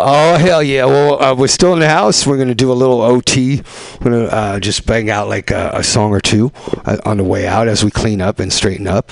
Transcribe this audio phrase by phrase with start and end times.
[0.00, 0.84] Oh hell yeah!
[0.84, 2.26] Well, uh, we're still in the house.
[2.26, 3.62] We're gonna do a little OT.
[4.00, 6.52] We're gonna uh, just bang out like a, a song or two
[6.84, 9.10] uh, on the way out as we clean up and straighten up.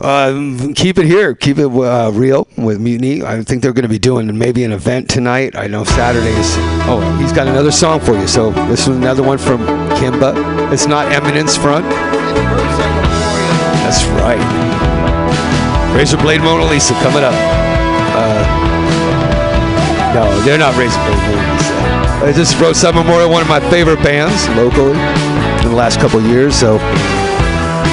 [0.00, 1.34] Um, keep it here.
[1.34, 3.22] Keep it uh, real with Mutiny.
[3.22, 5.54] I think they're to be doing maybe an event tonight.
[5.54, 6.56] I know Saturdays.
[6.88, 8.26] Oh, he's got another song for you.
[8.26, 9.60] So this is another one from
[9.98, 10.72] Kimba.
[10.72, 11.84] It's not Eminence Front.
[13.84, 14.40] That's right.
[15.94, 18.61] Razor Blade Mona Lisa coming up.
[20.14, 21.72] No, they're not Mona Lisa.
[22.22, 26.20] I just wrote Sun Memorial, one of my favorite bands locally in the last couple
[26.20, 26.54] years.
[26.54, 26.76] So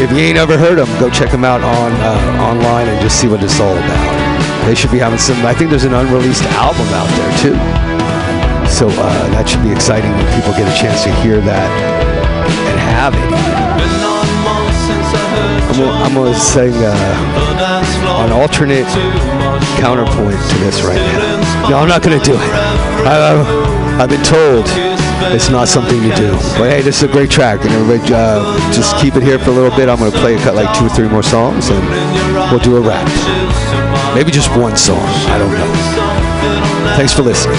[0.03, 3.19] if you ain't ever heard them, go check them out on uh, online and just
[3.19, 4.65] see what it's all about.
[4.67, 5.45] They should be having some.
[5.45, 7.55] I think there's an unreleased album out there too.
[8.69, 11.69] So uh, that should be exciting when people get a chance to hear that
[12.69, 13.48] and have it.
[15.87, 18.87] I'm gonna, sing uh, an alternate
[19.79, 21.69] counterpoint to this right now.
[21.69, 22.51] No, I'm not gonna do it.
[23.07, 24.65] I, I've, I've been told
[25.31, 26.31] it's not something to do.
[26.57, 29.51] But hey, this is a great track, and everybody uh, just keep it here for
[29.51, 29.89] a little bit.
[29.89, 31.81] I'm gonna play a cut like two or three more songs, and
[32.51, 33.07] we'll do a wrap.
[34.15, 35.05] Maybe just one song.
[35.29, 36.95] I don't know.
[36.95, 37.57] Thanks for listening.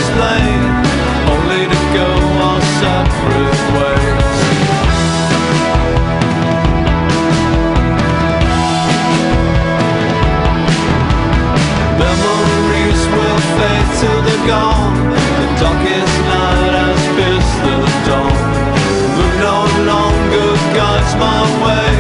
[21.21, 21.91] My way.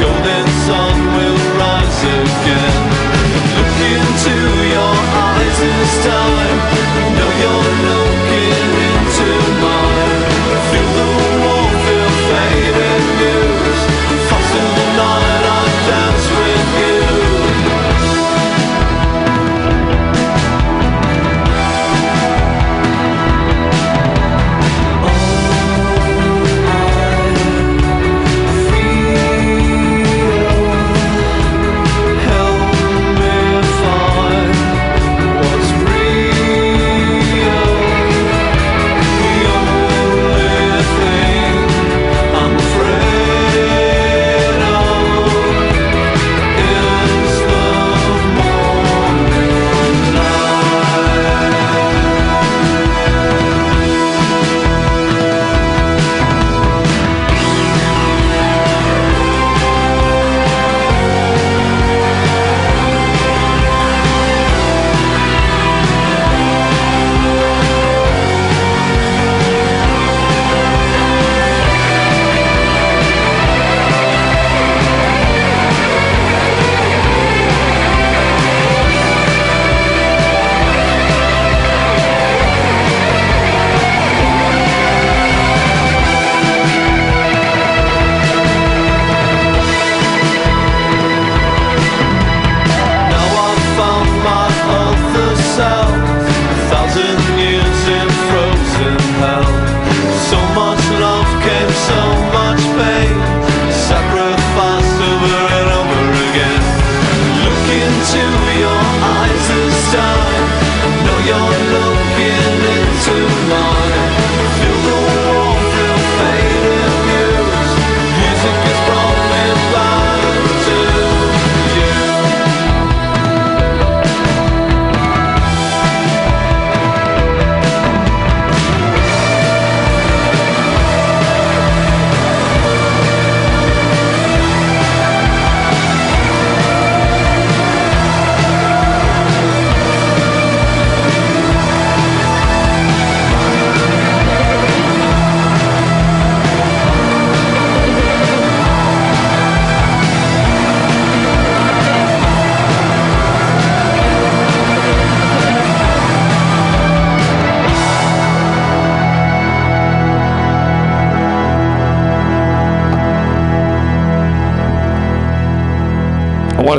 [0.00, 2.82] Golden sun will rise again.
[3.56, 4.36] Look into
[4.74, 4.94] your
[5.24, 6.73] eyes this time.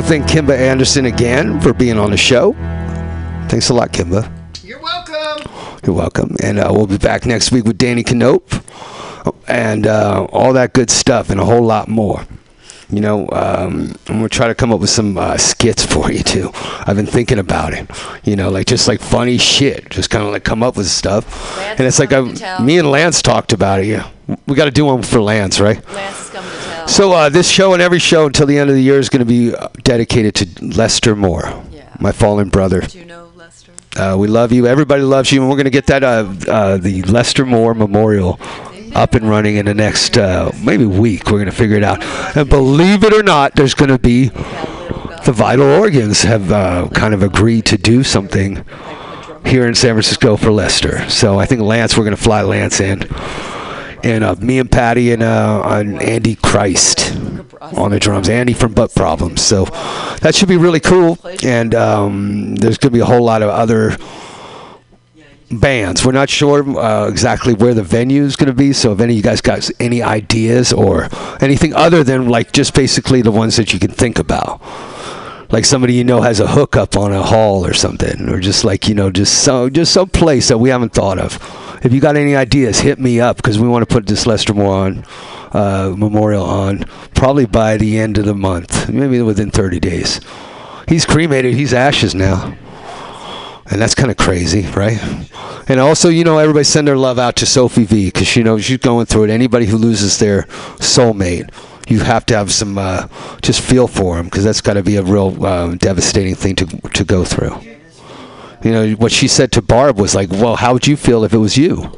[0.06, 2.52] Thank Kimba Anderson again for being on the show.
[3.48, 4.30] Thanks a lot, Kimba.
[4.62, 5.52] You're welcome.
[5.84, 6.36] You're welcome.
[6.44, 8.62] And uh, we'll be back next week with Danny Canope
[9.48, 12.24] and uh, all that good stuff and a whole lot more.
[12.88, 16.22] You know, um, I'm gonna try to come up with some uh, skits for you
[16.22, 16.50] too.
[16.54, 17.90] I've been thinking about it.
[18.22, 21.56] You know, like just like funny shit, just kind of like come up with stuff.
[21.58, 23.86] Lance and it's like I, to me and Lance talked about it.
[23.86, 24.08] Yeah,
[24.46, 25.84] we got to do one for Lance, right?
[25.92, 26.88] Lance is coming to town.
[26.88, 29.18] So uh, this show and every show until the end of the year is going
[29.18, 31.84] to be uh, dedicated to Lester Moore, Yeah.
[32.00, 32.80] my fallen brother.
[32.80, 33.70] Do you know Lester?
[33.96, 34.66] Uh, we love you.
[34.66, 38.38] Everybody loves you, and we're going to get that uh, uh, the Lester Moore Memorial
[38.96, 41.26] up and running in the next uh, maybe week.
[41.26, 42.02] We're going to figure it out.
[42.36, 47.14] And believe it or not, there's going to be the Vital Organs have uh, kind
[47.14, 48.64] of agreed to do something
[49.44, 51.08] here in San Francisco for Lester.
[51.08, 53.04] So I think Lance, we're going to fly Lance in.
[54.02, 57.12] And uh, me and Patty and, uh, and Andy Christ
[57.60, 58.28] on the drums.
[58.28, 59.42] Andy from Butt Problems.
[59.42, 59.64] So
[60.22, 61.18] that should be really cool.
[61.42, 63.96] And um, there's going to be a whole lot of other
[65.50, 66.04] bands.
[66.04, 68.72] We're not sure uh, exactly where the venue is going to be.
[68.72, 71.08] So if any of you guys got any ideas or
[71.40, 74.60] anything other than like just basically the ones that you can think about
[75.50, 78.88] like somebody you know has a hookup on a hall or something, or just like
[78.88, 81.38] you know, just so just some place that we haven't thought of.
[81.82, 84.54] If you got any ideas, hit me up because we want to put this Lester
[84.54, 85.04] Moore on
[85.52, 86.80] uh, memorial on
[87.14, 90.20] probably by the end of the month, maybe within 30 days.
[90.88, 91.54] He's cremated.
[91.54, 92.56] He's ashes now.
[93.68, 94.98] And that's kind of crazy, right?
[95.68, 98.64] And also, you know, everybody send their love out to Sophie V because she knows
[98.64, 99.30] she's going through it.
[99.30, 100.42] Anybody who loses their
[100.78, 101.50] soulmate,
[101.88, 103.08] you have to have some uh,
[103.42, 106.66] just feel for them because that's got to be a real uh, devastating thing to
[106.66, 107.75] to go through.
[108.66, 111.32] You know what she said to Barb was like, "Well, how would you feel if
[111.32, 111.88] it was you?"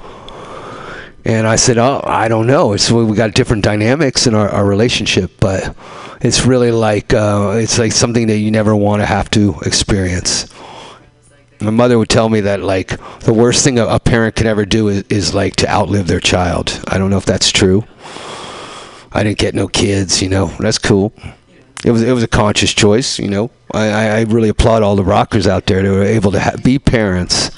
[1.24, 2.74] And I said, "Oh, I don't know.
[2.74, 5.74] It's we got different dynamics in our, our relationship, but
[6.20, 10.46] it's really like uh, it's like something that you never want to have to experience."
[11.62, 12.88] My mother would tell me that like
[13.20, 16.20] the worst thing a, a parent can ever do is, is like to outlive their
[16.20, 16.84] child.
[16.86, 17.84] I don't know if that's true.
[19.10, 20.48] I didn't get no kids, you know.
[20.60, 21.14] That's cool.
[21.82, 23.50] It was it was a conscious choice, you know.
[23.72, 26.78] I, I really applaud all the rockers out there that were able to ha- be
[26.78, 27.50] parents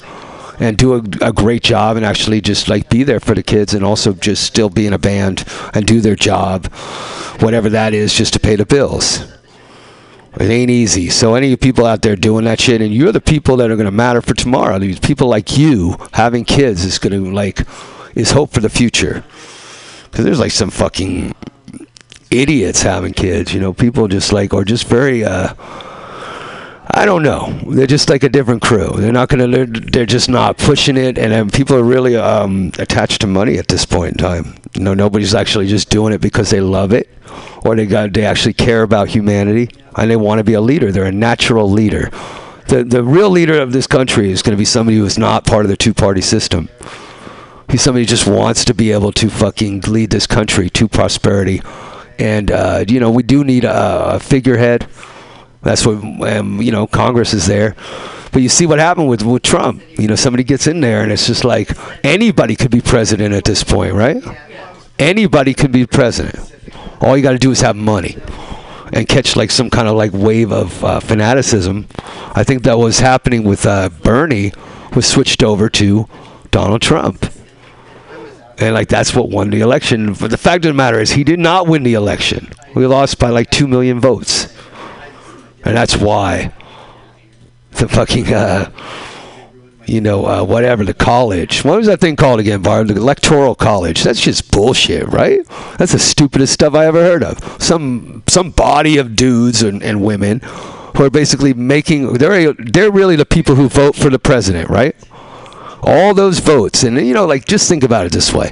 [0.59, 3.73] and do a, a great job and actually just like be there for the kids
[3.73, 6.71] and also just still be in a band and do their job,
[7.39, 9.25] whatever that is, just to pay the bills.
[10.35, 11.09] It ain't easy.
[11.09, 13.85] So any people out there doing that shit, and you're the people that are going
[13.85, 14.79] to matter for tomorrow.
[14.79, 17.67] These people like you having kids is going to like
[18.15, 19.23] is hope for the future.
[20.09, 21.35] Because there's like some fucking
[22.29, 25.53] idiots having kids, you know, people just like, or just very, uh,
[26.93, 27.57] I don't know.
[27.67, 28.89] They're just like a different crew.
[28.95, 29.47] They're not gonna.
[29.47, 33.57] They're, they're just not pushing it, and um, people are really um, attached to money
[33.57, 34.55] at this point in time.
[34.75, 37.09] You know, nobody's actually just doing it because they love it,
[37.63, 40.91] or they got they actually care about humanity, and they want to be a leader.
[40.91, 42.09] They're a natural leader.
[42.67, 45.45] The the real leader of this country is going to be somebody who is not
[45.45, 46.67] part of the two party system.
[47.69, 51.61] He's somebody who just wants to be able to fucking lead this country to prosperity.
[52.19, 54.87] And, uh, you know, we do need a, a figurehead.
[55.63, 57.75] That's what, um, you know, Congress is there.
[58.31, 59.83] But you see what happened with, with Trump.
[59.99, 61.71] You know, somebody gets in there and it's just like
[62.03, 64.23] anybody could be president at this point, right?
[64.97, 66.39] Anybody could be president.
[67.01, 68.17] All you got to do is have money
[68.93, 71.87] and catch like some kind of like wave of uh, fanaticism.
[72.33, 74.53] I think that was happening with uh, Bernie
[74.95, 76.07] was switched over to
[76.51, 77.31] Donald Trump.
[78.59, 80.13] And like that's what won the election.
[80.13, 82.51] But the fact of the matter is he did not win the election.
[82.75, 84.50] We lost by like two million votes.
[85.63, 86.53] And that's why
[87.71, 88.71] the fucking uh
[89.87, 91.65] you know, uh, whatever the college.
[91.65, 92.87] What was that thing called again, Barb?
[92.87, 94.03] The electoral college.
[94.03, 95.45] That's just bullshit, right?
[95.77, 97.61] That's the stupidest stuff I ever heard of.
[97.61, 100.39] Some some body of dudes and, and women
[100.95, 102.13] who are basically making.
[102.13, 104.95] They're they're really the people who vote for the president, right?
[105.83, 108.51] all those votes and you know like just think about it this way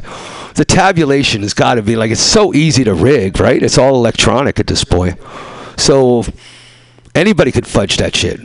[0.55, 3.95] the tabulation has got to be like it's so easy to rig right it's all
[3.95, 5.17] electronic at this point
[5.77, 6.23] so
[7.19, 8.39] anybody could fudge that shit.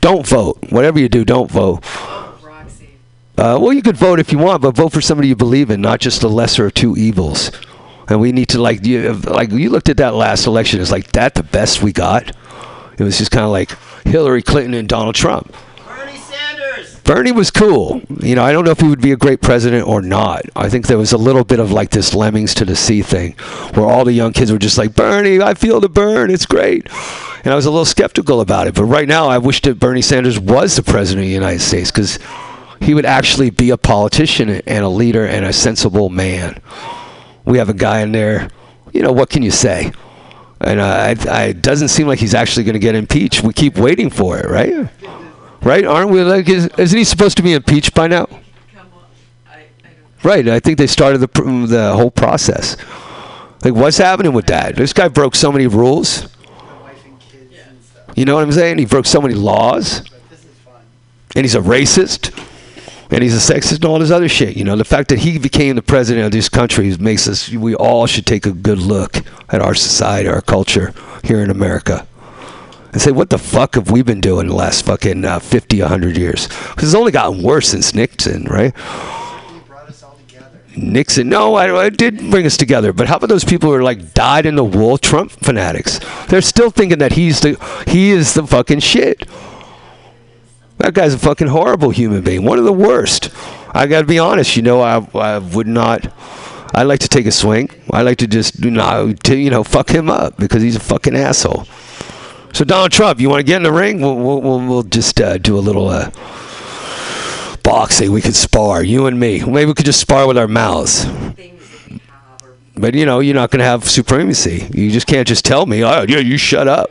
[0.00, 0.58] Don't vote.
[0.70, 1.84] Whatever you do don't vote.
[3.38, 5.82] Uh, well you could vote if you want but vote for somebody you believe in
[5.82, 7.50] not just the lesser of two evils.
[8.08, 11.12] And we need to like you like you looked at that last election it's like
[11.12, 12.30] that the best we got.
[12.98, 15.52] It was just kind of like hillary clinton and donald trump
[17.06, 18.02] Bernie was cool.
[18.20, 20.42] You know, I don't know if he would be a great president or not.
[20.56, 23.32] I think there was a little bit of like this lemmings to the sea thing
[23.74, 26.30] where all the young kids were just like, Bernie, I feel the Bern.
[26.30, 26.88] It's great.
[27.44, 28.74] And I was a little skeptical about it.
[28.74, 31.92] But right now, I wish that Bernie Sanders was the president of the United States
[31.92, 32.18] because
[32.80, 36.60] he would actually be a politician and a leader and a sensible man.
[37.44, 38.50] We have a guy in there,
[38.92, 39.92] you know, what can you say?
[40.60, 43.44] And uh, it doesn't seem like he's actually going to get impeached.
[43.44, 44.88] We keep waiting for it, right?
[45.66, 45.84] Right?
[45.84, 46.48] Aren't we like?
[46.48, 48.28] Is, isn't he supposed to be impeached by now?
[50.22, 50.48] Right.
[50.48, 51.26] I think they started the
[51.68, 52.76] the whole process.
[53.64, 54.76] Like, what's happening with that?
[54.76, 56.28] This guy broke so many rules.
[58.14, 58.78] You know what I'm saying?
[58.78, 60.02] He broke so many laws.
[61.34, 62.32] And he's a racist.
[63.10, 64.56] And he's a sexist and all this other shit.
[64.56, 67.74] You know, the fact that he became the president of this country makes us, we
[67.74, 69.18] all should take a good look
[69.50, 72.06] at our society, our culture here in America
[72.96, 76.16] and say, what the fuck have we been doing the last fucking uh, 50, 100
[76.16, 76.46] years?
[76.46, 78.74] Because it's only gotten worse since Nixon, right?
[80.74, 82.94] Nixon, no, I, I did bring us together.
[82.94, 86.00] But how about those people who are like dyed in the wool Trump fanatics?
[86.28, 89.28] They're still thinking that he's the he is the fucking shit.
[90.78, 92.44] That guy's a fucking horrible human being.
[92.44, 93.28] One of the worst.
[93.74, 94.56] I got to be honest.
[94.56, 96.10] You know, I, I would not.
[96.74, 97.68] I like to take a swing.
[97.92, 100.80] I like to just you know to you know fuck him up because he's a
[100.80, 101.66] fucking asshole.
[102.56, 104.00] So Donald Trump, you want to get in the ring?
[104.00, 106.10] We'll we'll, we'll, just uh, do a little uh,
[107.62, 108.10] boxing.
[108.12, 109.44] We could spar, you and me.
[109.44, 111.04] Maybe we could just spar with our mouths.
[112.74, 114.66] But you know, you're not going to have supremacy.
[114.72, 116.90] You just can't just tell me, oh yeah, you shut up.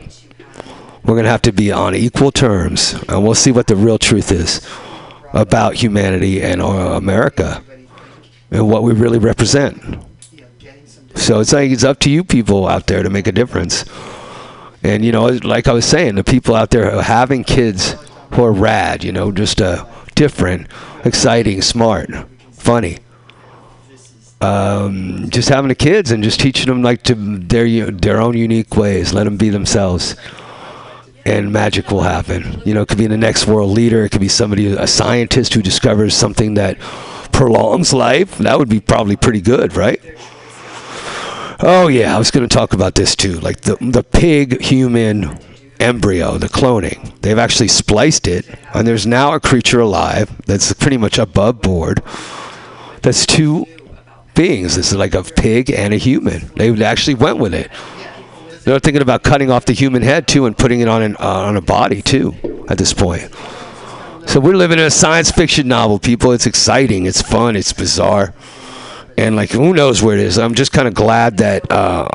[1.04, 3.98] We're going to have to be on equal terms, and we'll see what the real
[3.98, 4.64] truth is
[5.32, 7.60] about humanity and uh, America
[8.52, 9.82] and what we really represent.
[11.16, 13.84] So it's like it's up to you people out there to make a difference.
[14.82, 17.96] And you know, like I was saying, the people out there are having kids
[18.32, 20.68] who are rad, you know, just uh, different,
[21.04, 22.10] exciting, smart,
[22.52, 22.98] funny.
[24.40, 28.76] Um, just having the kids and just teaching them like to their their own unique
[28.76, 29.14] ways.
[29.14, 30.14] Let them be themselves,
[31.24, 32.60] and magic will happen.
[32.66, 34.04] You know, it could be the next world leader.
[34.04, 36.78] It could be somebody, a scientist who discovers something that
[37.32, 38.36] prolongs life.
[38.38, 40.00] That would be probably pretty good, right?
[41.60, 43.40] Oh yeah, I was going to talk about this too.
[43.40, 45.38] Like the the pig human
[45.80, 47.18] embryo, the cloning.
[47.22, 52.02] They've actually spliced it, and there's now a creature alive that's pretty much above board.
[53.02, 53.66] That's two
[54.34, 54.76] beings.
[54.76, 56.50] This is like a pig and a human.
[56.56, 57.70] They actually went with it.
[58.64, 61.46] They're thinking about cutting off the human head too and putting it on an, uh,
[61.46, 62.34] on a body too.
[62.68, 63.30] At this point,
[64.26, 66.32] so we're living in a science fiction novel, people.
[66.32, 67.06] It's exciting.
[67.06, 67.54] It's fun.
[67.54, 68.34] It's bizarre.
[69.18, 70.38] And like, who knows where it is?
[70.38, 72.08] I'm just kind of glad that uh,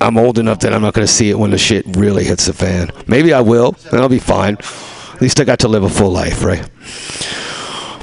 [0.00, 2.46] I'm old enough that I'm not going to see it when the shit really hits
[2.46, 2.90] the fan.
[3.06, 4.56] Maybe I will, and I'll be fine.
[4.56, 6.68] At least I got to live a full life, right?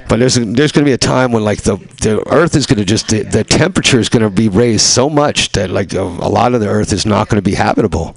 [0.07, 2.79] But there's there's going to be a time when like the the Earth is going
[2.79, 6.01] to just the, the temperature is going to be raised so much that like a,
[6.01, 8.15] a lot of the Earth is not going to be habitable.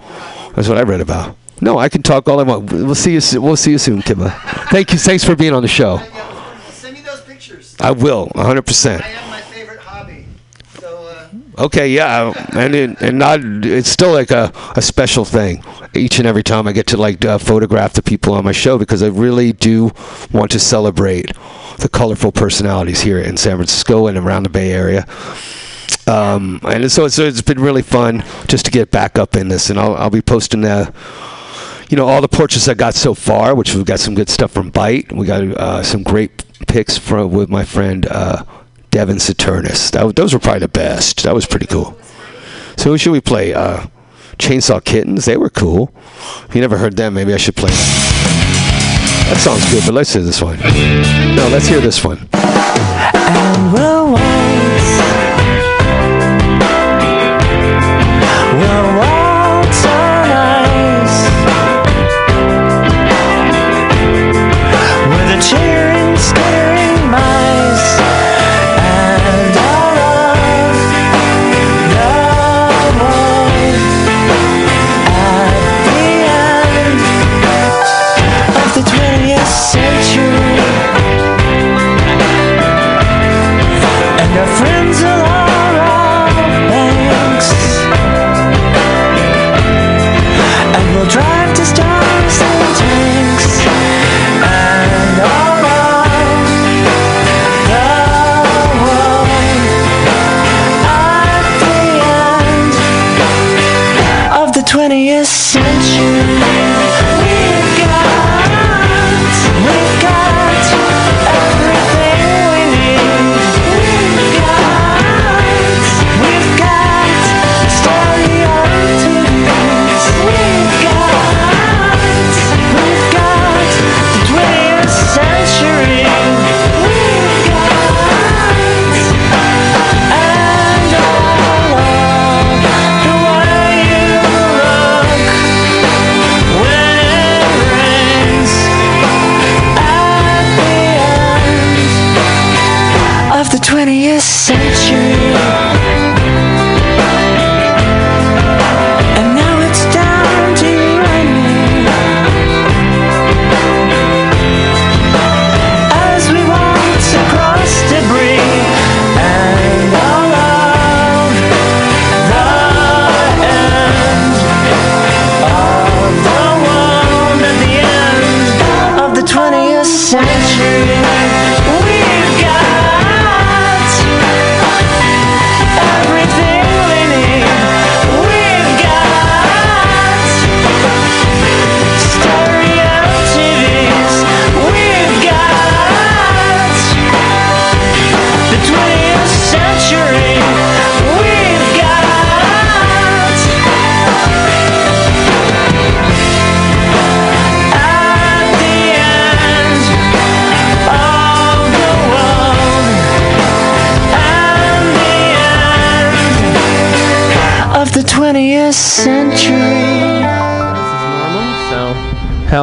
[0.55, 1.37] That's what I read about.
[1.61, 2.73] No, I can talk all I want.
[2.73, 3.41] We'll see you.
[3.43, 4.33] We'll see you soon, Kimba.
[4.71, 4.99] Thank you.
[4.99, 5.99] Thanks for being on the show.
[6.71, 7.77] Send me those pictures.
[7.79, 8.63] I will, 100.
[8.63, 10.27] percent I have my favorite hobby.
[10.81, 15.63] So, uh, Okay, yeah, and it, and not it's still like a, a special thing
[15.95, 18.79] each and every time I get to like uh, photograph the people on my show
[18.79, 19.91] because I really do
[20.33, 21.37] want to celebrate
[21.79, 25.07] the colorful personalities here in San Francisco and around the Bay Area.
[26.07, 29.69] Um, and so it's, it's been really fun just to get back up in this,
[29.69, 30.93] and I'll, I'll be posting the
[31.91, 34.53] you know all the portraits I got so far, which we've got some good stuff
[34.53, 35.13] from Bite.
[35.13, 38.45] We got uh, some great pics from with my friend uh,
[38.93, 39.91] Devin Saturnus.
[39.91, 41.23] That, those were probably the best.
[41.25, 41.99] That was pretty cool.
[42.77, 43.55] So who should we play?
[43.55, 43.87] Uh,
[44.39, 45.25] Chainsaw Kittens.
[45.25, 45.93] They were cool.
[46.55, 49.29] You never heard them, maybe I should play that.
[49.31, 50.59] That song's good, but let's hear this one.
[50.59, 52.29] No, let's hear this one.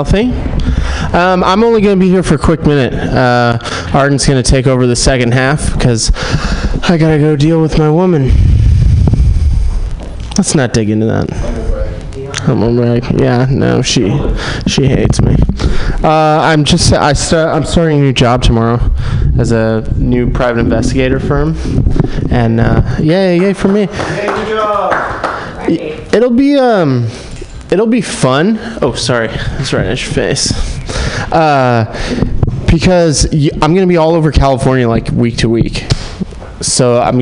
[0.10, 0.32] Healthy.
[1.16, 2.94] Um, I'm only going to be here for a quick minute.
[2.94, 3.60] Uh,
[3.94, 6.12] Arden's going to take over the second half because
[6.90, 8.32] I got to go deal with my woman.
[10.38, 11.32] Let's not dig into that.
[12.48, 13.04] I'm alright.
[13.20, 14.10] Yeah, no, she
[14.66, 15.36] she hates me.
[16.04, 18.80] Uh, I'm just I start I'm starting a new job tomorrow
[19.38, 21.56] as a new private investigator firm,
[22.32, 23.88] and uh, yay yay for me.
[26.14, 27.08] It'll be um,
[27.72, 28.58] it'll be fun.
[28.82, 30.52] Oh, sorry, that's right in your face.
[31.32, 31.86] Uh,
[32.70, 35.86] because y- I'm gonna be all over California like week to week.
[36.62, 37.20] So I'm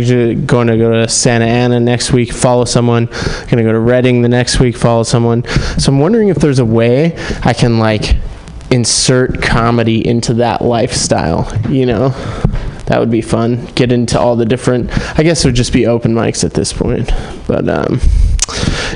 [0.48, 3.06] going to go to Santa Ana next week, follow someone.
[3.48, 5.46] Gonna go to Redding the next week, follow someone.
[5.78, 8.16] So I'm wondering if there's a way I can like
[8.72, 11.52] insert comedy into that lifestyle.
[11.70, 12.10] You know,
[12.88, 13.68] that would be fun.
[13.76, 14.90] Get into all the different.
[15.20, 17.12] I guess it would just be open mics at this point,
[17.48, 18.00] but um,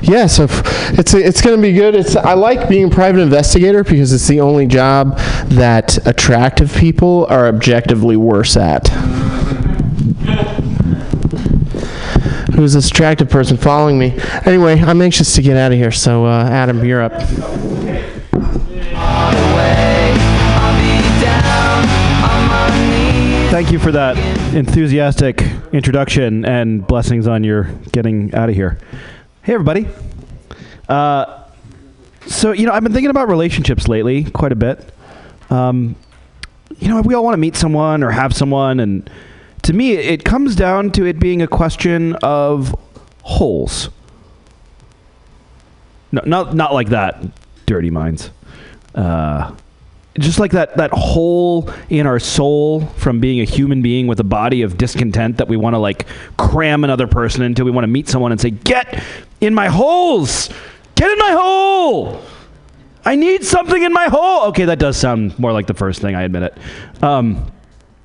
[0.01, 0.27] yeah.
[0.27, 1.95] So it's it's gonna be good.
[1.95, 5.17] It's I like being a private investigator because it's the only job
[5.49, 8.87] that attractive people are objectively worse at.
[12.55, 14.17] Who's this attractive person following me?
[14.45, 15.91] Anyway, I'm anxious to get out of here.
[15.91, 17.13] So uh, Adam, you're up.
[23.51, 24.17] Thank you for that
[24.55, 28.77] enthusiastic introduction and blessings on your getting out of here.
[29.43, 29.87] Hey, everybody.
[30.87, 31.45] Uh,
[32.27, 34.93] so, you know, I've been thinking about relationships lately quite a bit.
[35.49, 35.95] Um,
[36.77, 39.09] you know, we all want to meet someone or have someone, and
[39.63, 42.75] to me, it comes down to it being a question of
[43.23, 43.89] holes.
[46.11, 47.23] No, not not like that,
[47.65, 48.29] dirty minds.
[48.93, 49.55] Uh,
[50.19, 54.25] just like that that hole in our soul from being a human being with a
[54.25, 56.05] body of discontent that we want to like
[56.37, 57.63] cram another person into.
[57.63, 59.03] We want to meet someone and say, "Get
[59.39, 60.49] in my holes,
[60.95, 62.21] get in my hole."
[63.03, 64.47] I need something in my hole.
[64.49, 66.13] Okay, that does sound more like the first thing.
[66.13, 66.57] I admit it.
[67.03, 67.51] Um,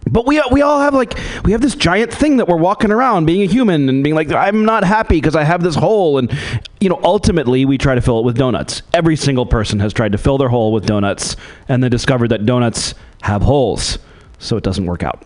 [0.08, 3.26] but we we all have like we have this giant thing that we're walking around
[3.26, 6.32] being a human and being like I'm not happy because I have this hole and
[6.80, 8.82] you know ultimately we try to fill it with donuts.
[8.94, 11.36] Every single person has tried to fill their hole with donuts
[11.68, 13.98] and then discovered that donuts have holes,
[14.38, 15.24] so it doesn't work out.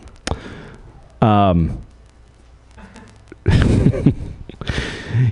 [1.21, 1.79] Um,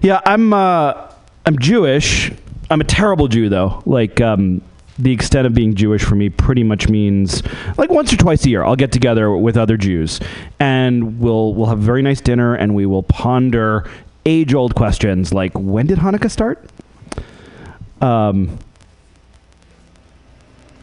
[0.03, 1.12] yeah, I'm uh,
[1.45, 2.31] I'm Jewish.
[2.69, 3.81] I'm a terrible Jew though.
[3.88, 4.62] Like um,
[4.99, 7.41] the extent of being Jewish for me pretty much means
[7.77, 10.19] like once or twice a year I'll get together with other Jews
[10.59, 13.89] and we'll we'll have a very nice dinner and we will ponder
[14.25, 16.69] age old questions like when did Hanukkah start?
[18.01, 18.59] Um,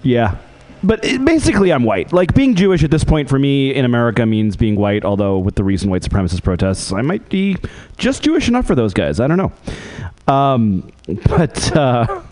[0.02, 0.37] yeah.
[0.83, 2.12] But it, basically, I'm white.
[2.12, 5.55] Like, being Jewish at this point for me in America means being white, although with
[5.55, 7.57] the recent white supremacist protests, I might be
[7.96, 9.18] just Jewish enough for those guys.
[9.18, 10.33] I don't know.
[10.33, 10.92] Um,
[11.29, 12.22] but, uh,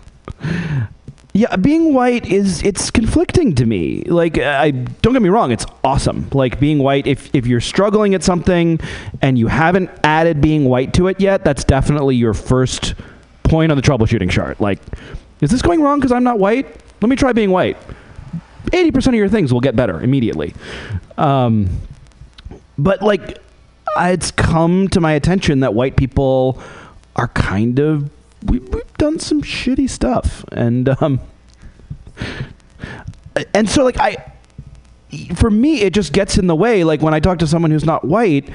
[1.35, 4.03] yeah, being white is it's conflicting to me.
[4.03, 6.29] Like I don't get me wrong, it's awesome.
[6.31, 8.79] Like being white if if you're struggling at something
[9.21, 12.95] and you haven't added being white to it yet, that's definitely your first
[13.43, 14.61] point on the troubleshooting chart.
[14.61, 14.79] Like
[15.41, 16.67] is this going wrong cuz I'm not white?
[17.01, 17.75] Let me try being white.
[18.67, 20.53] 80% of your things will get better immediately.
[21.17, 21.67] Um,
[22.77, 23.39] but like
[23.97, 26.61] it's come to my attention that white people
[27.17, 28.09] are kind of
[28.45, 30.45] we, we've done some shitty stuff.
[30.51, 31.19] And um
[33.53, 34.31] and so like i
[35.35, 36.83] for me it just gets in the way.
[36.83, 38.49] Like when i talk to someone who's not white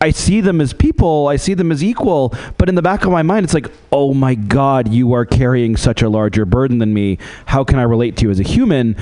[0.00, 1.28] i see them as people.
[1.28, 2.34] I see them as equal.
[2.58, 5.76] But in the back of my mind it's like oh my god you are carrying
[5.76, 7.18] such a larger burden than me.
[7.46, 8.96] How can i relate to you as a human?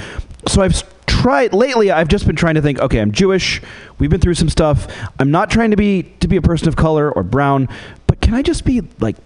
[0.48, 3.62] So i've tried lately i've just been trying to think okay i'm jewish.
[3.98, 4.88] We've been through some stuff.
[5.18, 7.68] I'm not trying to be to be a person of color or brown.
[8.07, 9.16] But can i just be like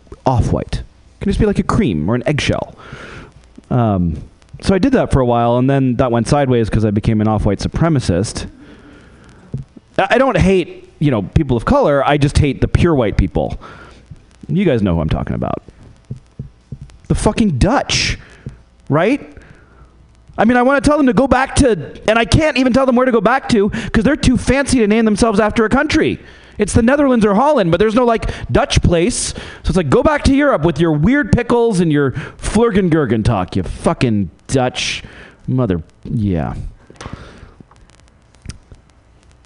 [1.16, 2.76] off-white can just be like a cream or an eggshell
[3.70, 4.22] um,
[4.60, 7.20] so I did that for a while, and then that went sideways because I became
[7.20, 8.50] an off-white supremacist.
[9.98, 12.06] I don't hate, you know, people of color.
[12.06, 13.58] I just hate the pure white people.
[14.48, 15.62] You guys know who I'm talking about.
[17.08, 18.18] The fucking Dutch,
[18.88, 19.36] right?
[20.38, 22.72] I mean, I want to tell them to go back to, and I can't even
[22.72, 25.64] tell them where to go back to because they're too fancy to name themselves after
[25.64, 26.18] a country.
[26.58, 29.28] It's the Netherlands or Holland, but there's no like Dutch place.
[29.28, 33.56] So it's like, go back to Europe with your weird pickles and your Flurgengurgen talk,
[33.56, 35.02] you fucking Dutch
[35.46, 35.82] mother.
[36.04, 36.54] Yeah.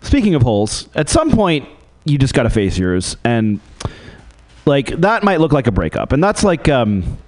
[0.03, 1.69] Speaking of holes, at some point,
[2.05, 3.17] you just got to face yours.
[3.25, 3.61] And
[4.65, 6.13] like, that might look like a breakup.
[6.13, 7.19] And that's like, um,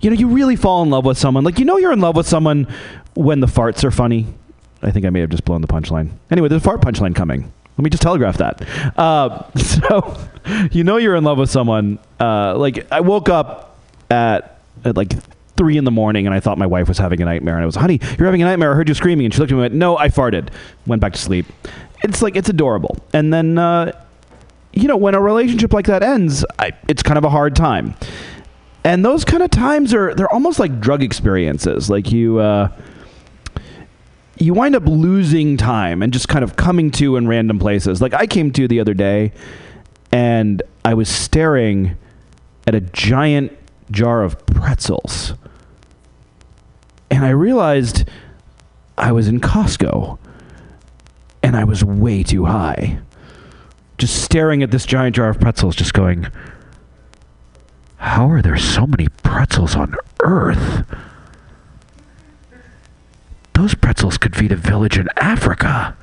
[0.00, 1.44] you know, you really fall in love with someone.
[1.44, 2.66] Like, you know, you're in love with someone
[3.14, 4.26] when the farts are funny.
[4.82, 6.10] I think I may have just blown the punchline.
[6.30, 7.52] Anyway, there's a fart punchline coming.
[7.76, 8.62] Let me just telegraph that.
[8.98, 10.16] Uh, so,
[10.70, 11.98] you know you're in love with someone.
[12.20, 13.78] Uh, like I woke up
[14.10, 15.12] at, at like
[15.56, 17.66] three in the morning, and I thought my wife was having a nightmare, and I
[17.66, 19.64] was, "Honey, you're having a nightmare." I heard you screaming, and she looked at me
[19.64, 20.48] and went, "No, I farted."
[20.86, 21.46] Went back to sleep.
[22.02, 23.58] It's like it's adorable, and then.
[23.58, 23.92] Uh,
[24.74, 27.94] you know, when a relationship like that ends, I, it's kind of a hard time.
[28.84, 31.88] And those kind of times are they're almost like drug experiences.
[31.88, 32.68] Like you uh,
[34.42, 38.00] you wind up losing time and just kind of coming to in random places.
[38.02, 39.32] Like I came to the other day
[40.10, 41.96] and I was staring
[42.66, 43.56] at a giant
[43.90, 45.34] jar of pretzels.
[47.10, 48.08] And I realized
[48.96, 50.18] I was in Costco
[51.42, 53.00] and I was way too high
[54.02, 56.26] just staring at this giant jar of pretzels, just going,
[57.98, 60.84] How are there so many pretzels on Earth?
[63.54, 65.96] Those pretzels could feed a village in Africa.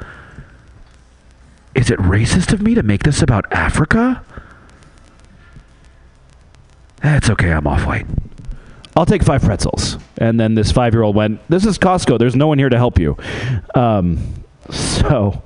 [1.75, 4.23] Is it racist of me to make this about Africa?
[7.01, 8.05] That's okay, I'm off white.
[8.95, 9.97] I'll take five pretzels.
[10.17, 12.19] And then this five year old went, This is Costco.
[12.19, 13.17] There's no one here to help you.
[13.73, 15.41] Um, so,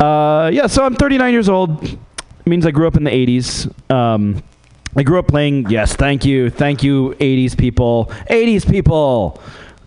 [0.00, 1.84] uh, yeah, so I'm 39 years old.
[1.84, 1.98] It
[2.46, 3.70] means I grew up in the 80s.
[3.90, 4.42] Um,
[4.96, 8.06] I grew up playing, yes, thank you, thank you, 80s people.
[8.30, 9.42] 80s people!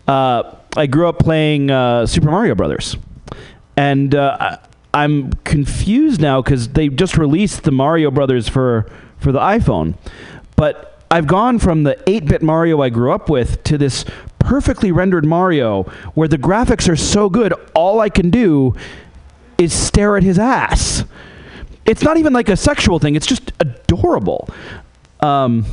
[0.08, 2.98] Uh, I grew up playing uh, Super Mario Brothers.
[3.76, 4.58] And uh,
[4.94, 9.96] I'm confused now because they just released the Mario Brothers for, for the iPhone.
[10.56, 14.06] But I've gone from the 8 bit Mario I grew up with to this
[14.38, 18.76] perfectly rendered Mario where the graphics are so good, all I can do
[19.58, 21.04] is stare at his ass.
[21.86, 24.50] It's not even like a sexual thing, it's just adorable.
[25.20, 25.66] Um,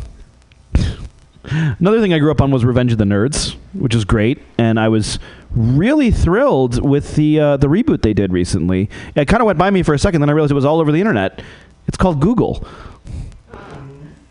[1.50, 4.78] another thing I grew up on was Revenge of the Nerds, which is great, and
[4.78, 5.18] I was
[5.50, 8.90] really thrilled with the uh, the reboot they did recently.
[9.14, 10.80] It kind of went by me for a second, then I realized it was all
[10.80, 11.42] over the internet.
[11.88, 12.66] It's called Google.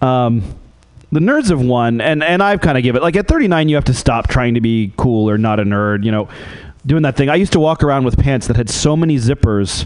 [0.01, 0.43] Um,
[1.11, 3.75] the nerds have won, and and I've kind of give it like at 39, you
[3.75, 6.03] have to stop trying to be cool or not a nerd.
[6.03, 6.29] You know,
[6.85, 7.29] doing that thing.
[7.29, 9.85] I used to walk around with pants that had so many zippers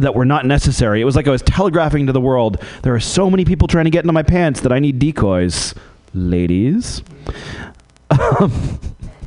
[0.00, 1.00] that were not necessary.
[1.00, 2.62] It was like I was telegraphing to the world.
[2.82, 5.74] There are so many people trying to get into my pants that I need decoys,
[6.14, 7.02] ladies.
[8.10, 8.80] Um,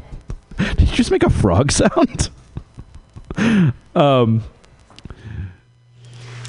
[0.58, 2.30] did you just make a frog sound?
[3.96, 4.44] um,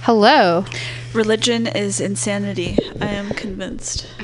[0.03, 0.65] Hello.
[1.15, 2.77] Religion is insanity.
[3.01, 4.07] I am convinced.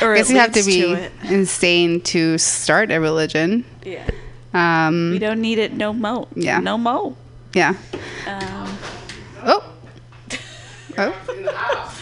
[0.00, 1.12] Or I guess it you have to be it.
[1.24, 3.64] insane to start a religion.
[3.84, 4.08] Yeah.
[4.54, 6.28] Um, We don't need it no mo.
[6.36, 6.60] Yeah.
[6.60, 7.16] No mo.
[7.52, 7.74] yeah.
[8.28, 8.78] Um,
[9.44, 9.72] Oh.
[10.98, 11.96] Oh.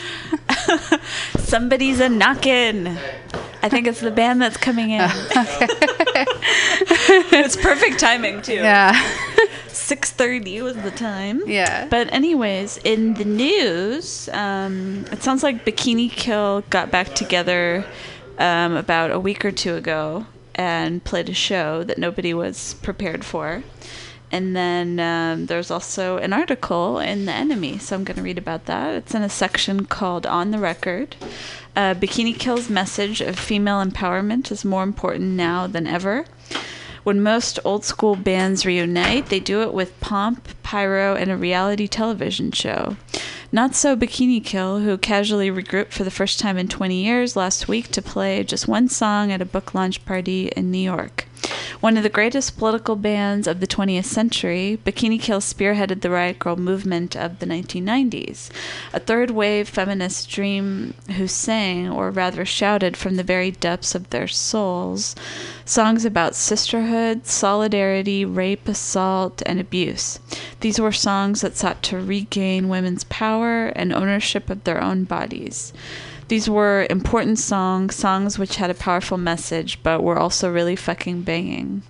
[1.38, 2.98] somebody's a knockin'.
[3.62, 5.00] I think it's the band that's coming in.
[7.32, 8.54] it's perfect timing too.
[8.54, 8.92] Yeah.
[9.68, 11.42] 6:30 was the time.
[11.46, 11.86] Yeah.
[11.88, 17.84] But anyways, in the news, um, it sounds like Bikini Kill got back together
[18.38, 23.24] um, about a week or two ago and played a show that nobody was prepared
[23.24, 23.62] for.
[24.30, 28.38] And then um, there's also an article in The NME, so I'm going to read
[28.38, 28.94] about that.
[28.94, 31.16] It's in a section called On the Record.
[31.74, 36.26] Uh, Bikini Kill's message of female empowerment is more important now than ever.
[37.04, 41.88] When most old school bands reunite, they do it with pomp, pyro, and a reality
[41.88, 42.96] television show.
[43.50, 47.66] Not so Bikini Kill, who casually regrouped for the first time in 20 years last
[47.66, 51.27] week to play just one song at a book launch party in New York.
[51.80, 56.40] One of the greatest political bands of the 20th century, Bikini Kill spearheaded the Riot
[56.40, 58.50] Grrrl movement of the 1990s,
[58.92, 64.10] a third wave feminist dream who sang, or rather shouted from the very depths of
[64.10, 65.14] their souls,
[65.64, 70.18] songs about sisterhood, solidarity, rape, assault, and abuse.
[70.60, 75.72] These were songs that sought to regain women's power and ownership of their own bodies.
[76.28, 81.22] These were important songs, songs which had a powerful message, but were also really fucking
[81.22, 81.82] banging.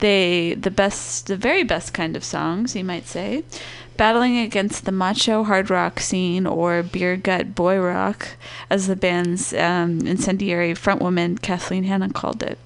[0.00, 3.44] They, the best, the very best kind of songs, you might say,
[3.96, 8.36] battling against the macho hard rock scene or beer gut boy rock,
[8.68, 12.58] as the band's um, incendiary frontwoman Kathleen Hanna called it.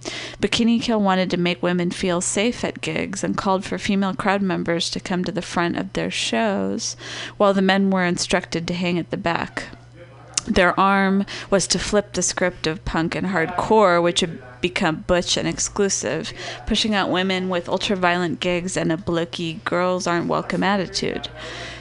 [0.42, 4.42] Bikini Kill wanted to make women feel safe at gigs and called for female crowd
[4.42, 6.96] members to come to the front of their shows,
[7.36, 9.66] while the men were instructed to hang at the back.
[10.46, 15.36] Their arm was to flip the script of punk and hardcore, which had become butch
[15.36, 16.32] and exclusive,
[16.66, 21.28] pushing out women with ultra-violent gigs and a blicky girls aren't welcome attitude.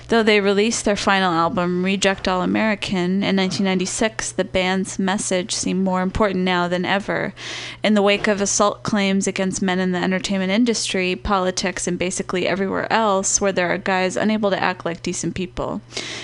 [0.10, 5.84] Though they released their final album, Reject All American, in 1996, the band's message seemed
[5.84, 7.36] more important now than ever.
[7.84, 12.48] In the wake of assault claims against men in the entertainment industry, politics, and basically
[12.48, 15.80] everywhere else where there are guys unable to act like decent people,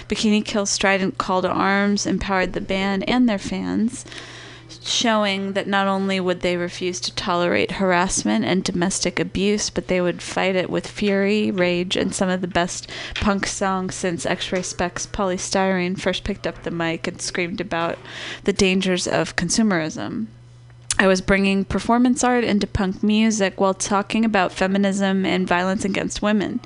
[0.10, 4.04] Bikini Kill's strident call to arms empowered the band and their fans
[4.88, 10.00] showing that not only would they refuse to tolerate harassment and domestic abuse, but they
[10.00, 14.60] would fight it with fury, rage, and some of the best punk songs since X-Ray
[14.60, 17.98] Spex Polystyrene first picked up the mic and screamed about
[18.44, 20.28] the dangers of consumerism.
[20.98, 26.22] I was bringing performance art into punk music while talking about feminism and violence against
[26.22, 26.62] women.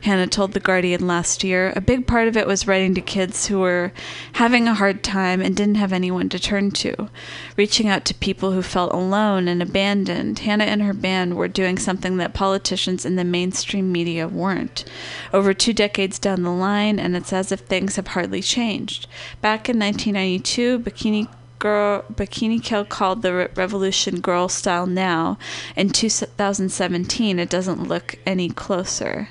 [0.00, 3.46] Hanna told The Guardian last year a big part of it was writing to kids
[3.46, 3.92] who were
[4.32, 7.08] having a hard time and didn't have anyone to turn to,
[7.56, 10.40] reaching out to people who felt alone and abandoned.
[10.40, 14.84] Hanna and her band were doing something that politicians in the mainstream media weren't.
[15.32, 19.06] Over two decades down the line, and it's as if things have hardly changed.
[19.40, 25.38] Back in 1992, Bikini Girl Bikini Kill called the revolution girl style now.
[25.76, 29.28] In 2017, it doesn't look any closer.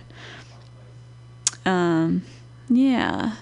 [1.65, 2.23] Um,
[2.69, 3.35] yeah.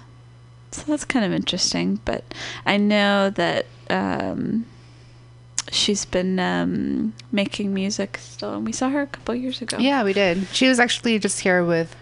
[0.72, 2.24] So that's kind of interesting, but
[2.66, 4.66] I know that um,
[5.72, 9.78] she's been um, making music still, and we saw her a couple years ago.
[9.78, 10.48] Yeah, we did.
[10.52, 11.96] She was actually just here with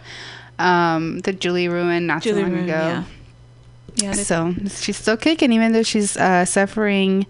[0.59, 2.73] um, the Julie Ruin not Julie too long Ruin, ago.
[2.73, 3.03] yeah.
[4.03, 7.25] Yeah, So she's still kicking, even though she's uh, suffering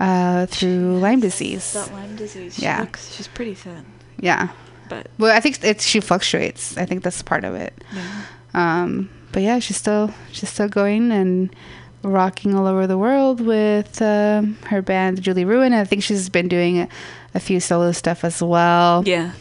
[0.00, 1.72] uh, through Lyme disease.
[1.74, 2.54] That Lyme disease.
[2.56, 2.80] She Yeah.
[2.80, 3.84] looks, she's pretty thin,
[4.20, 4.48] Yeah.
[4.88, 6.76] but Well, I think it's she fluctuates.
[6.78, 7.72] I think that's part of it.
[7.94, 8.22] yeah.
[8.54, 11.54] Um, but yeah, she's still she's still going and
[12.02, 15.72] rocking all over the world with um, her band Julie Ruin.
[15.74, 16.88] I think she's been doing a,
[17.34, 19.02] a few solo stuff as well.
[19.06, 19.32] Yeah.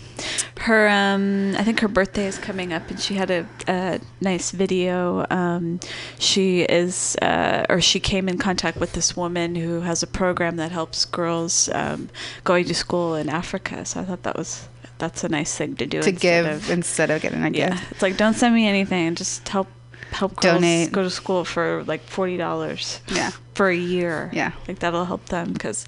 [0.62, 4.52] Her, um, I think her birthday is coming up, and she had a, a nice
[4.52, 5.26] video.
[5.30, 5.80] Um,
[6.20, 10.58] she is, uh, or she came in contact with this woman who has a program
[10.58, 12.10] that helps girls um,
[12.44, 13.86] going to school in Africa.
[13.86, 16.70] So I thought that was that's a nice thing to do To instead give of-
[16.72, 17.92] instead of getting a yeah, gift.
[17.92, 19.68] it's like don't send me anything, just help
[20.12, 20.92] help girls Donate.
[20.92, 23.32] go to school for like forty dollars Yeah.
[23.58, 24.30] For a year.
[24.32, 24.52] Yeah.
[24.68, 25.86] like that'll help them because,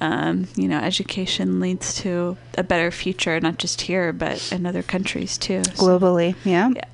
[0.00, 4.82] um, you know, education leads to a better future, not just here but in other
[4.82, 5.62] countries too.
[5.64, 6.70] So, Globally, yeah.
[6.74, 6.84] yeah.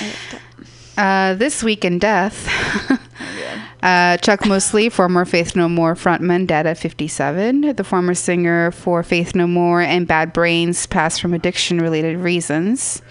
[0.00, 0.40] I like that.
[0.96, 2.48] Uh, this week in death,
[3.82, 7.74] uh, Chuck Mosley, former Faith No More frontman, dead at 57.
[7.74, 13.02] The former singer for Faith No More and Bad Brains passed from addiction related reasons.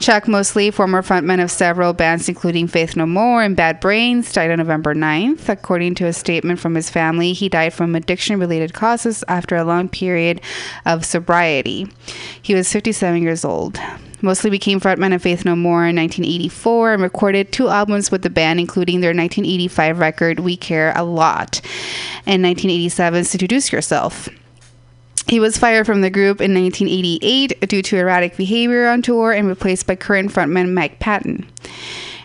[0.00, 4.50] Chuck Mosley, former frontman of several bands including Faith No More and Bad Brains, died
[4.50, 5.48] on November 9th.
[5.48, 9.64] According to a statement from his family, he died from addiction related causes after a
[9.64, 10.42] long period
[10.84, 11.86] of sobriety.
[12.42, 13.80] He was 57 years old.
[14.20, 18.30] Mosley became frontman of Faith No More in 1984 and recorded two albums with the
[18.30, 21.60] band, including their 1985 record We Care a Lot
[22.26, 24.28] and 1987's Introduce Yourself.
[25.26, 29.48] He was fired from the group in 1988 due to erratic behavior on tour and
[29.48, 31.46] replaced by current frontman Mike Patton.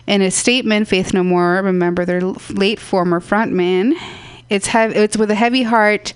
[0.06, 3.94] In a statement, Faith No More remember their late former frontman.
[4.48, 6.12] It's it's with a heavy heart,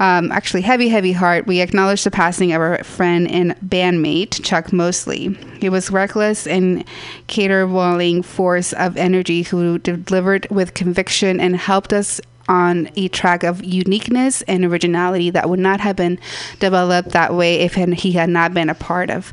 [0.00, 1.46] um, actually heavy, heavy heart.
[1.46, 5.38] We acknowledge the passing of our friend and bandmate Chuck Mosley.
[5.60, 6.84] He was reckless and
[7.28, 13.64] caterwauling force of energy who delivered with conviction and helped us on a track of
[13.64, 16.18] uniqueness and originality that would not have been
[16.58, 19.32] developed that way if he had not been a part of.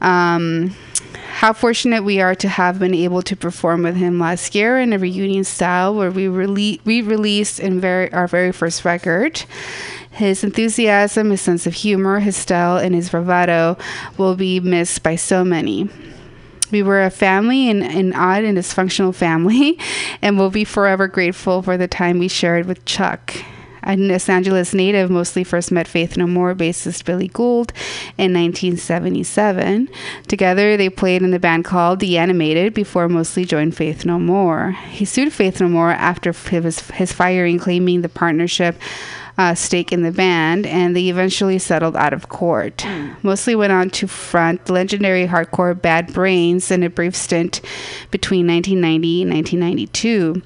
[0.00, 0.74] Um,
[1.36, 4.92] how fortunate we are to have been able to perform with him last year in
[4.92, 9.44] a reunion style where we rele- we released in very our very first record.
[10.10, 13.76] His enthusiasm, his sense of humor, his style, and his bravado
[14.16, 15.90] will be missed by so many.
[16.70, 19.78] We were a family, an, an odd and dysfunctional family,
[20.22, 23.34] and we'll be forever grateful for the time we shared with Chuck.
[23.88, 27.72] A Los Angeles native, Mosley first met Faith No More bassist Billy Gould
[28.18, 29.88] in 1977.
[30.26, 34.72] Together, they played in the band called The Animated before Mosley joined Faith No More.
[34.90, 38.76] He sued Faith No More after his, his firing, claiming the partnership
[39.38, 42.84] uh, stake in the band, and they eventually settled out of court.
[43.22, 47.60] Mosley went on to front legendary hardcore Bad Brains in a brief stint
[48.10, 50.42] between 1990 and 1992.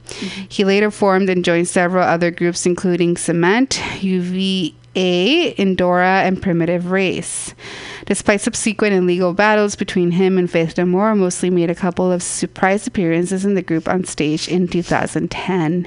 [0.49, 7.55] He later formed and joined several other groups, including Cement, UVA, Indoria, and Primitive Race.
[8.07, 12.11] Despite subsequent and legal battles between him and Faith No More, Mosley made a couple
[12.11, 15.87] of surprise appearances in the group on stage in 2010.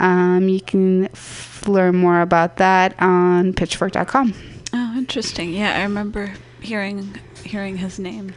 [0.00, 4.34] Um, you can f- learn more about that on pitchfork.com.
[4.72, 5.52] Oh, interesting.
[5.52, 8.34] Yeah, I remember hearing hearing his name.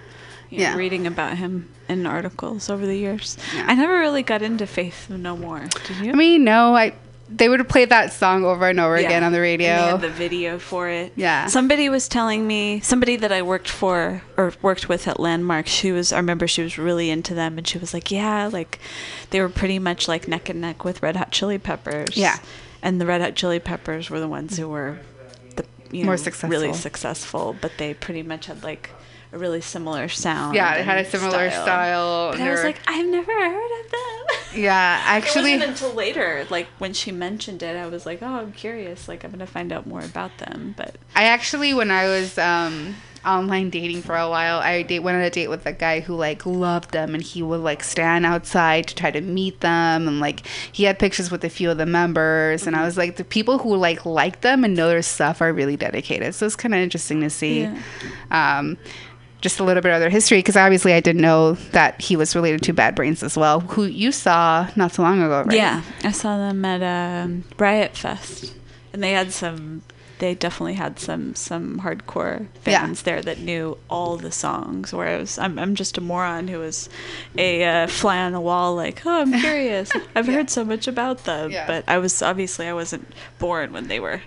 [0.50, 3.38] you know, reading about him in articles over the years.
[3.56, 3.66] Yeah.
[3.68, 5.66] I never really got into Faith No More.
[5.88, 6.12] Did you?
[6.12, 6.94] I mean, no, I
[7.36, 9.68] they would play that song over and over again on the radio.
[9.68, 11.14] they had the video for it.
[11.16, 11.48] Yeah.
[11.48, 15.92] Somebody was telling me, somebody that I worked for or worked with at Landmark, she
[15.92, 18.80] was, I remember she was really into them and she was like, yeah, like
[19.32, 22.16] they were pretty much like neck and neck with Red Hot Chili Peppers.
[22.16, 22.38] Yeah.
[22.82, 25.00] And the Red Hot Chili Peppers were the ones who were
[25.56, 26.50] the, you More know, successful.
[26.50, 28.92] really successful, but they pretty much had like
[29.34, 30.56] a really similar sound.
[30.56, 32.32] yeah, it had a similar style.
[32.32, 34.38] But I was were- like, I've never heard of them.
[34.62, 38.28] yeah, actually, it wasn't until later, like when she mentioned it, I was like, "Oh,
[38.28, 39.08] I'm curious.
[39.08, 42.96] Like, I'm gonna find out more about them." But I actually, when I was um,
[43.26, 46.16] online dating for a while, I date, went on a date with a guy who
[46.16, 50.20] like loved them, and he would like stand outside to try to meet them, and
[50.20, 53.24] like he had pictures with a few of the members, and I was like, the
[53.24, 56.36] people who like like them and know their stuff are really dedicated.
[56.36, 57.62] So it's kind of interesting to see.
[57.62, 57.80] Yeah.
[58.30, 58.78] Um,
[59.44, 62.36] just a little bit of their history, because obviously I didn't know that he was
[62.36, 65.56] related to Bad Brains as well, who you saw not so long ago, right?
[65.58, 68.56] yeah, I saw them at um, Riot Fest,
[68.94, 69.84] and they had some.
[70.20, 72.80] They definitely had some some hardcore Yeah.
[72.86, 74.94] fans there that knew all the songs.
[74.94, 76.88] Whereas I'm I'm just a moron who was
[77.38, 79.92] a uh, fly on the wall, like, oh, I'm curious.
[80.16, 81.68] I've heard so much about them, Yeah.
[81.68, 83.06] but I was obviously I wasn't
[83.38, 84.22] born when they were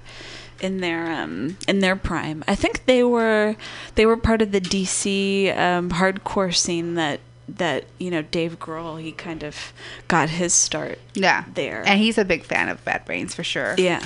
[0.61, 2.43] in their um in their prime.
[2.49, 3.57] I think they were
[3.95, 9.01] they were part of the DC um, hardcore scene that that you know Dave Grohl
[9.01, 9.73] he kind of
[10.09, 11.45] got his start Yeah.
[11.55, 11.83] there.
[11.87, 13.75] And he's a big fan of Bad Brains for sure.
[13.79, 14.03] yeah.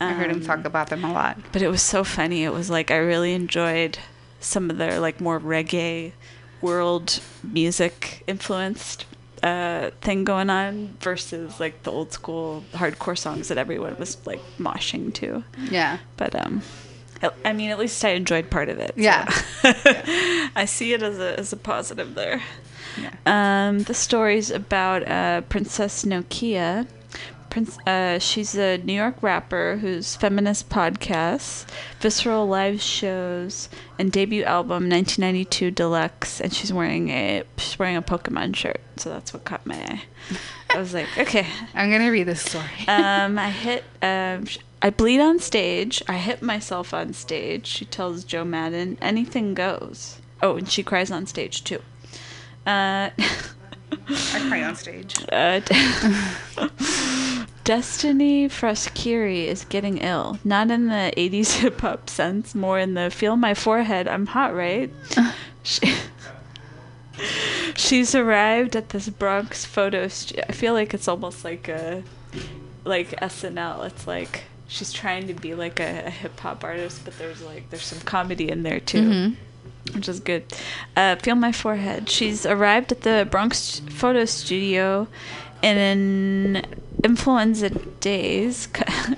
[0.00, 1.38] I heard him Um, talk about them a lot.
[1.52, 2.42] but it was so funny.
[2.42, 3.98] It was like I really enjoyed
[4.40, 6.12] some of their like more reggae
[6.60, 9.04] world music influenced
[9.42, 14.40] uh, thing going on versus like the old school hardcore songs that everyone was like
[14.58, 15.42] moshing to.
[15.70, 15.98] Yeah.
[16.16, 16.62] But um,
[17.44, 18.94] I- mean, at least I enjoyed part of it.
[18.94, 19.00] so.
[19.02, 19.26] Yeah.
[20.56, 22.42] I see it as a as a positive there.
[23.24, 26.86] Um, the story's about uh, Princess Nokia.
[27.52, 31.66] Prince, uh, she's a New York rapper whose feminist podcasts,
[32.00, 36.40] visceral live shows, and debut album 1992 Deluxe.
[36.40, 40.02] And she's wearing a she's wearing a Pokemon shirt, so that's what caught my eye.
[40.70, 42.64] I was like, okay, I'm gonna read this story.
[42.88, 43.84] um, I hit.
[44.00, 46.02] Um, sh- I bleed on stage.
[46.08, 47.66] I hit myself on stage.
[47.66, 50.22] She tells Joe Madden, anything goes.
[50.42, 51.82] Oh, and she cries on stage too.
[52.64, 53.10] Uh,
[54.08, 55.14] I cry on stage.
[55.32, 55.60] uh,
[57.64, 60.38] Destiny Frasqueri is getting ill.
[60.44, 64.54] Not in the 80s hip hop sense, more in the feel my forehead, I'm hot,
[64.54, 64.90] right?
[65.62, 65.94] She,
[67.76, 70.44] she's arrived at this Bronx photo studio.
[70.48, 72.02] I feel like it's almost like a
[72.84, 73.86] like SNL.
[73.86, 77.70] It's like she's trying to be like a, a hip hop artist, but there's like
[77.70, 79.36] there's some comedy in there too.
[79.94, 80.44] Which is good.
[80.96, 82.08] Uh, feel my forehead.
[82.08, 85.08] She's arrived at the Bronx photo studio
[85.62, 86.64] in
[87.04, 88.68] influenza days,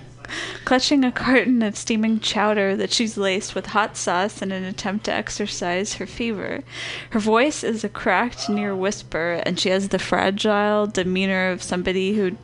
[0.64, 5.05] clutching a carton of steaming chowder that she's laced with hot sauce in an attempt
[5.05, 6.62] to exorcise her fever.
[7.11, 12.14] Her voice is a cracked near whisper, and she has the fragile demeanor of somebody
[12.14, 12.38] who'd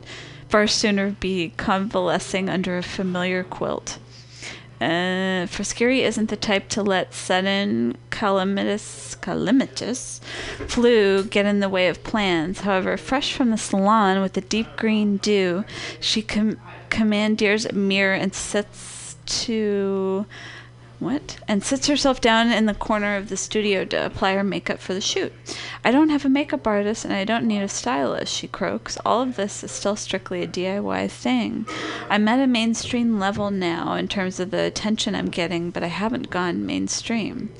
[0.47, 3.97] far sooner be convalescing under a familiar quilt.
[4.81, 5.45] Uh,
[6.03, 10.19] isn't the type to let sudden calamitous, calamitous
[10.67, 12.61] flu get in the way of plans.
[12.61, 15.65] However, fresh from the salon with the deep green do,
[15.99, 16.59] she com-
[16.89, 20.25] commandeers a mirror and sits to
[21.01, 21.39] what?
[21.47, 24.93] And sits herself down in the corner of the studio to apply her makeup for
[24.93, 25.33] the shoot.
[25.83, 28.99] I don't have a makeup artist and I don't need a stylist, she croaks.
[29.03, 31.65] All of this is still strictly a DIY thing.
[32.07, 35.87] I'm at a mainstream level now in terms of the attention I'm getting, but I
[35.87, 37.51] haven't gone mainstream.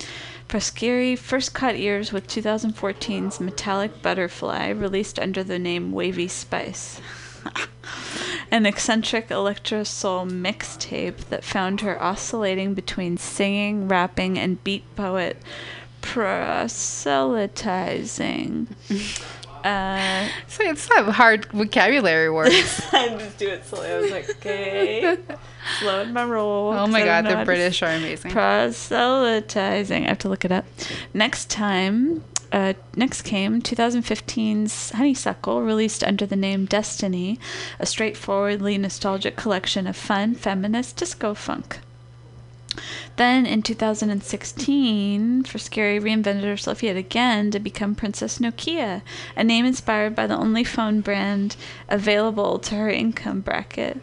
[0.48, 7.02] Frasqueri first caught ears with 2014's Metallic Butterfly, released under the name Wavy Spice.
[8.52, 15.38] An eccentric electro soul mixtape that found her oscillating between singing, rapping, and beat poet
[16.02, 18.68] proselytizing.
[19.64, 22.82] Uh, So it's some hard vocabulary words.
[22.92, 23.90] I just do it slowly.
[23.90, 25.20] I was like, okay,
[25.78, 26.74] slowing my roll.
[26.74, 28.32] Oh my god, the British are amazing.
[28.32, 30.06] proselytizing.
[30.06, 30.66] I have to look it up.
[31.14, 37.40] Next time, uh, next came 2015's Honeysuckle, released under the name Destiny,
[37.80, 41.80] a straightforwardly nostalgic collection of fun, feminist disco funk.
[43.18, 49.02] Then in 2016, Frasqueri reinvented herself yet again to become Princess Nokia,
[49.36, 51.58] a name inspired by the only phone brand
[51.90, 54.02] available to her income bracket.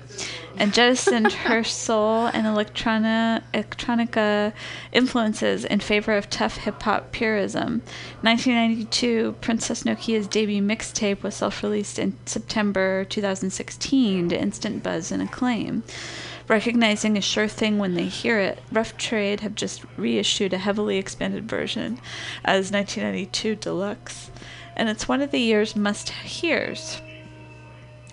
[0.58, 4.52] And jettisoned her soul and electrona, electronica
[4.92, 7.80] influences in favor of tough hip hop purism.
[8.22, 15.22] 1992, Princess Nokia's debut mixtape was self released in September 2016 to instant buzz and
[15.22, 15.84] acclaim.
[16.48, 20.98] Recognizing a sure thing when they hear it, Rough Trade have just reissued a heavily
[20.98, 22.00] expanded version
[22.44, 24.30] as 1992 Deluxe,
[24.74, 27.00] and it's one of the year's must hears.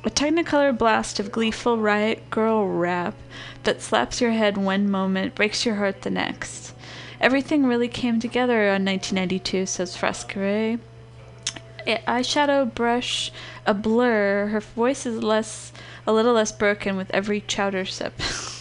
[0.06, 3.16] A Technicolor blast of gleeful riot grrrl rap
[3.64, 6.76] that slaps your head one moment, breaks your heart the next.
[7.20, 10.80] Everything really came together on 1992, says Frasqueri.
[11.88, 13.32] Eyeshadow brush
[13.66, 14.46] a blur.
[14.48, 15.74] Her voice is less,
[16.06, 18.14] a little less broken with every chowder sip.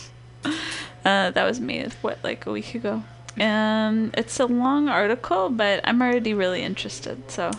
[0.45, 1.87] uh, that was me.
[2.01, 3.03] What, like a week ago?
[3.39, 7.31] Um, it's a long article, but I'm already really interested.
[7.31, 7.51] So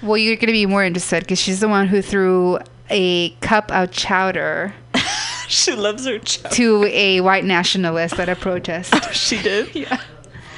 [0.00, 2.60] Well, you're going to be more interested because she's the one who threw
[2.92, 4.74] a cup of chowder
[5.48, 6.54] she loves her chowder.
[6.54, 8.94] to a white nationalist at a protest.
[9.04, 9.74] Oh, She did.
[9.74, 10.00] Yeah.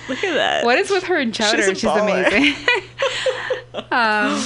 [0.08, 0.64] Look at that.
[0.64, 1.62] What is with her and chowder?
[1.62, 2.54] She's a She's, amazing.
[3.90, 4.44] um,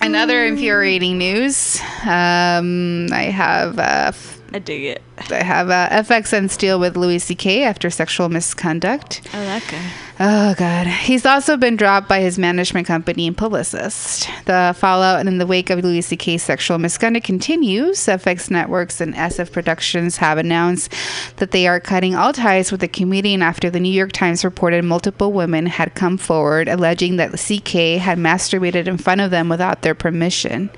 [0.00, 1.78] another infuriating news.
[2.04, 4.12] Um, I have uh,
[4.54, 5.02] I dig it.
[5.30, 7.64] I have uh, FX and Steel with Louis C.K.
[7.64, 9.20] after sexual misconduct.
[9.32, 9.92] I like her.
[10.24, 14.30] Oh God, he's also been dropped by his management company and publicist.
[14.44, 17.98] The fallout and in the wake of Louis C.K.'s sexual misconduct continues.
[17.98, 20.94] FX Networks and SF Productions have announced
[21.38, 24.84] that they are cutting all ties with the comedian after the New York Times reported
[24.84, 27.96] multiple women had come forward alleging that C.K.
[27.96, 30.70] had masturbated in front of them without their permission.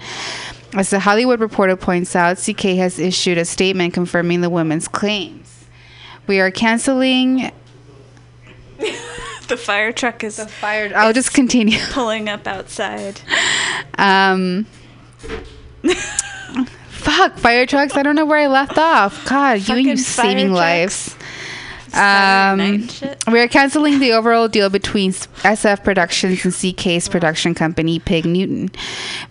[0.72, 5.66] As the Hollywood Reporter points out, CK has issued a statement confirming the women's claims.
[6.26, 7.52] We are canceling
[9.48, 10.90] The fire truck is a fire.
[10.96, 11.78] I'll just continue.
[11.90, 13.20] pulling up outside.
[13.98, 14.64] Um,
[16.88, 17.94] fuck, fire trucks.
[17.96, 19.28] I don't know where I left off.
[19.28, 20.58] God, you and you saving trucks.
[20.58, 21.16] lives.
[21.94, 23.22] Um, shit.
[23.30, 28.70] we are canceling the overall deal between SF Productions and CK's production company, Pig Newton.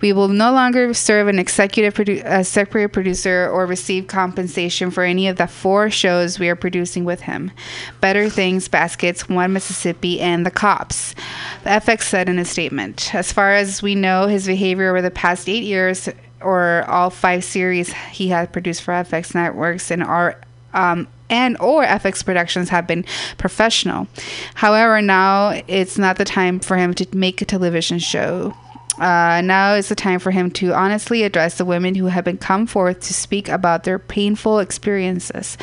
[0.01, 5.03] We will no longer serve an executive produ- uh, separate producer or receive compensation for
[5.03, 7.51] any of the four shows we are producing with him
[7.99, 11.16] Better Things, Baskets, One Mississippi, and The Cops.
[11.64, 15.11] The FX said in a statement As far as we know, his behavior over the
[15.11, 16.07] past eight years,
[16.39, 20.39] or all five series he has produced for FX Networks and our
[20.74, 23.03] um, and or FX Productions have been
[23.38, 24.07] professional.
[24.53, 28.55] However, now it's not the time for him to make a television show.
[28.99, 32.38] Uh, now is the time for him to honestly address the women who have been
[32.38, 35.57] come forth to speak about their painful experiences.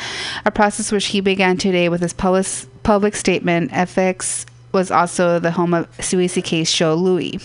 [0.45, 2.45] A process which he began today with his public,
[2.83, 3.71] public statement.
[3.71, 7.39] FX was also the home of Louis C.K.'s show Louie.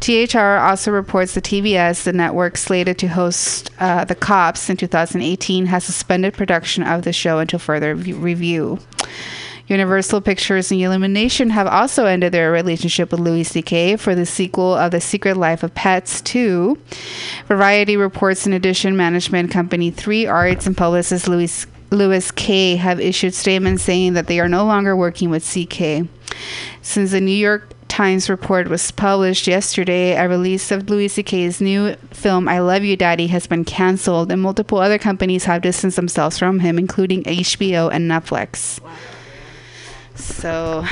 [0.00, 5.66] THR also reports that TBS, the network slated to host uh, The Cops in 2018,
[5.66, 8.78] has suspended production of the show until further v- review.
[9.70, 13.96] Universal Pictures and Illumination have also ended their relationship with Louis C.K.
[13.96, 16.76] for the sequel of The Secret Life of Pets 2.
[17.46, 23.34] Variety reports, in addition, management company Three Arts and publicist Lewis Lewis Kay have issued
[23.34, 26.08] statements saying that they are no longer working with CK.
[26.82, 31.96] Since the New York Times report was published yesterday, a release of Louis C.K.'s new
[32.12, 36.38] film "I Love You, Daddy" has been canceled, and multiple other companies have distanced themselves
[36.38, 38.78] from him, including HBO and Netflix.
[40.14, 40.84] So,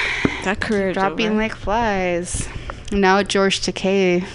[0.42, 2.48] That career dropping like flies.
[2.90, 4.26] Now George Takei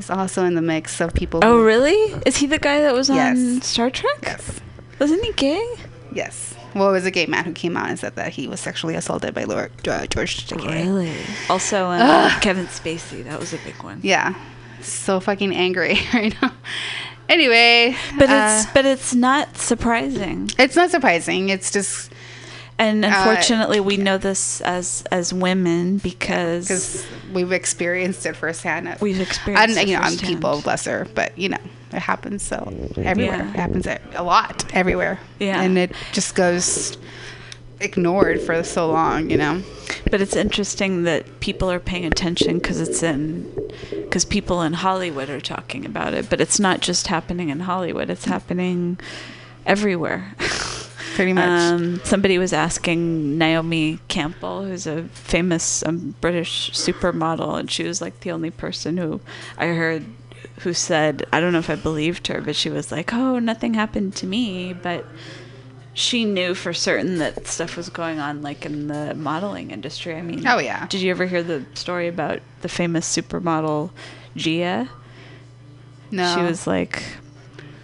[0.00, 1.40] is also in the mix of people.
[1.44, 1.94] Oh, really?
[2.26, 4.18] Is he the guy that was on Star Trek?
[4.24, 4.60] Yes.
[4.98, 5.74] Wasn't he gay?
[6.12, 6.56] Yes.
[6.74, 8.94] Well, it was a gay man who came out and said that he was sexually
[8.94, 11.50] assaulted by Lord, uh, George Takei.
[11.50, 13.24] Also, um, Kevin Spacey.
[13.24, 14.00] That was a big one.
[14.02, 14.34] Yeah.
[14.80, 16.52] So fucking angry right now.
[17.28, 20.50] Anyway, But uh, it's but it's not surprising.
[20.58, 21.48] it's not surprising.
[21.50, 22.10] It's just
[22.78, 28.96] And Uh, unfortunately, we know this as as women because because we've experienced it firsthand.
[29.00, 29.78] we've experienced.
[29.78, 31.58] and it you know, I'm people, bless her, but you know,
[31.92, 33.38] it happens so everywhere.
[33.38, 33.50] Yeah.
[33.50, 35.20] It happens a a lot everywhere.
[35.38, 35.60] Yeah.
[35.62, 36.96] and it just goes
[37.80, 39.30] ignored for so long.
[39.30, 39.62] You know.
[40.10, 43.50] But it's interesting that people are paying attention because it's in
[43.92, 46.28] because people in Hollywood are talking about it.
[46.28, 48.98] But it's not just happening in Hollywood; it's happening
[49.66, 50.34] everywhere.
[51.14, 51.44] Pretty much.
[51.44, 58.00] Um, somebody was asking Naomi Campbell, who's a famous um, British supermodel, and she was
[58.00, 59.20] like the only person who
[59.58, 60.06] I heard
[60.62, 63.74] who said, I don't know if I believed her, but she was like, "Oh, nothing
[63.74, 65.06] happened to me," but
[65.94, 70.14] she knew for certain that stuff was going on like in the modeling industry.
[70.16, 70.86] I mean, Oh, yeah.
[70.86, 73.90] Did you ever hear the story about the famous supermodel
[74.34, 74.88] Gia?
[76.10, 77.02] no, She was like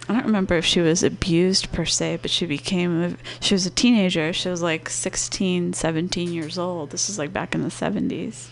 [0.07, 3.67] I don't remember if she was abused per se, but she became a, she was
[3.67, 4.33] a teenager.
[4.33, 6.89] She was like 16, 17 years old.
[6.89, 8.47] This is like back in the 70s.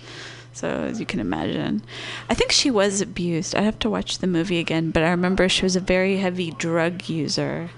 [0.58, 1.84] So as you can imagine,
[2.30, 3.55] I think she was abused.
[3.55, 6.49] I'd have to watch the movie again, but I remember she was a very heavy
[6.49, 7.70] drug user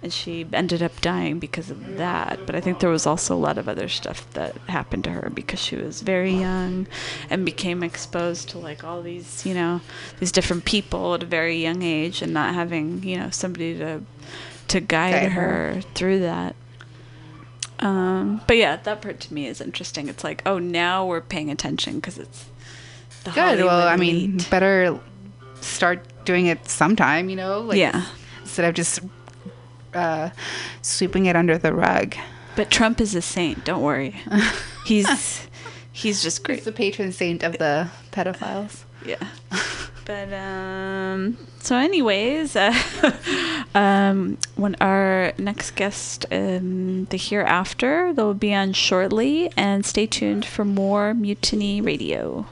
[0.00, 2.38] and she ended up dying because of that.
[2.46, 5.30] But I think there was also a lot of other stuff that happened to her
[5.34, 6.86] because she was very young
[7.28, 9.80] and became exposed to like all these, you know,
[10.20, 14.02] these different people at a very young age and not having, you know, somebody to
[14.68, 15.74] to guide, Guide her.
[15.74, 15.80] her.
[15.94, 16.54] through that.
[17.80, 20.08] Um, but yeah, that part to me is interesting.
[20.08, 22.46] It's like, oh, now we're paying attention because it's
[23.24, 23.64] the Good.
[23.64, 24.98] Well, I mean, better
[25.60, 27.28] start doing it sometime.
[27.28, 28.04] You know, like Yeah.
[28.40, 29.00] instead of just
[29.94, 30.30] uh,
[30.82, 32.14] sweeping it under the rug.
[32.56, 33.64] But Trump is a saint.
[33.64, 34.16] Don't worry.
[34.84, 35.46] He's
[35.92, 36.56] he's just great.
[36.56, 38.84] He's the patron saint of the pedophiles.
[39.04, 39.16] Yeah.
[40.08, 42.72] But um so anyways, uh,
[43.74, 50.46] um when our next guest um the hereafter they'll be on shortly and stay tuned
[50.46, 52.46] for more Mutiny Radio.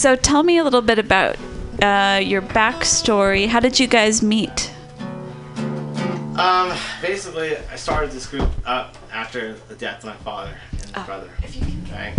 [0.00, 1.36] So tell me a little bit about
[1.82, 3.46] uh, your backstory.
[3.46, 4.72] How did you guys meet?
[6.38, 11.04] Um, basically, I started this group up after the death of my father and Oh,
[11.04, 11.28] brother.
[11.92, 12.14] Right?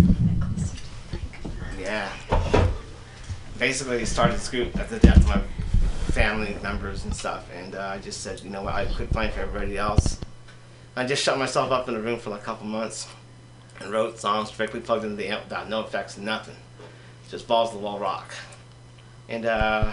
[1.76, 2.08] Yeah.
[3.58, 5.40] Basically, started this group at the death of my
[6.12, 9.32] family members and stuff, and uh, I just said, you know what, I quit playing
[9.32, 10.20] for everybody else.
[10.94, 13.08] I just shut myself up in a room for like a couple months
[13.80, 16.54] and wrote songs directly plugged into the amp without no effects, nothing.
[17.32, 18.34] Just balls to the wall rock.
[19.26, 19.90] And uh,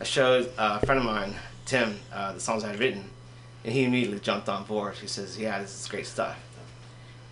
[0.00, 3.08] I showed uh, a friend of mine, Tim, uh, the songs I had written,
[3.62, 4.96] and he immediately jumped on board.
[4.96, 6.36] He says, "Yeah, this is great stuff."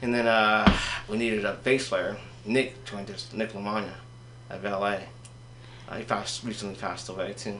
[0.02, 0.72] And then uh,
[1.08, 2.16] we needed a bass player.
[2.46, 3.94] Nick joined us, Nick Lamagna,
[4.50, 4.98] of LA.
[5.88, 7.58] Uh, he passed, recently passed away too.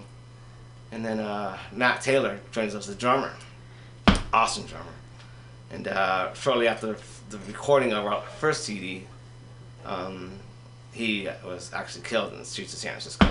[0.93, 3.33] And then uh, Matt Taylor joins us as a drummer.
[4.33, 4.95] Awesome drummer.
[5.73, 6.97] And shortly after
[7.31, 9.09] the recording of our first CD,
[9.85, 10.40] um,
[10.93, 13.27] he was actually killed in the streets of San Francisco.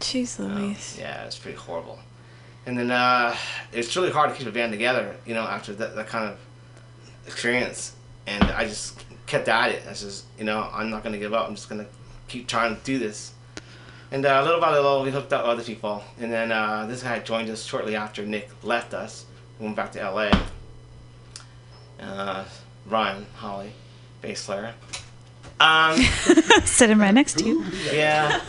[0.00, 0.96] Jeez Louise.
[0.98, 1.98] Yeah, it's pretty horrible.
[2.66, 3.36] And then uh,
[3.72, 6.38] it's really hard to keep a band together, you know, after that, that kind of
[7.26, 7.94] experience.
[8.26, 9.82] And I just kept at it.
[9.86, 11.46] I just, you know, I'm not going to give up.
[11.46, 11.90] I'm just going to
[12.28, 13.32] keep trying to do this.
[14.10, 16.02] And uh, little by little, we hooked up with other people.
[16.18, 19.26] And then uh, this guy joined us shortly after Nick left us.
[19.58, 20.30] We went back to LA.
[22.00, 22.44] Uh,
[22.86, 23.72] Ryan Holly,
[24.22, 24.74] bass player.
[25.60, 25.98] Um,
[26.64, 27.64] Sitting right next to you.
[27.92, 28.40] yeah.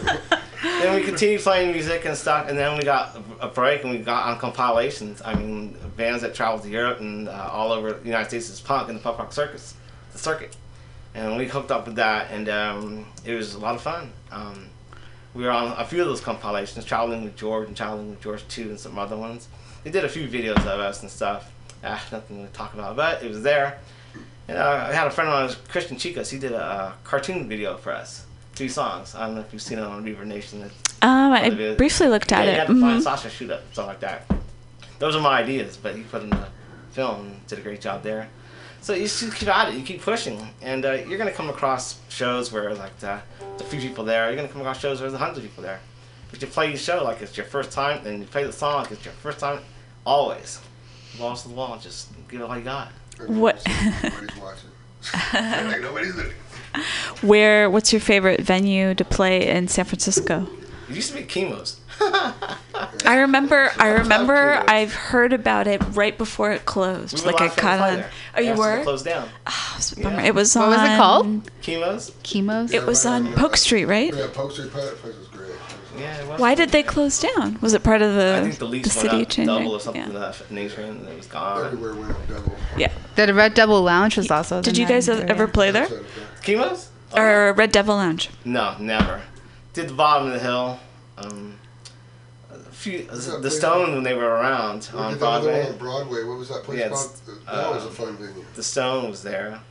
[0.62, 4.00] then we continued playing music and stuff, and then we got a break and we
[4.00, 5.22] got on compilations.
[5.24, 8.60] I mean, bands that traveled to Europe and uh, all over the United States is
[8.60, 9.76] punk and the punk rock circus,
[10.12, 10.56] the circuit.
[11.14, 14.12] And we hooked up with that, and um, it was a lot of fun.
[14.32, 14.68] Um,
[15.34, 18.46] we were on a few of those compilations, Traveling with George and Traveling with George
[18.48, 19.48] 2 and some other ones.
[19.84, 21.52] They did a few videos of us and stuff.
[21.84, 23.80] Ah, nothing to talk about, but it was there.
[24.48, 26.30] And uh, I had a friend of mine, Christian Chicas.
[26.30, 29.16] He did a, uh cartoon video for us, three songs.
[29.16, 30.64] I don't know if you've seen it on Reverb Nation.
[31.02, 32.54] Um, I of briefly looked at yeah, it.
[32.54, 33.04] You had to find Mhm.
[33.04, 34.32] Sasha shoot up, stuff like that.
[35.00, 36.48] Those are my ideas, but he put in the
[36.92, 38.30] film and did a great job there.
[38.82, 42.00] So you just keep at it, you keep pushing, and uh, you're gonna come across
[42.10, 43.20] shows where like the,
[43.58, 44.28] the few people there.
[44.28, 45.80] You're gonna come across shows where there's a hundred people there.
[46.32, 48.84] But you play your show like it's your first time, and you play the song
[48.84, 49.60] like it's your first time.
[50.06, 50.62] Always,
[51.18, 52.92] balls to the wall, just give it all you got.
[53.28, 53.62] What?
[53.66, 55.70] Nobody's watching.
[55.70, 56.34] like nobody's looking.
[57.22, 57.70] Where?
[57.70, 60.48] What's your favorite venue to play in San Francisco?
[60.90, 61.80] It used to be Kimo's.
[62.00, 63.72] I remember.
[63.80, 64.64] I remember.
[64.68, 67.20] I've heard about it right before it closed.
[67.20, 67.96] We like the I last one caught on.
[67.96, 68.12] there.
[68.38, 68.84] Oh, you were.
[68.84, 69.30] Closed down.
[69.48, 70.20] Ah, oh, it's a bummer.
[70.22, 70.70] It was on.
[70.70, 71.52] What was it called?
[71.62, 72.12] Kimo's.
[72.24, 72.74] Kimos.
[72.74, 74.14] It was on Polk Street, right?
[74.14, 75.25] Yeah, Polk Street Pilot place was great.
[75.98, 76.38] Yeah.
[76.38, 77.58] Why did they close down?
[77.62, 79.46] Was it part of the I think the lease city went up changing?
[79.46, 81.66] double or something to that nature, and it was gone.
[81.66, 82.56] Everywhere went up double.
[82.78, 82.92] Yeah.
[83.16, 84.62] The Red Devil Lounge was also.
[84.62, 85.88] Did you guys name ever play there?
[86.44, 86.90] Kimo's?
[87.16, 88.30] Or Red Devil Lounge?
[88.44, 89.22] No, never.
[89.74, 90.80] Did the bottom of the hill.
[91.18, 91.58] Um,
[92.72, 95.72] few, the Stone when they were around We on did that other one Broadway.
[95.72, 96.24] on Broadway.
[96.24, 97.06] What was that place Yeah, called?
[97.12, 98.44] it's, That was uh, a fun venue.
[98.56, 99.62] The Stone was there,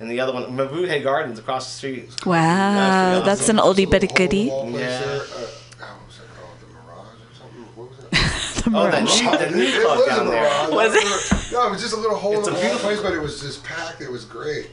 [0.00, 2.24] and the other one, Mabuhay Gardens across the street.
[2.26, 4.44] Wow, that's an oldie but a goodie.
[4.44, 4.50] Yeah.
[4.50, 6.56] Uh, how was that called?
[6.60, 7.65] The Mirage or something?
[7.76, 8.12] What was that?
[8.66, 9.22] The Oh, that Mirage.
[9.22, 10.70] new, the new It club was down there.
[10.70, 11.52] Was it?
[11.52, 13.12] No, it was just a little hole It's in a the wall beautiful- place, but
[13.12, 14.00] it was just packed.
[14.00, 14.70] It was great.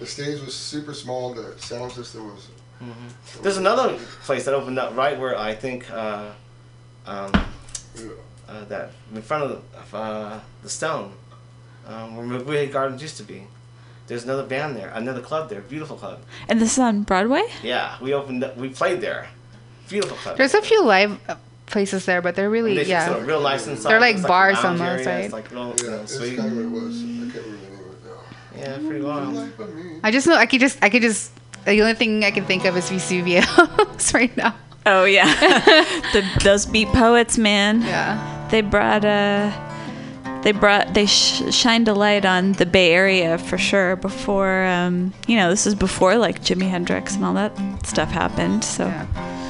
[0.00, 1.34] The stage was super small.
[1.34, 2.48] The sound system was.
[3.42, 6.30] There's another place that opened up right where I think uh,
[7.06, 7.32] um,
[8.48, 11.12] uh, that in front of, the, of uh, the Stone,
[11.86, 13.42] um, where Mabuhay Hay Gardens used to be.
[14.06, 16.20] There's another band there, another club there, beautiful club.
[16.48, 17.42] And this is on Broadway?
[17.62, 19.28] Yeah, we opened up, we played there.
[19.88, 20.36] Beautiful club.
[20.38, 21.18] There's a few live
[21.70, 23.10] places there, but they're really They fixed yeah.
[23.16, 23.90] it up real nice inside.
[23.90, 25.16] They're like It's a bars lounge almost, area.
[25.16, 25.24] right?
[25.24, 26.36] It's like real, you Yeah, know, that's sweet.
[26.38, 26.96] kind of what it was.
[26.96, 28.58] I can't remember the name it though.
[28.58, 29.34] Yeah, pretty wild.
[29.34, 30.00] Like by me.
[30.02, 31.32] I just know I could just I could just
[31.64, 33.46] the only thing I can think of is Vesuvius
[34.14, 34.54] right now.
[34.86, 35.26] Oh yeah,
[36.12, 37.82] the, those beat poets, man.
[37.82, 38.48] Yeah.
[38.50, 39.50] They brought uh
[40.42, 43.96] they brought they sh- shined a light on the Bay Area for sure.
[43.96, 47.52] Before um, you know, this is before like Jimi Hendrix and all that
[47.86, 48.64] stuff happened.
[48.64, 49.47] So Long time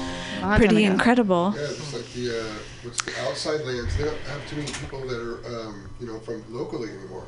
[0.57, 0.93] pretty ago.
[0.95, 1.53] incredible.
[1.57, 3.97] Yeah, it's like the uh, what's the outside lands.
[3.97, 7.25] They don't have too many people that are um, you know from locally anymore.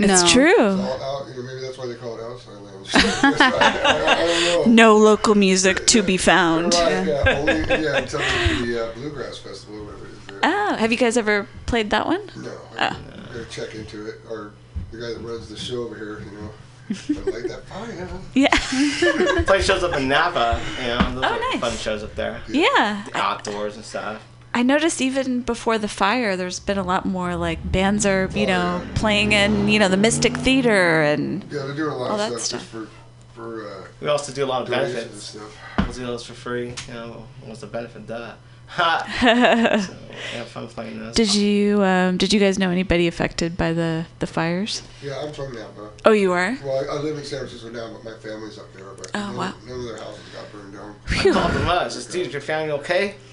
[0.00, 0.52] It's true.
[0.52, 1.28] It's all out.
[1.28, 2.90] You know, maybe that's why they call it outside lands.
[2.94, 4.72] I, I, I don't know.
[4.72, 6.74] No local music to be found.
[6.74, 7.52] Right, yeah, only,
[7.84, 10.26] yeah, until the uh, bluegrass festival, or whatever it is.
[10.26, 10.40] There.
[10.44, 12.30] Oh, have you guys ever played that one?
[12.36, 12.78] No, Oh.
[12.78, 12.96] I
[13.32, 14.20] gotta check into it.
[14.30, 14.52] Or
[14.92, 17.62] the guy that runs the show over here, you know, I like that.
[17.66, 18.18] Fine, huh?
[18.34, 19.42] Yeah.
[19.46, 21.60] Play shows up in Napa, you know, those Oh, are nice.
[21.60, 22.40] fun shows up there.
[22.48, 23.04] yeah.
[23.12, 24.22] The outdoors and stuff.
[24.54, 28.44] I noticed even before the fire, there's been a lot more like bands are, you
[28.44, 28.86] Oh, know, yeah.
[28.94, 32.30] playing in, you know, the Mystic Theater and Yeah, they're doing a lot All of
[32.30, 32.72] that stuff, stuff.
[32.72, 32.88] just for
[33.34, 35.24] for uh, We also do a lot of donations and benefits.
[35.24, 35.56] stuff.
[35.78, 36.74] We'll do those for free.
[36.88, 38.36] You know, what's the benefit of that?
[38.68, 39.82] Ha!
[39.88, 39.96] so,
[40.36, 41.14] yeah, fun playing those.
[41.14, 44.82] Did you um, did you guys know anybody affected by the the fires?
[45.02, 45.90] Yeah, I'm from Napa.
[46.04, 46.56] Oh, you are.
[46.62, 48.84] Well, I, I live in San Francisco now, but my family's up there.
[48.96, 49.54] But Oh, none, wow.
[49.66, 50.96] none of their houses got burned down.
[51.10, 51.84] I called them up.
[51.90, 53.14] Just, dude, is your family okay?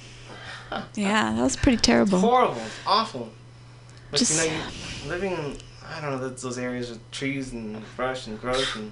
[0.96, 2.20] Yeah, that was pretty terrible.
[2.20, 2.56] Horrible.
[2.60, 3.30] It's awful.
[4.12, 5.58] But Just- you know, living in,
[5.88, 8.92] I don't know, those, those areas with trees and brush and growth and, and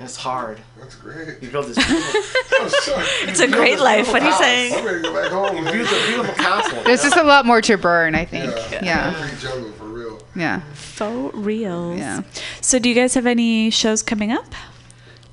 [0.00, 0.58] it's hard.
[0.78, 1.42] That's great.
[1.42, 2.94] You build this beautiful,
[3.28, 4.12] It's a great life.
[4.12, 4.74] What are you saying?
[4.74, 5.56] I'm ready to go back home.
[5.56, 5.74] you man.
[5.74, 6.82] build a beautiful castle.
[6.84, 8.54] There's you just a lot more to burn, I think.
[8.70, 8.84] Yeah.
[8.84, 9.14] Yeah.
[9.14, 10.22] Concrete jungle for real.
[10.36, 10.60] Yeah.
[10.74, 11.96] For real.
[11.96, 12.22] Yeah.
[12.60, 14.46] So, do you guys have any shows coming up?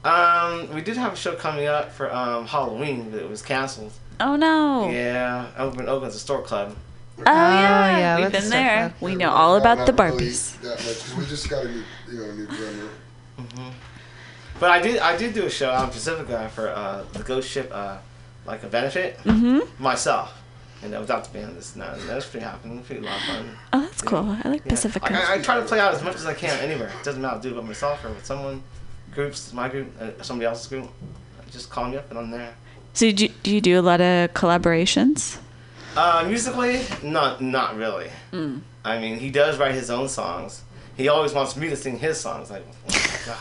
[0.04, 3.92] Um, we did have a show coming up for um, Halloween, but it was canceled.
[4.20, 4.90] Oh no.
[4.92, 6.76] Yeah, over in Oakland's a store club.
[7.18, 8.90] Oh yeah, yeah, we've been there.
[8.90, 8.94] fun.
[9.02, 10.62] We know all about the not really Barbies.
[10.62, 12.90] That much, 'cause we just got a new, you know, new drummer.
[14.60, 17.50] But I did I did do a show out in Pacifica for uh, the Ghost
[17.50, 17.98] Ship, uh,
[18.46, 19.84] like a benefit Mm-hmm.
[19.84, 20.34] myself,
[20.82, 21.58] and uh, without the band.
[21.58, 23.50] This that was pretty happening, pretty a lot of fun.
[23.74, 24.20] Oh, that's cool.
[24.44, 24.70] I like Yeah.
[24.72, 25.14] Pacifica.
[25.14, 26.88] I, I, I try to play out as much as I can anywhere.
[27.00, 28.64] It doesn't matter, to do it by myself or with someone,
[29.14, 30.90] groups, my group, uh, somebody else's group.
[31.52, 32.54] Just call me up and I'm there.
[32.94, 35.38] So, do you, do you do a lot of collaborations?
[35.98, 38.10] Uh, musically, not not really.
[38.32, 38.62] Mm.
[38.86, 40.64] I mean, he does write his own songs.
[40.98, 42.50] He always wants me to sing his songs.
[42.50, 43.38] Like, oh my God.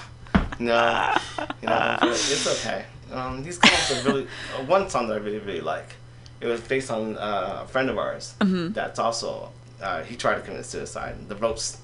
[0.59, 1.15] No,
[1.63, 2.85] you know, it's okay.
[3.13, 4.27] Um, he's come up with really
[4.59, 5.95] uh, one song that I really really like.
[6.41, 8.35] It was based on uh, a friend of ours.
[8.41, 8.75] Mhm.
[8.75, 9.51] That's also
[9.83, 11.29] uh, he tried to commit suicide.
[11.29, 11.79] The ropes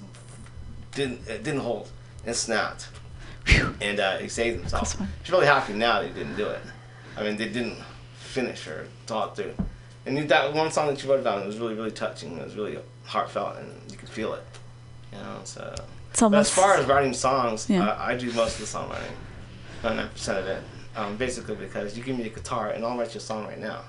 [0.92, 1.88] didn't it didn't hold
[2.26, 2.88] and snapped,
[3.80, 4.90] and uh, he saved himself.
[4.96, 5.08] Close one.
[5.22, 6.60] He's really happy now that he didn't do it.
[7.16, 7.76] I mean, they didn't
[8.18, 9.54] finish or thought through.
[10.06, 12.38] And you- that one song that you wrote about it was really, really touching.
[12.38, 14.42] It was really heartfelt, and you could feel it.
[15.12, 15.74] You know, so.
[16.10, 17.88] It's But almost- as far as writing songs, Yeah.
[17.88, 19.14] I, I do most of the songwriting,
[19.82, 20.62] 99% of it.
[20.96, 23.58] Um, basically, because you give me the guitar and I'll write you a song right
[23.58, 23.82] now.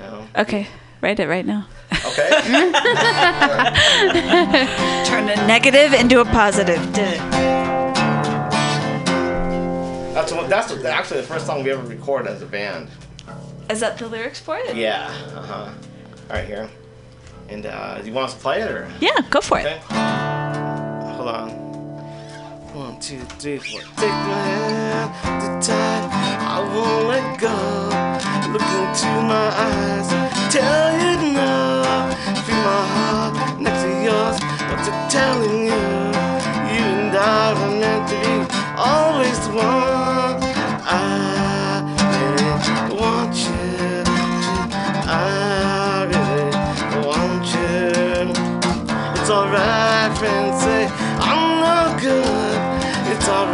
[0.00, 0.26] You know?
[0.36, 0.66] Okay,
[1.00, 1.66] write it right now.
[2.04, 2.28] Okay.
[5.06, 6.80] Turn a negative into a positive.
[6.92, 7.20] Did it.
[10.12, 12.88] That's the, that's the, actually the first song we ever recorded as a band.
[13.70, 14.74] Is that the lyrics for it?
[14.76, 15.06] Yeah.
[15.34, 15.70] Uh huh.
[16.30, 16.68] Right here.
[17.48, 18.90] And uh, do you want us to play it or?
[19.00, 19.80] Yeah, go for it.
[21.24, 21.48] Hold on.
[22.74, 23.80] One, two, three, four.
[23.96, 26.04] Take my hand, the tide.
[26.54, 27.56] I won't let go.
[28.52, 30.08] Look into my eyes.
[30.52, 32.12] Tell you now.
[32.44, 34.38] Feel my heart next to yours.
[34.68, 35.84] What's it telling you?
[36.74, 39.93] You and I were meant to be always one.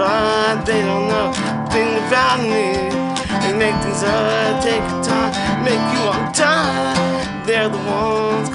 [0.01, 2.73] They don't know a thing about me.
[3.43, 4.01] They make things
[4.65, 7.45] take time, make you on time.
[7.45, 8.49] They're the ones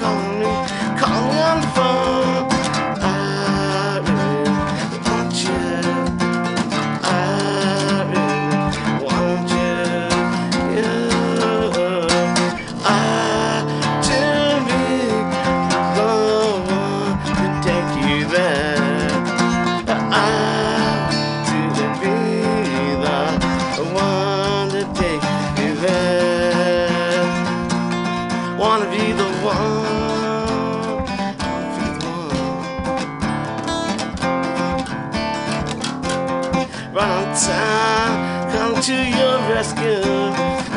[39.66, 40.02] rescue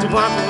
[0.00, 0.47] to wipe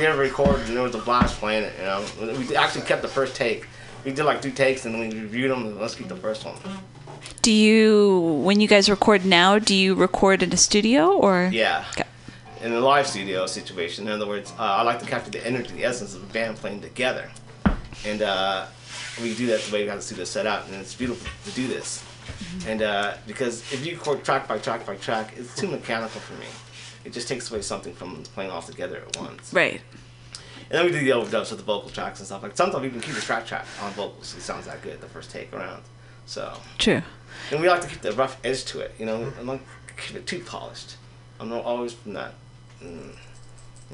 [0.00, 1.72] was the we ever recorded, and it was a blast playing it.
[1.78, 3.66] You know, we actually kept the first take.
[4.04, 5.78] We did like two takes, and we reviewed them.
[5.78, 6.56] Let's keep the first one.
[7.42, 11.50] Do you, when you guys record now, do you record in a studio or?
[11.52, 11.84] Yeah.
[12.62, 15.74] In a live studio situation, in other words, uh, I like to capture the energy,
[15.74, 17.30] the essence of the band playing together,
[18.04, 18.66] and uh,
[19.22, 21.56] we do that the way we got the studio set up, and it's beautiful to
[21.56, 22.04] do this.
[22.66, 26.34] And uh, because if you record track by track by track, it's too mechanical for
[26.34, 26.46] me.
[27.04, 29.52] It just takes away something from playing all together at once.
[29.52, 29.80] Right.
[30.70, 32.42] And then we do the overdubs with the vocal tracks and stuff.
[32.42, 34.34] Like sometimes we even keep the track track on vocals.
[34.36, 35.82] It sounds that good the first take around.
[36.26, 36.52] So.
[36.78, 37.02] True.
[37.50, 38.94] And we like to keep the rough edge to it.
[38.98, 39.60] You know, I'm not
[39.96, 40.96] keep it too polished.
[41.40, 42.34] I'm not always from that.
[42.82, 43.14] Mm.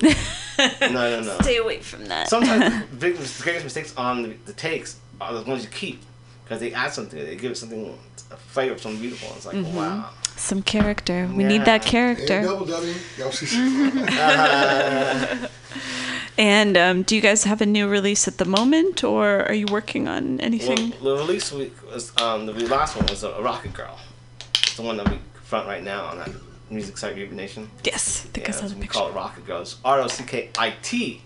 [0.03, 1.39] no, no, no.
[1.41, 2.28] Stay away from that.
[2.28, 6.03] Sometimes the big, the greatest mistakes on the, the takes are the ones you keep
[6.45, 7.19] because they add something.
[7.19, 7.99] They give it something,
[8.31, 9.35] a flavor, of something beautiful.
[9.37, 9.73] It's like, Mhm.
[9.73, 10.11] wow.
[10.37, 11.29] Some character.
[11.33, 11.49] We Yeah.
[11.49, 12.43] need that character.
[12.43, 12.95] double dubbing.
[16.39, 19.65] And um, do you guys have a new release at the moment, or are you
[19.71, 20.93] working on anything?
[21.01, 23.99] Well, the release week was um, the last one was a, a Rocket Girl.
[24.55, 26.29] It's the one that we front right now on that
[26.69, 27.71] music site Reverb Nation.
[27.85, 28.99] Yes, I think I yeah, saw the we picture.
[28.99, 29.63] call it Rocket Girl.
[29.63, 31.23] It's R O C K I T,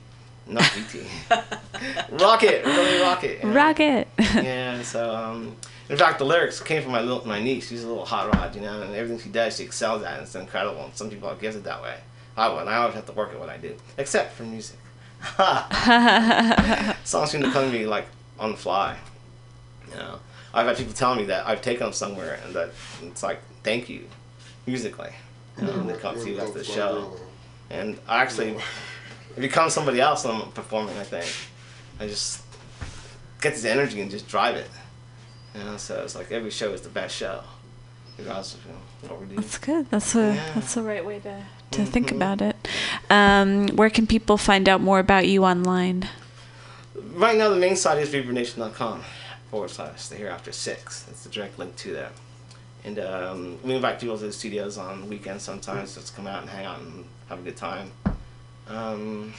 [0.47, 1.01] not E T.
[2.12, 3.41] Rocket, really Rocket.
[3.43, 3.53] yeah.
[3.53, 4.09] Rocket.
[4.19, 4.81] yeah.
[4.82, 5.57] So, um,
[5.90, 7.68] in fact, the lyrics came from my little my niece.
[7.68, 10.14] She's a little hot rod, you know, and everything she does, she excels at.
[10.14, 10.84] And it's incredible.
[10.84, 11.96] And some people are gifted that way.
[12.36, 12.68] I wouldn't.
[12.68, 14.78] I always have to work at what I do, except for music.
[17.04, 18.06] Songs seem to come to me like
[18.38, 18.96] on the fly.
[19.90, 20.20] You know,
[20.54, 22.70] I've had people tell me that I've taken them somewhere, and that
[23.02, 24.06] it's like thank you,
[24.66, 25.10] musically.
[25.58, 27.16] You know, when they come to you after the show,
[27.68, 28.56] and I actually
[29.36, 30.96] become somebody else when I'm performing.
[30.98, 31.26] I think
[31.98, 32.42] I just
[33.40, 34.68] get this energy and just drive it.
[35.55, 37.43] You know, so it's like every show is the best show,
[38.18, 39.36] regardless of you know, what we do.
[39.36, 39.90] That's good.
[39.90, 40.52] That's a Yeah.
[40.55, 42.16] that's the right way to to think Mhm.
[42.16, 42.56] about it.
[43.10, 46.09] Um, where can people find out more about you online?
[47.14, 49.05] Right now, the main site is reverbnation.com
[49.51, 51.02] forward slash the hereafter six.
[51.02, 52.12] That's the direct link to that.
[52.85, 56.51] And um, we invite people to the studios on weekends sometimes just come out and
[56.51, 57.93] hang out and have a good time.
[58.68, 59.35] Um,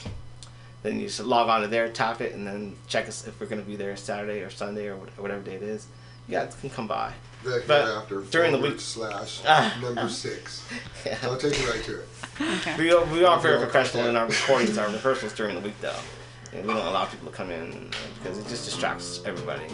[0.82, 3.46] then you just log on to there, tap it, and then check us if we're
[3.46, 5.86] going to be there Saturday or Sunday or wh- whatever day it is.
[6.28, 7.12] You guys can come by.
[7.44, 9.76] The But hereafter during the week- slash Ah.
[9.82, 10.64] number six.
[11.04, 11.18] Yeah.
[11.24, 12.08] I'll take you right to it.
[12.40, 12.76] Okay.
[12.78, 13.64] We are, we are very Okay.
[13.64, 15.94] professional in our recordings, our rehearsals during the week, though.
[16.52, 17.90] And we don't allow people to come in
[18.22, 19.64] because it just distracts everybody.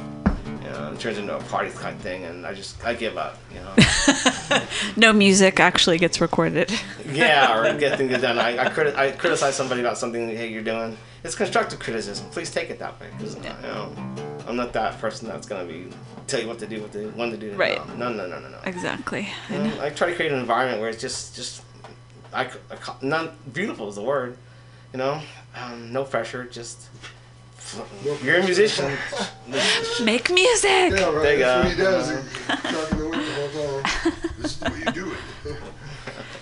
[0.62, 3.16] You know, it turns into a party kind of thing, and I just I give
[3.18, 3.36] up.
[3.52, 3.74] You know.
[4.96, 6.72] No music actually gets recorded.
[7.12, 8.38] yeah, or get things done.
[8.38, 10.96] I I, criti- I criticize somebody about something that hey, you're doing.
[11.24, 12.28] It's constructive criticism.
[12.30, 13.92] Please take it that way, because you know
[14.48, 15.86] I'm not that person that's gonna be
[16.26, 17.52] tell you what to do, what to when to do.
[17.52, 17.78] Right.
[17.98, 18.58] No, no, no, no, no.
[18.64, 19.28] Exactly.
[19.50, 19.72] I Um.
[19.80, 21.62] I try to create an environment where it's just, just,
[22.32, 24.36] I, c- I ca- not beautiful is the word,
[24.92, 25.20] you know,
[25.54, 26.88] um, no pressure, just,
[28.24, 28.90] you're a musician.
[30.02, 30.92] Make music.
[30.92, 31.22] Yeah, right.
[31.22, 31.62] There you That's go.
[31.62, 32.08] what he does.
[32.10, 34.12] He's talking the wind the whole time.
[34.38, 35.56] This is the you do it.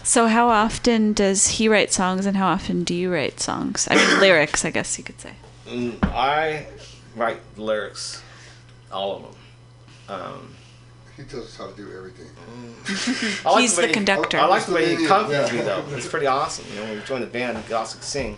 [0.05, 3.89] So how often does he write songs, and how often do you write songs?
[3.91, 5.33] I mean, lyrics, I guess you could say.
[5.66, 6.66] Mm, I
[7.16, 8.22] write lyrics,
[8.93, 9.34] all of them.
[10.09, 10.55] Um,
[11.16, 12.26] He tells us how to do everything.
[13.47, 14.38] I like He's the way he- conductor.
[14.38, 15.51] I, I like the way he Yeah.
[15.52, 15.84] me though.
[15.97, 16.66] It's pretty awesome.
[16.70, 18.36] You know, when you join the band, you can also sing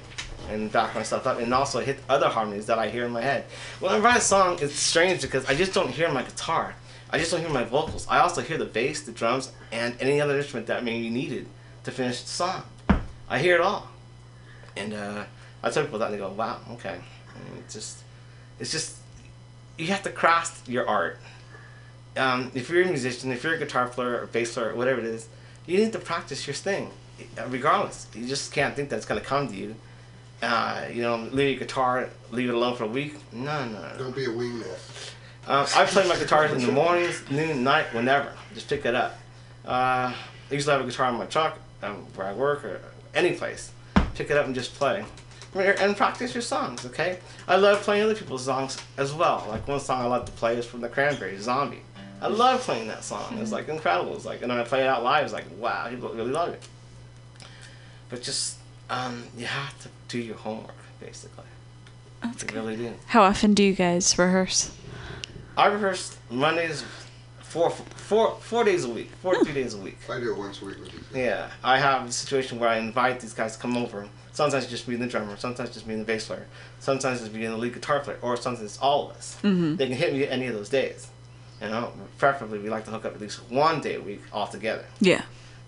[0.49, 3.45] and back myself up, and also hit other harmonies that I hear in my head.
[3.81, 6.75] When I write a song, it's strange because I just don't hear my guitar.
[7.11, 8.07] I just don't hear my vocals.
[8.09, 11.47] I also hear the bass, the drums, and any other instrument that may be needed
[11.85, 12.63] to finish the song.
[13.29, 13.89] I hear it all,
[14.77, 15.25] and uh,
[15.63, 16.99] I tell people that, and they go, "Wow, okay."
[17.35, 17.99] And it's just,
[18.61, 18.97] it's just,
[19.77, 21.19] you have to craft your art
[22.19, 25.01] um, if you're a musician, if you're a guitar player or bass player or whatever
[25.01, 25.29] it is,
[25.67, 26.91] you need to practice your thing,
[27.39, 28.07] uh, regardless.
[28.15, 29.77] You just can't think that's gonna come to you.
[30.43, 33.17] Uh, you know, leave your guitar, leave it alone for a week.
[33.33, 33.99] No, no, no.
[33.99, 34.67] Don't be a wingman.
[35.47, 38.33] Uh, I play my guitar in the mornings, noon, night, whenever.
[38.55, 39.19] Just pick it up.
[39.67, 40.15] Uh, I
[40.51, 42.81] usually have a guitar in my truck, um, where I work, or
[43.15, 43.73] any place.
[44.15, 45.05] Pick it up and just play.
[45.59, 47.19] And practice your songs, okay?
[47.47, 49.45] I love playing other people's songs as well.
[49.49, 51.83] Like one song I love to play is from the Cranberries, Zombie.
[52.21, 53.39] I love playing that song.
[53.39, 54.15] It's like incredible.
[54.15, 56.51] It's like, and when I play it out live, it's like, wow, people really love
[56.51, 56.63] it.
[58.09, 58.57] But just,
[58.91, 61.45] um, you have to do your homework, basically.
[62.23, 62.57] That's you good.
[62.57, 62.95] really do.
[63.07, 64.75] How often do you guys rehearse?
[65.57, 66.85] I rehearse Mondays,
[67.41, 69.99] four, four, four days a week, four to days a week.
[70.11, 71.03] I do it once a week with these.
[71.15, 74.09] Yeah, I have a situation where I invite these guys to come over.
[74.39, 76.47] Sometimes it's just me and the drummer, sometimes just me and the bass player,
[76.79, 79.37] sometimes it's me and the lead guitar player, or sometimes it's all of us.
[79.43, 79.75] Mm-hmm.
[79.75, 81.09] They can hit me any of those days.
[81.61, 84.47] You know, preferably we like to hook up at least one day a week all
[84.47, 84.85] together.
[85.01, 85.23] Yeah.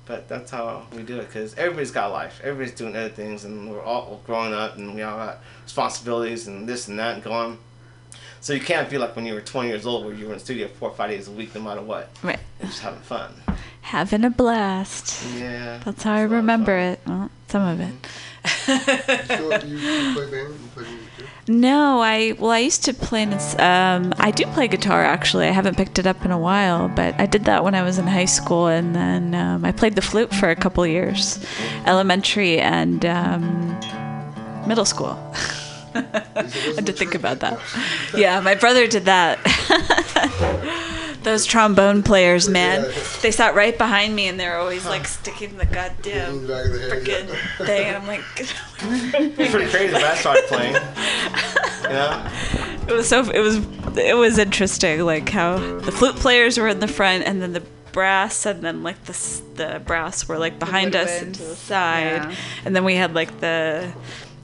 [0.07, 2.41] But that's how we do it because everybody's got life.
[2.45, 6.69] Everybody's doing other things, and we're all growing up, and we all got responsibilities and
[6.69, 7.59] this and that and going.
[8.41, 10.39] So you can't be like when you were 20 years old, where you were in
[10.39, 12.09] the studio four or five days a week, no matter what.
[12.23, 12.39] Right.
[12.61, 13.35] You're just having fun.
[13.81, 15.27] Having a blast.
[15.37, 15.81] Yeah.
[15.85, 17.01] That's how I it's a lot of remember it.
[17.05, 17.95] Well, some of it.
[18.45, 20.55] So you, you play band?
[20.55, 21.53] You play music too?
[21.53, 23.23] No, I well, I used to play.
[23.23, 25.47] in Um, I do play guitar actually.
[25.49, 27.99] I haven't picked it up in a while, but I did that when I was
[27.99, 31.45] in high school, and then um, I played the flute for a couple years,
[31.87, 33.79] elementary and um,
[34.67, 35.19] middle school.
[35.95, 36.03] I
[36.77, 37.59] had to think about that.
[38.17, 39.39] Yeah, my brother did that.
[41.23, 42.91] Those trombone players, man,
[43.21, 46.65] they sat right behind me, and they're always like sticking the In goddamn the back
[46.67, 47.67] of freaking yeah.
[47.67, 48.23] thing, and I'm like.
[48.83, 49.93] It's pretty crazy.
[49.93, 50.77] But I started playing.
[51.83, 52.31] Yeah.
[52.87, 53.57] it was so it was
[53.99, 57.65] it was interesting like how the flute players were in the front and then the
[57.91, 62.23] brass and then like the the brass were like behind us and to the side
[62.31, 62.35] Yeah.
[62.65, 63.93] and then we had like the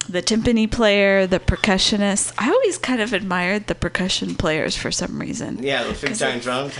[0.09, 5.19] the timpani player the percussionist i always kind of admired the percussion players for some
[5.20, 5.59] reason.
[5.62, 6.74] Yeah, those big 'Cause giant it's- drums.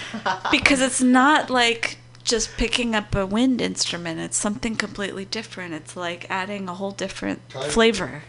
[0.51, 5.75] because it's not like just picking up a wind instrument it's something completely different.
[5.75, 8.23] It's like adding a whole different flavor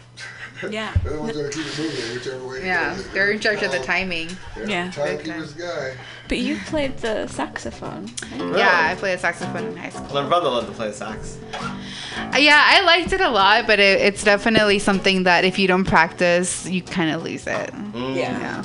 [0.70, 2.64] yeah They're the ones that keep it moving whichever way.
[2.66, 3.08] Yeah, goes.
[3.10, 4.28] they're in charge of the Um, timing.
[4.66, 4.90] Yeah.
[4.90, 5.94] Timekeeper's guy.
[6.28, 10.12] but you played the saxophone Yeah, I played the saxophone in high school.
[10.22, 11.38] My brother loved to play the sax.
[11.54, 15.68] Uh, Yeah, I liked it a lot, but it, it's definitely something that if you
[15.68, 17.70] don't practice, you kind of lose it.
[17.94, 18.62] Yeah.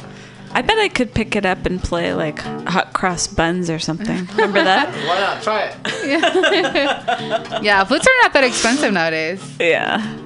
[0.55, 2.37] I bet I could pick it up and play like
[2.67, 4.25] hot cross buns or something.
[4.35, 4.93] Remember that?
[5.07, 5.41] Why not?
[5.41, 7.63] Try it.
[7.63, 9.41] Yeah, flutes are not that expensive nowadays.
[9.59, 10.17] yeah.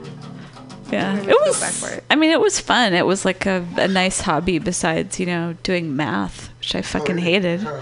[0.92, 1.18] Yeah.
[1.18, 2.04] It was go back for it.
[2.10, 2.94] I mean it was fun.
[2.94, 7.18] It was like a, a nice hobby besides, you know, doing math, which I fucking
[7.18, 7.62] hated.
[7.62, 7.82] Huh.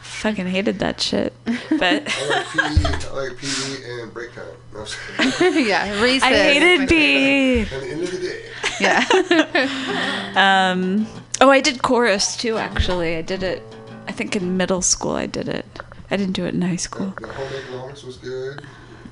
[0.00, 1.32] Fucking hated that shit.
[1.78, 4.44] But I like PE, I like PE and break time.
[4.72, 6.22] No, yeah, recess.
[6.22, 7.60] I hated is my B.
[7.62, 8.44] At the end of the day,
[8.80, 10.70] Yeah.
[10.72, 11.06] um,
[11.40, 12.56] oh, I did chorus too.
[12.58, 13.62] Actually, I did it.
[14.08, 15.66] I think in middle school I did it.
[16.10, 17.12] I didn't do it in high school.
[17.20, 18.62] The home economics was good.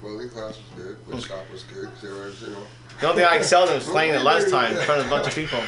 [0.02, 0.96] Welding class was good.
[1.08, 1.84] Wood shop was good.
[1.90, 2.66] 'cause there was, you know.
[3.04, 5.26] The only thing I excelled in was playing at lunchtime in front of a bunch
[5.26, 5.60] of people.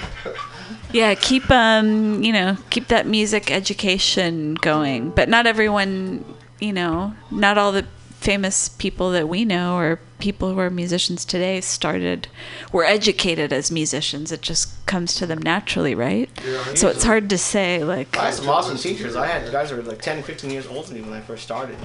[0.90, 5.10] Yeah, keep um, you know, keep that music education going.
[5.10, 6.24] But not everyone,
[6.60, 7.84] you know, not all the
[8.20, 12.28] famous people that we know or people who are musicians today started
[12.72, 14.32] were educated as musicians.
[14.32, 16.30] It just comes to them naturally, right?
[16.42, 19.14] Yeah, so it's hard to say like I had some awesome teachers.
[19.14, 21.42] I had guys who were like 10, 15 years older than me when I first
[21.42, 21.76] started.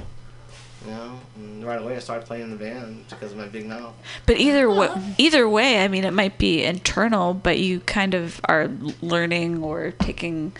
[0.85, 3.67] You know, and right away I started playing in the band because of my big
[3.67, 3.93] mouth.
[4.25, 4.89] But either way,
[5.19, 8.67] either way, I mean, it might be internal, but you kind of are
[9.01, 10.53] learning or taking,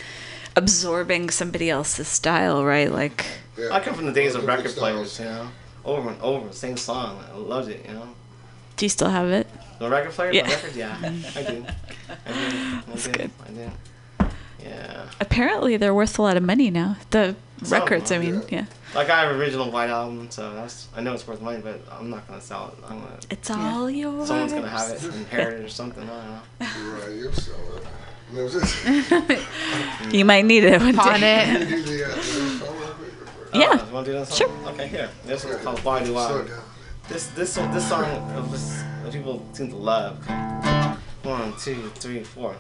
[0.56, 2.92] absorbing somebody else's style, right?
[2.92, 3.26] Like,
[3.72, 5.48] I come from the days of record players, you know,
[5.86, 7.24] over and over, same song.
[7.34, 8.10] I loved it, you know.
[8.78, 9.48] do you still have it?
[9.80, 10.44] The record player, Yeah.
[10.44, 11.26] my record, yeah, I do.
[11.36, 11.66] I do.
[12.28, 13.12] I That's do.
[13.12, 13.32] good.
[13.48, 13.72] I do.
[14.64, 15.06] Yeah.
[15.20, 16.98] Apparently, they're worth a lot of money now.
[17.10, 18.66] The Some records, I them, mean, yeah.
[18.94, 22.10] Like I have original white album, so that's I know it's worth money, but I'm
[22.10, 22.84] not gonna sell it.
[22.90, 23.20] I'm gonna.
[23.30, 24.28] It's all yours.
[24.28, 26.04] Someone's gonna have it, inherit it or something.
[26.04, 26.98] I don't know.
[27.08, 27.84] Right, you'll sell it.
[28.34, 31.44] No, it's just- You might need it one Pawn day.
[31.52, 31.70] it.
[31.70, 33.14] Do the, uh, the song real quick
[33.56, 33.70] or- Yeah.
[33.70, 34.38] Uh, you wanna do that song?
[34.38, 34.70] Sure.
[34.74, 35.10] Okay, here.
[35.26, 36.46] This one's called Why Do I?
[37.08, 40.18] This this song this song uh, was, uh, people seem to love.
[41.24, 42.56] One, two, three, four.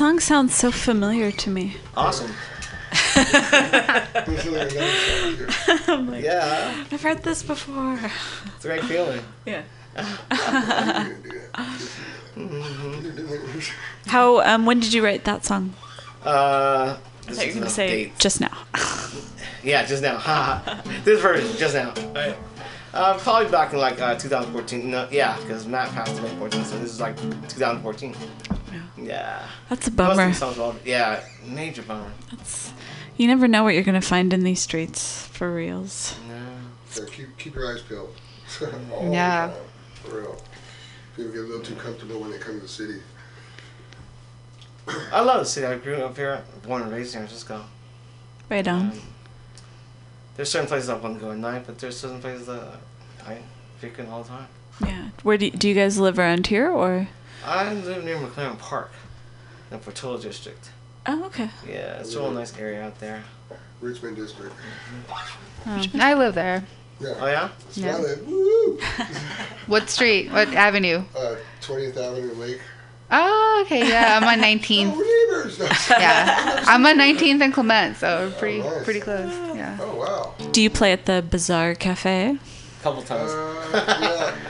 [0.00, 1.76] Song sounds so familiar to me.
[1.94, 2.32] Awesome.
[5.86, 6.86] I'm like, Yeah.
[6.90, 8.00] I've heard this before.
[8.56, 9.20] It's a great feeling.
[9.44, 9.60] Yeah.
[14.06, 14.40] How?
[14.40, 15.74] Um, when did you write that song?
[16.24, 16.96] Uh,
[17.28, 18.18] I thought you were gonna say update.
[18.18, 18.56] just now.
[19.62, 20.16] Yeah, just now.
[20.16, 20.80] Haha.
[21.04, 21.92] this version, just now.
[22.14, 22.38] Right.
[22.94, 24.90] Uh, probably back in like uh, 2014.
[24.90, 27.16] No, yeah, because Matt passed away in 14, so this is like
[27.48, 28.14] 2014.
[29.10, 29.46] Yeah.
[29.68, 30.26] That's a Most of bummer.
[30.28, 32.12] these songs are all- yeah, major bummer.
[32.30, 32.72] That's,
[33.16, 36.14] You never know what you're gonna find in these streets for reals.
[36.90, 38.14] So keep keep your eyes peeled.
[38.92, 39.46] All the Yeah.
[39.48, 39.56] time,
[40.02, 40.42] For real.
[41.16, 43.00] People get a little too comfortable when they come to the city.
[45.12, 45.66] I love the city.
[45.66, 47.64] I grew up here, born and raised in San Francisco.
[48.48, 48.90] Right on.
[48.90, 49.00] Um,
[50.36, 52.80] There's certain places I want to go at night, but there's certain places that
[53.26, 53.38] I
[53.78, 54.46] frequent all the time.
[54.84, 55.08] Yeah.
[55.22, 57.08] Where do you, do you guys live around here or?
[57.44, 58.92] I live near McLaren Park,
[59.70, 60.70] in the Portola district.
[61.06, 61.48] Oh, okay.
[61.66, 63.24] Yeah, it's a real nice area out there.
[63.80, 64.54] Richmond District.
[65.66, 66.64] Oh, I live there.
[67.00, 67.14] Yeah.
[67.18, 67.48] Oh yeah?
[67.74, 67.98] Yeah.
[67.98, 68.78] where Woo!
[69.66, 70.30] What street?
[70.30, 71.02] What avenue?
[71.16, 72.60] Uh, 20th Avenue Lake.
[73.10, 73.88] Oh, okay.
[73.88, 74.92] Yeah, I'm on 19th.
[74.94, 75.58] Oh, neighbors.
[75.90, 78.84] Yeah, I'm on 19th and Clement, so we're pretty nice.
[78.84, 79.32] pretty close.
[79.56, 79.78] Yeah.
[79.80, 80.34] Oh, wow.
[80.52, 82.38] Do you play at the Bazaar Cafe?
[82.82, 83.30] couple times.
[83.30, 84.49] Uh, yeah.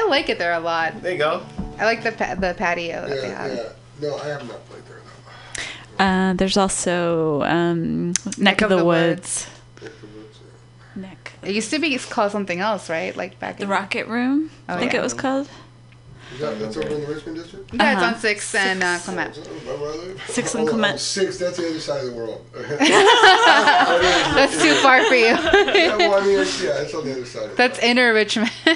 [0.00, 1.02] I like it there a lot.
[1.02, 1.42] there you go.
[1.78, 3.56] I like the pa- the patio that they Yeah, have.
[3.56, 3.68] yeah.
[4.08, 5.00] No, I have not played there,
[5.98, 6.04] though.
[6.04, 9.46] Uh, there's also um, Neck, of, the, Woods.
[10.96, 11.32] Neck.
[11.42, 13.14] It used to be called something else, right?
[13.16, 14.50] Like back in The in Rockit Room.
[14.68, 15.00] Oh, I think yeah.
[15.00, 15.48] it was called.
[16.32, 17.74] Is that, that's over in the Richmond District?
[17.74, 18.14] Yeah, it's Uh-huh.
[18.14, 19.36] on Six and uh, Clement.
[19.36, 20.22] Is that where I live?
[20.28, 20.94] Sixth and Oh, Clement.
[20.94, 22.46] oh, Six, that's the other side of the world.
[22.54, 25.24] That's too far for you.
[25.26, 27.50] yeah, well, I mean, it's, yeah, it's on the other side.
[27.50, 28.52] Of That's inner Richmond.
[28.66, 28.74] yeah.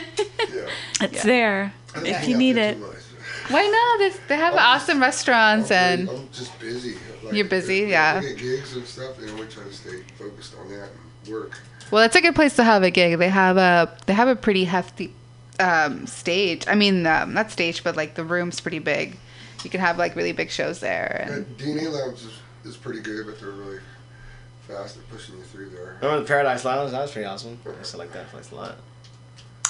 [1.01, 2.79] It's there I don't if you need it.
[3.49, 3.99] Why not?
[3.99, 6.97] They, they have awesome restaurants I'm, and I'm just busy.
[7.33, 8.21] You're busy, I- yeah.
[8.23, 10.89] I get gigs and stuff, and we try to stay focused on that
[11.25, 11.59] and work.
[11.91, 13.19] well, that's a good place to have a gig.
[13.19, 15.13] They have a they have a pretty hefty
[15.61, 16.65] um, stage.
[16.69, 19.19] I mean, um, not stage, but like the room's pretty big.
[19.63, 21.27] You can have like really big shows there.
[21.27, 23.81] And And DNA Lounge is, is pretty good, but they're really
[24.69, 25.97] fast at pushing you through there.
[26.01, 26.91] Remember the Paradise Lounge?
[26.93, 27.59] That was pretty awesome.
[27.67, 28.77] I still like that place a lot.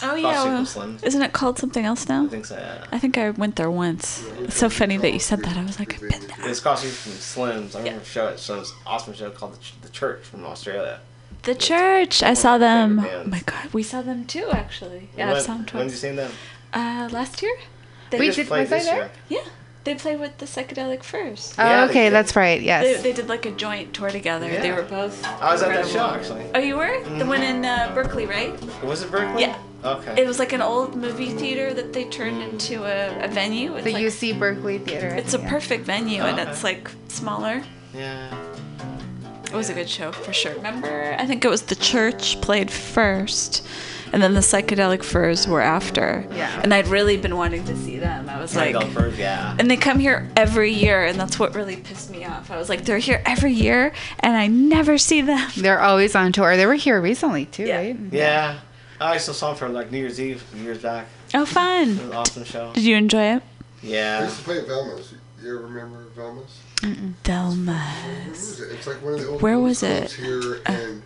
[0.06, 0.44] Oh yeah.
[0.44, 2.24] Well, isn't it called something else now?
[2.24, 2.84] I think so, yeah.
[2.92, 4.24] I think I went there once.
[4.40, 5.56] It's so funny that you said that.
[5.56, 6.48] I was like, I've been there.
[6.48, 7.74] It's across the from Slim's.
[7.74, 11.00] I remember a show at Slim's, awesome show called The, Ch- the Church from Australia.
[11.42, 12.22] The church.
[12.22, 13.00] I saw them.
[13.00, 14.48] Oh my god, we saw them too.
[14.50, 16.30] Actually, yeah, when, I saw them when did you see them?
[16.72, 17.56] Uh, last year.
[18.10, 18.96] They Wait, just did, played was I this there?
[18.96, 19.10] year.
[19.28, 19.44] Yeah,
[19.84, 21.54] they played with the psychedelic furs.
[21.58, 22.60] Oh, Yeah, okay, that's right.
[22.60, 23.02] They, Yes.
[23.02, 24.46] they did like a joint tour together.
[24.50, 24.62] Yeah.
[24.62, 25.24] They were both.
[25.26, 26.46] I was at that show actually.
[26.54, 28.52] Oh, you were the one in uh, Berkeley, right?
[28.82, 29.42] Was it Berkeley?
[29.42, 29.58] Yeah.
[29.84, 30.22] Okay.
[30.22, 33.74] It was like an old movie theater that they turned into a, a venue.
[33.74, 35.08] It's the like, UC Berkeley Theater.
[35.08, 35.50] It's a yeah.
[35.50, 36.50] perfect venue, and Okay.
[36.50, 37.62] it's like smaller.
[37.94, 38.34] yeah.
[39.46, 40.54] It was a good show for sure.
[40.54, 43.64] Remember, I think it was the church played first,
[44.12, 46.26] and then the psychedelic furs were after.
[46.32, 46.60] Yeah.
[46.64, 48.28] And I'd really been wanting to see them.
[48.28, 49.54] I was like, Psychedelic Furs, yeah.
[49.56, 52.50] and they come here every year, and that's what really pissed me off.
[52.50, 55.48] I was like, they're here every year, and I never see them.
[55.56, 56.56] They're always on tour.
[56.56, 57.76] They were here recently too, Yeah.
[57.76, 57.96] right?
[58.10, 58.58] Yeah.
[59.04, 61.06] I still saw them for like New Year's Eve years back.
[61.34, 61.88] Oh, It fun!
[61.88, 62.72] was an awesome show.
[62.72, 63.42] Did you enjoy it?
[63.82, 64.18] Yeah.
[64.20, 65.12] I used to play at Velma's.
[65.42, 66.58] You ever remember Velma's?
[67.22, 67.66] Delmas.
[67.66, 68.72] Where was it?
[68.72, 69.98] It's like one of the old Where blues was it?
[70.10, 71.02] clubs here, and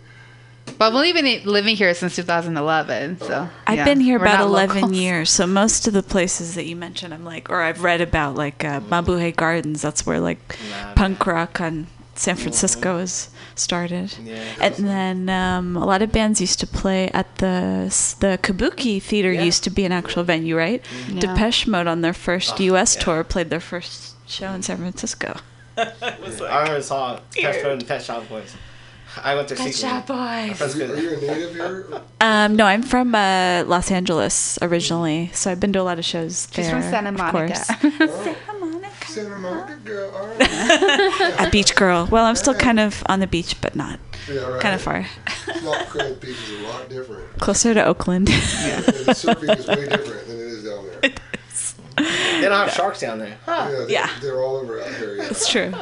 [0.77, 4.75] But we've only been living here since 2011, so I've been here we're about 11
[4.81, 4.91] locals.
[4.97, 8.35] years, so most of the places that you mentioned, I'm like, or I've read about,
[8.35, 9.81] like uh, Mabuhay Gardens.
[9.81, 10.39] That's where like
[10.69, 11.87] Nah, punk rock on
[12.19, 14.13] San Francisco is started.
[14.21, 14.43] Yeah.
[14.59, 17.87] And then um, a lot of bands used to play at the
[18.19, 19.31] the Kabuki Theater.
[19.31, 19.43] Yeah.
[19.43, 20.83] Used to be an actual venue, right?
[21.07, 21.21] Yeah.
[21.21, 22.95] Depeche Mode on their first Oh, U.S.
[22.95, 23.01] yeah.
[23.03, 25.39] tour played their first show in San Francisco.
[25.77, 28.53] I remember saw Pet Road and Pet Shop Boys.
[29.23, 30.61] I went to see Pet Shop Boys.
[30.61, 32.01] Are you, are you a native here?
[32.21, 36.05] Um, no, I'm from uh, Los Angeles originally, so I've been to a lot of
[36.05, 36.63] shows there.
[36.65, 37.65] She's from Santa of Monica.
[37.77, 38.35] course.
[39.07, 40.11] Santa Monica girl.
[40.15, 41.35] All right.
[41.47, 42.07] a beach girl.
[42.11, 43.99] Well, I'm still kind of on the beach, but not
[44.31, 44.61] Yeah, right.
[44.61, 45.05] kind of far.
[45.47, 47.39] It's not Beach is a lot different.
[47.39, 48.29] Closer to Oakland.
[48.29, 51.11] Yeah, the surfing is way different than it is down there.
[51.99, 53.37] They don't have sharks down there.
[53.45, 54.09] Yeah, they, Yeah.
[54.21, 55.15] they're all over out here.
[55.17, 55.23] Yeah.
[55.29, 55.73] it's true.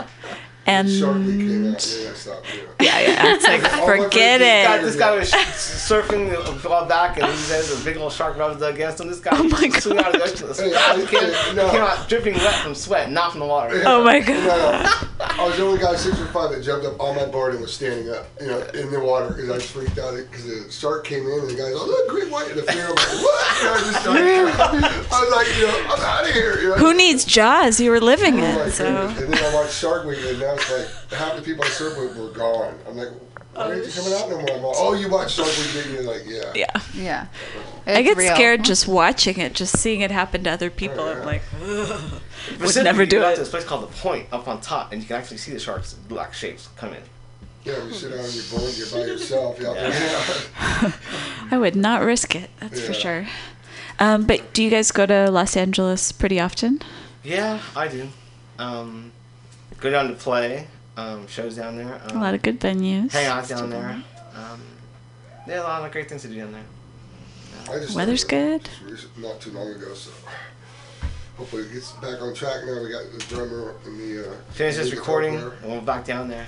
[0.68, 1.78] And Shark came out, and then I
[2.14, 2.46] stopped.
[2.82, 3.00] yeah, Yeah.
[3.00, 5.00] yeah, it's like forget friends This it.
[5.00, 8.62] guy, this guy was surfing uh, back and he says a big old shark rubbed
[8.62, 9.08] against him.
[9.08, 10.48] This guy Oh my was swimming out of the ocean.
[10.66, 11.70] Hey, The I- kid hey, no.
[11.72, 13.82] came out dripping wet from sweat, not from the water.
[13.86, 14.84] Oh my No, god.
[15.20, 15.26] no.
[15.26, 17.62] I was the only guy six foot five that jumped up on my board and
[17.62, 21.06] was standing up, you know, in the water because I freaked out because the shark
[21.06, 23.64] came in and the guy's like, look, great white, and the fear, I'm like, what?
[23.64, 24.17] And I just started,
[24.74, 26.60] I was like, you know, I'm out of here.
[26.60, 26.76] You know?
[26.76, 27.80] Who needs Jaws?
[27.80, 28.86] You were living Oh my it, so.
[28.86, 31.98] And then I watched Shark Week, and now it's like half the people I surf
[31.98, 32.78] with were gone.
[32.88, 33.10] I'm like,
[33.54, 34.52] why aren't you coming out no more?
[34.52, 36.02] I'm like, oh, you watched Shark Week, didn't you?
[36.02, 36.52] Like, yeah.
[36.54, 36.82] yeah.
[36.94, 37.28] yeah.
[37.88, 38.34] I get real.
[38.34, 41.00] scared just watching it, just seeing it happen to other people.
[41.02, 41.42] Oh, I'm like,
[42.60, 43.36] Pacific, never do go out it.
[43.36, 45.60] to this place called the Point up on top, and you can actually see the
[45.60, 47.02] sharks' black shapes come in.
[47.64, 49.60] Yeah, you sit down on your board, you're by yourself.
[49.62, 49.74] Yeah.
[49.74, 50.92] yeah.
[51.52, 52.50] I would not risk it.
[52.60, 53.28] That's for sure.
[54.00, 56.82] Um, but do you guys go to Los Angeles pretty often?
[57.24, 58.08] Yeah, I do.
[58.60, 59.12] Um,
[59.80, 60.68] go down to play
[60.98, 62.02] um, shows down there.
[62.10, 63.12] Um, A lot of good venues.
[63.12, 64.02] hang out down there.
[64.36, 64.62] Um,
[65.48, 66.64] yeah, a lot of great things to do down there.
[67.70, 68.70] I Weather's good.
[69.18, 70.12] Not too long ago, so
[71.38, 72.82] hopefully it gets back on track now.
[72.82, 74.30] We got the drummer and the.
[74.30, 76.48] Uh, Finish this recording, and we'll back down there.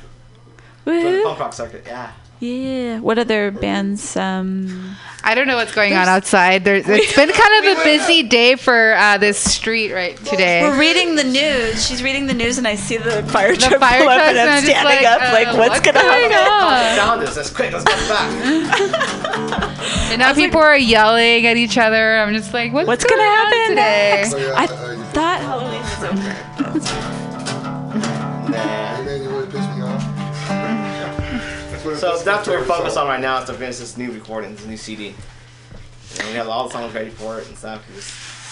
[0.85, 2.11] For the punk rock circuit, yeah.
[2.39, 2.99] Yeah.
[2.99, 4.15] What other bands?
[4.15, 4.95] Um,
[5.25, 6.63] I don't know what's going on outside.
[6.63, 10.61] There's, it's been kind of a busy day for uh, this street right today.
[10.61, 11.85] we're reading the news.
[11.85, 14.37] She's reading the news, and I see the fire The truck fire pull up, and
[14.37, 16.97] and I'm I'm standing like, up, uh, like, what's, what's gonna going happen?
[17.03, 17.17] on?
[17.17, 17.35] Found us.
[17.35, 17.73] Let's quick.
[17.73, 19.75] Let's back.
[20.11, 22.17] And now people are yelling at each other.
[22.17, 24.11] I'm just like, what's, What's going gonna on happen today?
[24.17, 24.31] next?
[24.31, 24.67] So, yeah, I
[25.13, 26.35] thought Halloween was over.
[28.51, 28.98] Nah.
[31.99, 34.11] So pisses that's me what we're focused on right now is to finish this new
[34.11, 35.13] recording, this new CD.
[36.19, 37.83] And we have all the songs ready for it and stuff.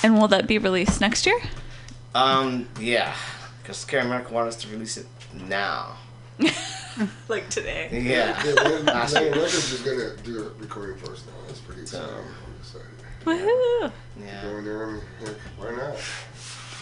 [0.04, 1.40] We And will that be released next year?
[2.14, 3.14] Um, yeah,
[3.62, 5.98] because Scary America wanted us to release it now.
[7.28, 7.90] Like today.
[7.92, 8.44] Yeah.
[8.44, 9.36] Yeah, Land- Last Land year.
[9.36, 11.34] Records is gonna do a recording first now.
[11.46, 12.10] That's pretty exciting.
[12.10, 12.88] I'm excited.
[13.24, 13.92] Woohoo!
[14.20, 14.42] Yeah.
[14.42, 15.96] Go in there and heck, why not?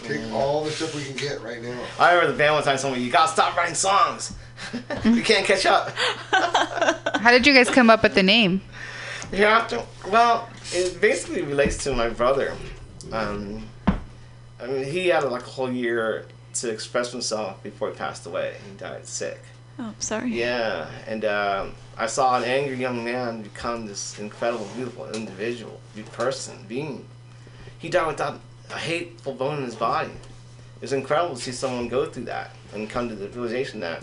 [0.06, 1.78] Take all the stuff we can get right now.
[1.98, 4.34] I remember the band one time told me, "You gotta stop writing songs.
[5.04, 5.90] you can't catch up."
[7.20, 8.60] How did you guys come up with the name?
[9.30, 12.54] Hereafter, well, it basically relates to my brother.
[13.12, 13.64] Um,
[14.60, 18.56] I mean, he had like a whole year to express himself before he passed away.
[18.70, 19.40] He died sick.
[19.78, 20.30] Oh, sorry.
[20.30, 25.80] Yeah, and um, I saw an angry young man become this incredible, beautiful individual,
[26.12, 27.04] person, being.
[27.78, 30.10] He died without a hateful bone in his body.
[30.10, 34.02] It was incredible to see someone go through that and come to the realization that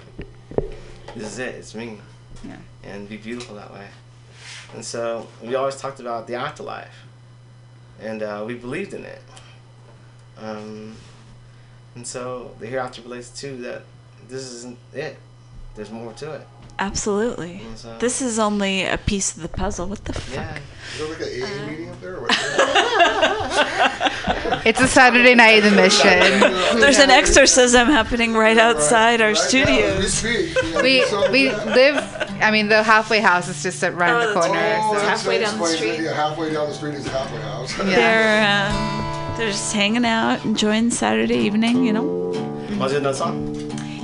[1.16, 2.00] this is it, it's me.
[2.44, 2.58] Yeah.
[2.84, 3.88] And be beautiful that way.
[4.74, 7.06] And so we always talked about the afterlife,
[8.02, 9.22] and uh, we believed in it.
[10.38, 10.96] Um,
[11.96, 13.84] and so the hereafter relates to that.
[14.28, 15.18] This isn't it.
[15.76, 16.48] There's more to it.
[16.80, 17.62] Absolutely.
[17.66, 19.88] And so- This is only a piece of the puzzle.
[19.88, 20.34] What the fuck?
[20.36, 20.58] Yeah.
[20.94, 22.18] Is there like an Uh, meeting up there?
[22.18, 22.28] Or?
[24.66, 26.20] It's a Saturday night in the mission.
[26.80, 30.00] There's an exorcism happening right outside our Right studios.
[30.00, 31.98] we speak, you know, We live.
[32.42, 34.78] I mean, the halfway house is just around Oh, the corner.
[34.82, 36.00] Oh, so- halfway down the street.
[36.00, 37.78] Yeah, halfway down the street is a halfway house.
[37.78, 37.86] Yeah.
[37.86, 41.84] They're um, they're just hanging out, enjoying Saturday evening.
[41.86, 42.04] You know.
[42.78, 43.56] Want to do another song?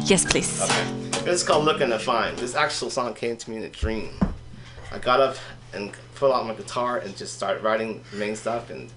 [0.06, 0.62] Yes, please.
[0.62, 1.09] Okay.
[1.26, 2.38] Is called Looking to Find.
[2.38, 4.10] This actual song came to me in a dream.
[4.92, 5.36] I got up
[5.74, 8.90] and pulled out my guitar and just started writing the main stuff and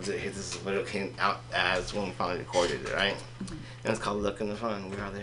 [0.00, 3.16] it, this is what it came out as when we finally recorded it, right?
[3.48, 4.90] And it's called Looking to Find.
[4.90, 5.20] We are the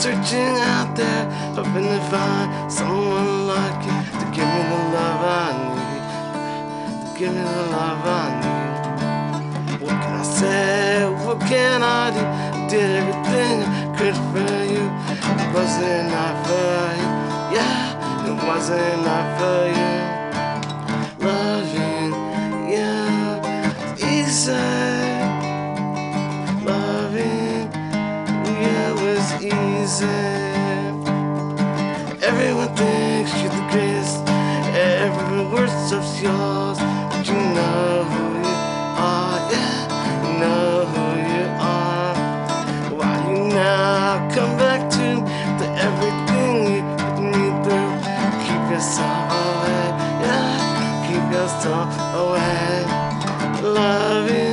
[0.00, 5.48] searching out there, hoping to find someone like you to give me the love I
[5.60, 9.82] need, to give me the love I need.
[9.82, 11.04] What can I say?
[11.26, 12.24] What can I do?
[12.24, 14.84] I Did everything I could for you.
[15.42, 17.10] It wasn't enough for you.
[17.56, 20.09] Yeah, it wasn't enough for you.
[29.90, 30.06] Easy.
[32.30, 34.22] Everyone thinks you're the greatest.
[35.02, 36.78] Everyone worships yours.
[37.10, 38.56] But you know who you
[39.10, 39.38] are.
[39.54, 39.74] Yeah,
[40.22, 41.44] you know who you
[41.78, 42.14] are.
[42.98, 45.06] Why you now come back to
[45.58, 47.92] to everything you put me through?
[48.44, 49.86] Keep yourself away.
[50.24, 50.50] Yeah,
[51.06, 51.90] keep yourself
[52.22, 52.70] away.
[53.62, 54.49] Loving you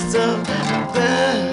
[0.00, 1.49] find yourself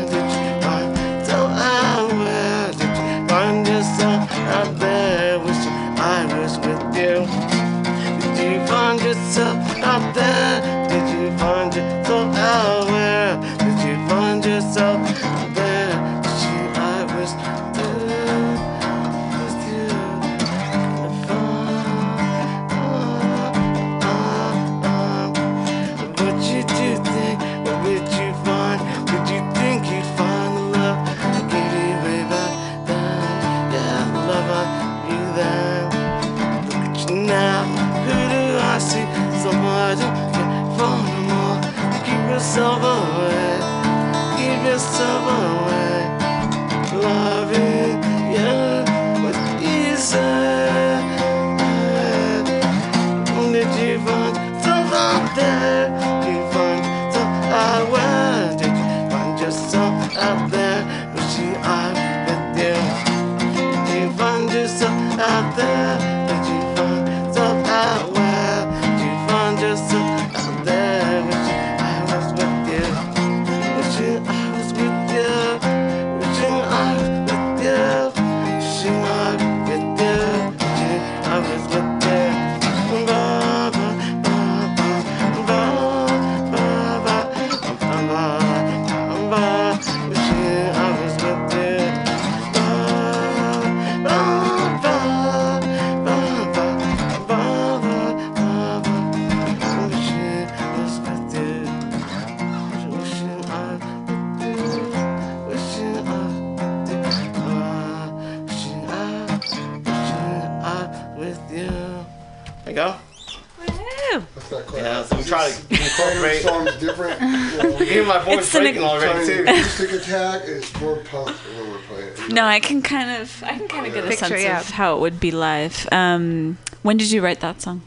[120.07, 122.07] attack is more punk when we're playing.
[122.13, 122.31] it.
[122.31, 124.59] No, I can kind of, I can kind of get a Picture, sense yeah.
[124.59, 125.88] of how it would be live.
[125.91, 127.81] Um, when did you write that song?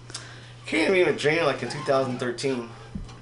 [0.66, 2.68] Can't even dream like in 2013.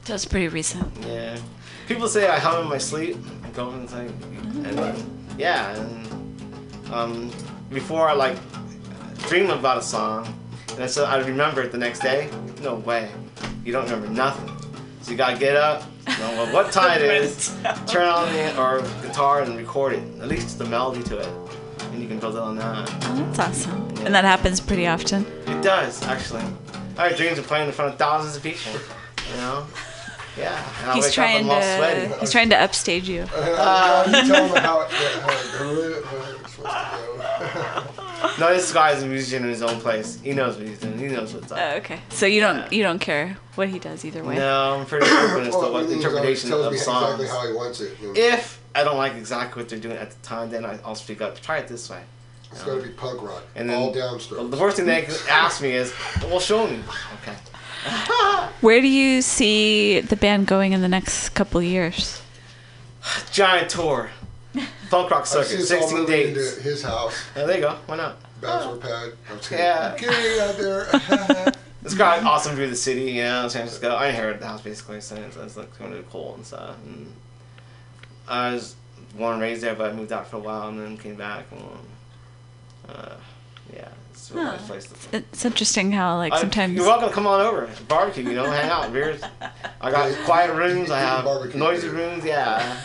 [0.04, 0.92] That's pretty recent.
[1.06, 1.38] Yeah.
[1.86, 3.16] People say I hum in my sleep.
[3.44, 7.30] I go and say, and then, yeah, and um,
[7.70, 8.36] before I like
[9.28, 10.34] dream about a song,
[10.78, 12.28] and so I remember it the next day.
[12.62, 13.10] No way.
[13.64, 14.57] You don't remember nothing.
[15.09, 15.85] So you gotta get up,
[16.18, 17.56] know what time it is,
[17.86, 20.02] turn on the or guitar and record it.
[20.20, 21.28] At least the melody to it,
[21.93, 22.90] and you can build it on that.
[23.05, 23.89] Oh, that's awesome.
[24.05, 25.24] And that happens pretty often.
[25.47, 26.43] It does actually.
[26.98, 28.70] I have dreams of playing in front of thousands of people.
[29.30, 29.66] You know.
[30.36, 30.62] Yeah.
[30.82, 32.09] And I He's wake trying up, I'm all sweaty.
[32.12, 33.22] to, he's trying to upstage you.
[33.32, 37.93] Uh, you tell them how, it- how, it- how it's supposed to
[38.39, 38.44] go.
[38.47, 40.20] No, this guy's a musician in his own place.
[40.20, 40.98] He knows what he's doing.
[40.98, 41.59] He knows what's up.
[41.60, 42.01] Oh, okay.
[42.10, 44.36] So you don't, you don't care what he does either way.
[44.36, 47.20] No, I'm pretty open as to Well, what the interpretation always of tells me songs.
[47.20, 47.98] exactly how he wants it.
[48.01, 50.94] and If I don't like exactly what they're doing at the time, then I, I'll
[50.94, 51.40] speak up.
[51.40, 52.02] Try it this way.
[52.51, 53.43] It's got to be um, punk rock.
[53.55, 54.40] And then all downstairs.
[54.51, 54.60] The downstrokes.
[54.60, 56.80] worst thing they can ask me is, "Well, show me."
[57.22, 57.36] Okay.
[58.60, 62.22] Where do you see the band going in the next couple years?
[63.32, 64.10] Giant tour.
[64.90, 66.56] Punk rock I see circuit, us all 16 moving days.
[66.56, 67.77] into his house, Yeah, there you go.
[67.86, 68.16] Why not?
[68.40, 69.12] bachelor pad.
[69.31, 69.65] I'm just kidding.
[69.65, 69.94] Yeah.
[69.98, 71.52] Kidding out there.
[71.85, 73.90] It's got awesome view of the city, you know, San Francisco.
[73.94, 76.77] I inherited the house basically, so it's, it's like kind of cool and stuff.
[76.85, 77.10] And
[78.28, 78.74] I was
[79.16, 81.47] born and raised there, but I moved out for a while and then came back.
[81.51, 83.15] And, uh,
[83.74, 86.74] yeah, it's a really nice place to It's interesting how like I- sometimes.
[86.74, 89.23] you're welcome to come on over, it's barbecue, you know, hang out, beers.
[89.81, 92.81] I got quiet rooms, I have noisy rooms, yeah.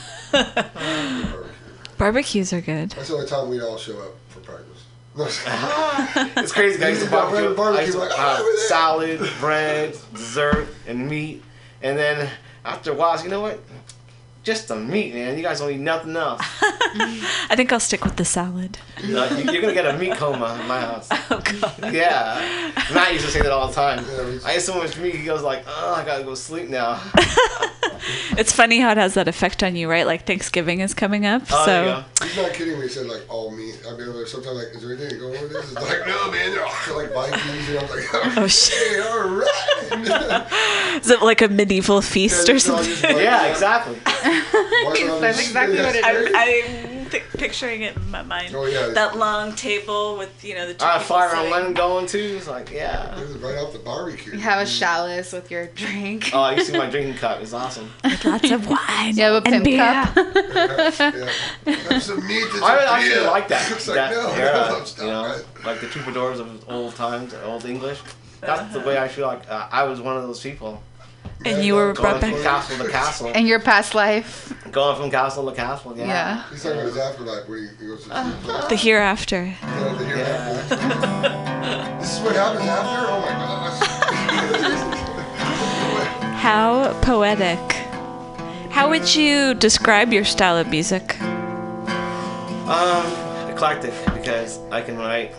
[1.98, 2.90] Barbecues are good.
[2.92, 4.86] That's the only time we all show up for practice.
[6.38, 6.80] It's crazy.
[6.80, 7.56] Guys, used to You got barbecue.
[7.56, 11.44] barbecue, I used to like, have "Oh, over salad, bread, dessert, and meat.
[11.82, 12.30] And then
[12.66, 13.60] after a while, you know what?
[14.44, 15.38] Just the meat, man.
[15.38, 16.42] You guys don't eat nothing else.
[16.62, 18.78] I think I'll stick with the salad.
[19.02, 21.08] You- you're gonna get a meat coma in my house.
[21.32, 21.94] Oh god.
[21.94, 22.72] Yeah.
[22.94, 24.04] Matt used to say that all the time.
[24.46, 25.16] I ate so much meat.
[25.16, 27.00] He goes like, "Oh, I gotta go sleep now."
[28.38, 30.06] It's funny how it has that effect on you, right?
[30.06, 32.26] Like Thanksgiving is coming up, Oh, so go.
[32.26, 33.80] He's not kidding when he said like all meat.
[33.88, 35.72] I mean, there's sometimes like, is there anything going with this?
[35.72, 39.00] It's like, no, man, they're all like Vikings, and I'm like, Oh, shit.
[39.00, 41.00] okay, all right.
[41.02, 42.92] is it like a medieval feast or something?
[43.16, 43.96] like, Yeah, exactly.
[45.22, 46.36] That's exactly what it I'm.
[46.36, 48.56] I'm pi- picturing it in my mind.
[48.56, 48.88] Oh, yeah.
[48.90, 51.52] That long table with you know the two I fire on sitting.
[51.52, 52.36] lemon going too.
[52.38, 53.14] It's like, yeah.
[53.18, 54.34] This is right off the barbecue.
[54.34, 56.32] You have a chalice with your drink.
[56.34, 57.42] Oh, you see my drinking cup.
[57.42, 57.90] It's awesome.
[58.04, 59.16] with lots of wine.
[59.16, 59.78] You have a and pimp beer.
[59.78, 60.16] cup.
[60.16, 61.30] yeah.
[61.90, 62.46] Have some meat.
[62.52, 63.24] That's I a actually beer.
[63.28, 63.72] like that.
[63.74, 65.46] It's like, that no, era, no, stop you know, it.
[65.66, 68.00] like the troubadours of old times, old English.
[68.42, 70.84] That's the way I feel like uh, I was one of those people.
[71.46, 72.42] And you were Going brought from back.
[72.44, 73.28] castle to castle.
[73.32, 74.54] In your past life.
[74.72, 76.08] Going from castle to castle, yeah.
[76.08, 76.44] Yeah.
[76.50, 78.48] He's talking about his afterlife where he he goes to sleep.
[78.48, 79.44] Like, The hereafter.
[79.46, 81.40] "Yeah, the hereafter."
[82.00, 83.08] This is what happens after?
[83.10, 85.00] Oh my gosh.
[86.44, 87.60] How poetic.
[88.72, 91.18] How would you describe your style of music?
[91.22, 93.06] Um,
[93.50, 95.34] eclectic because I can write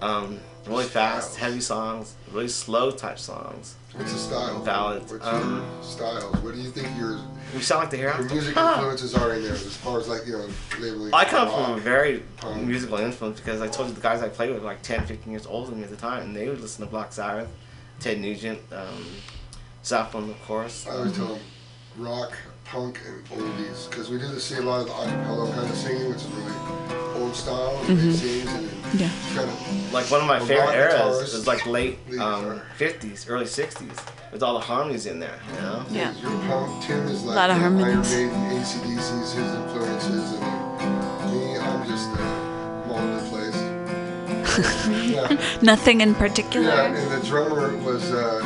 [0.00, 3.76] um, really fast, heavy songs, really slow touch songs.
[3.98, 4.60] What's the style?
[4.64, 5.12] Ballads.
[5.12, 6.36] What's Um, your styles?
[6.38, 7.18] What do you think your
[7.54, 8.34] We sound like the your hereafter.
[8.34, 10.48] music influences are in there as far as like, you know,
[10.78, 12.62] labeling I come from a very punk?
[12.64, 15.32] musical influence because I told you the guys I played with were like 10, 15
[15.32, 17.48] years older than me at the time, and they would listen to Black Sabbath,
[17.98, 19.04] Ted Nugent, um,
[19.84, 20.86] Zeppelin, of course.
[20.86, 21.40] I always tell them
[21.96, 22.32] rock,
[22.70, 26.08] punk, and oldies because we do see a lot of the acapella kind of singing,
[26.10, 27.76] which is really old style.
[27.88, 28.10] And Mm-hmm.
[28.10, 29.10] they sings and then Yeah.
[29.34, 33.96] kind of Like one of my favorite eras is like late um, 50s, early 60s,
[34.32, 35.84] with all the harmonies in there, you know?
[35.90, 36.12] Yeah.
[36.20, 38.02] Your punk Tim is like Lot of you know, Iron.
[38.02, 43.58] Maiden, ACDC's his influences, and me, I'm just uh, all over the place.
[45.10, 45.58] yeah.
[45.62, 46.66] Nothing in particular.
[46.68, 48.42] Yeah, and the drummer was uh,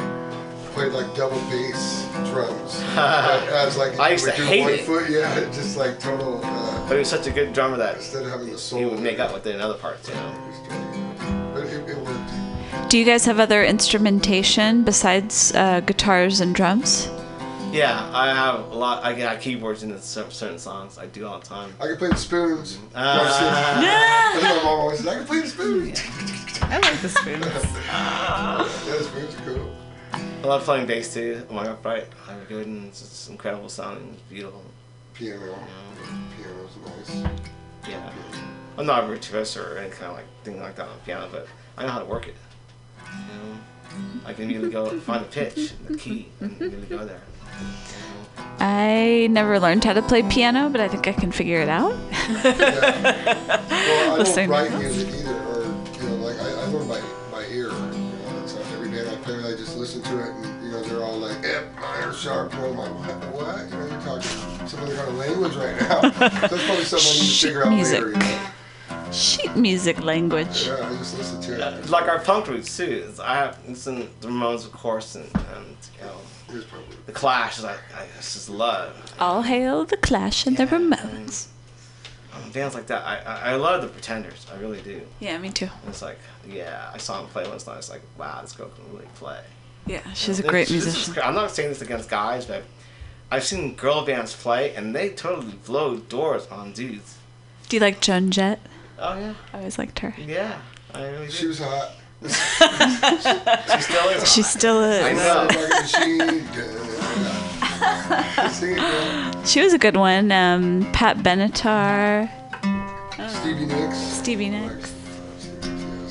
[0.72, 2.82] played like double bass drums.
[2.94, 4.80] But as like I used to hate one it.
[4.82, 6.40] foot, yeah, just like total.
[6.44, 8.84] Uh, But he was such a good drummer that instead of having the soul, he
[8.86, 11.52] would make up with it in other parts, you know?
[11.54, 12.88] But it, it worked.
[12.90, 17.08] Do you guys have other instrumentation besides uh, guitars and drums?
[17.70, 19.02] Yeah, I have a lot.
[19.02, 20.98] I got keyboards in cer- certain songs.
[20.98, 21.72] I do all the time.
[21.80, 22.78] I can play the spoons.
[22.94, 23.80] Ah.
[23.80, 24.54] No, I'm serious.
[24.58, 25.08] My mom always said.
[25.08, 26.02] I can play the spoons.
[26.60, 27.46] I like the spoons.
[27.46, 28.68] yeah,
[28.98, 29.72] the spoons are cool.
[30.42, 31.46] I love playing bass too.
[31.50, 34.64] On my upright, I'm good, and it's just incredible sounding, it's beautiful.
[35.14, 35.56] Piano.
[36.36, 37.24] Piano's nice.
[37.88, 38.12] Yeah,
[38.76, 41.46] I'm not a virtuoso or any kind of like thing like that on piano, but
[41.76, 42.34] I know how to work it.
[43.06, 43.58] You know,
[44.24, 47.20] I can immediately go find the pitch, the key, and immediately go there.
[48.58, 51.94] I never learned how to play piano, but I think I can figure it out.
[53.72, 55.51] Well, I Listening don't to write music either,
[60.02, 62.90] listen to it, and you know, they're all like, "F minor sharp." And I'm like,
[62.90, 63.24] "What?
[63.34, 63.64] What?
[63.64, 67.20] You know, you're talking some other kind of language right now." That's probably something I
[67.20, 68.00] need to figure out Music.
[68.00, 68.10] later.
[68.10, 68.48] You know?
[69.12, 70.66] Sheet music language.
[70.66, 71.78] Yeah, I just listen to it.
[71.80, 73.04] It's like our punk roots too.
[73.08, 76.62] It's, I have listen to the Ramones, of course, and, and you know,
[77.06, 77.58] the Clash.
[77.58, 79.14] Is like I just just love.
[79.20, 81.48] All hail the Clash and the Ramones.
[82.34, 83.04] Um, bands like that.
[83.04, 84.46] I, I I love the Pretenders.
[84.50, 85.02] I really do.
[85.20, 85.66] Yeah, me too.
[85.66, 86.18] And it's like,
[86.48, 87.64] yeah, I saw them play once.
[87.64, 89.40] And I was like, wow, this girl can really play.
[89.86, 91.14] Yeah, she's a great this is musician.
[91.14, 92.62] cra- I'm not saying this against guys, but
[93.30, 97.16] I've seen girl bands play, and they totally blow doors on dudes.
[97.68, 98.60] Do you like Joan Jett?
[98.98, 99.34] Oh yeah.
[99.52, 100.14] I always liked her.
[100.18, 100.58] Yeah,
[100.94, 101.32] I really do.
[101.32, 101.92] She was hot.
[102.22, 102.28] she
[103.82, 104.32] still is.
[104.32, 105.04] She still is.
[105.04, 105.46] I know.
[105.80, 106.42] Machine.
[108.52, 109.44] Sing it, girl.
[109.44, 110.30] She was a good one.
[110.30, 112.28] Um, Pat Benatar,
[113.28, 113.98] Stevie Nicks.
[113.98, 114.91] Stevie Nicks.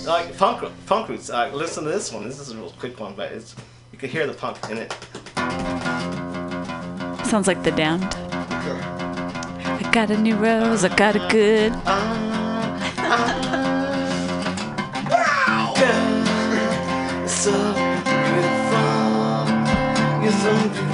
[0.05, 1.29] Like punk, punk roots.
[1.29, 2.23] Uh, listen to this one.
[2.23, 3.55] This is a real quick one, but it's
[3.91, 4.91] you can hear the punk in it.
[7.27, 8.15] Sounds like the Damned.
[9.63, 10.83] I got a new rose.
[10.83, 11.71] I got a good.
[11.85, 13.67] Ah, ah, ah.
[17.27, 17.51] so
[18.03, 18.81] beautiful.
[20.23, 20.90] You're so beautiful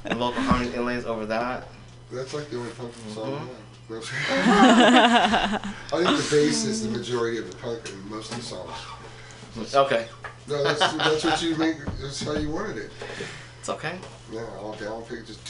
[0.05, 1.67] and vocal harmony inlays over that.
[2.11, 3.49] That's like the only punk song.
[3.49, 3.49] Mhm.
[3.87, 4.11] I.
[5.93, 9.75] I think the bass is the majority of the punk in most of the songs.
[9.75, 10.07] Okay.
[10.47, 11.77] No, that's, that's what you make.
[12.01, 12.91] That's how you wanted it.
[13.59, 13.99] It's okay.
[14.31, 15.45] Yeah, all down pick, just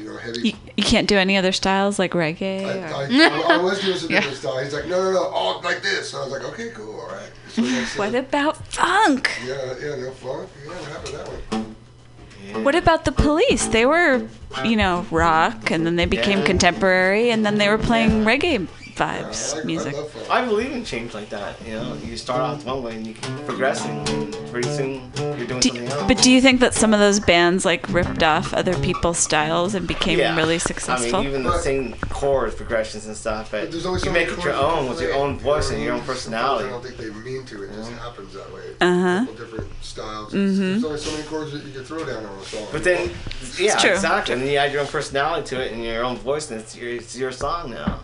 [0.00, 0.40] you know, heavy.
[0.50, 2.64] You, you can't do any other styles like reggae.
[2.64, 4.20] I, or- I, I was doing some Yeah.
[4.20, 4.58] different style.
[4.58, 6.12] He's like, no, no, no, all like this.
[6.12, 7.30] And I was like, okay, cool, all right.
[7.48, 9.30] So that's What about funk?
[9.46, 10.48] Yeah, yeah, no funk.
[10.64, 12.64] Yeah, what happened to that one?
[12.64, 13.66] What about the police?
[13.68, 14.26] They were,
[14.64, 16.46] you know, rock, and then they became Yeah.
[16.46, 18.66] contemporary, and then they were playing reggae
[19.00, 19.94] vibes music.
[20.30, 21.56] I believe in change like that.
[21.66, 25.46] You know, you start off one way and you keep progressing, and pretty soon you're
[25.46, 26.02] doing Do, something else.
[26.08, 29.74] but do you think that some of those bands like ripped off other people's styles
[29.74, 30.36] and became Yeah.
[30.36, 31.16] really successful?
[31.20, 33.50] I mean, even the same chords, progressions, and stuff.
[33.50, 35.94] But, There's only you make it your own with your own voice You and your
[35.94, 36.66] own personality.
[36.68, 37.62] I don't think they mean to.
[37.64, 38.62] It just happens that way.
[38.80, 39.20] Uh-huh.
[39.26, 40.32] Couple different styles.
[40.32, 40.58] Mhm.
[40.58, 42.66] There's only so many chords that you can throw down on a song.
[42.72, 43.10] But then,
[43.58, 43.90] yeah, true.
[43.92, 44.34] exactly.
[44.34, 46.76] And then you add your own personality to it and your own voice, and it's
[46.76, 48.00] your, it's your song now.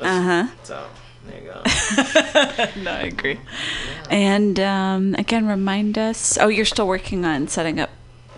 [0.00, 0.46] Uh huh.
[0.62, 0.86] So
[1.26, 1.62] there you go.
[2.82, 3.38] no, I agree.
[4.10, 6.38] And um, again, remind us.
[6.38, 7.90] Oh, you're still working on setting up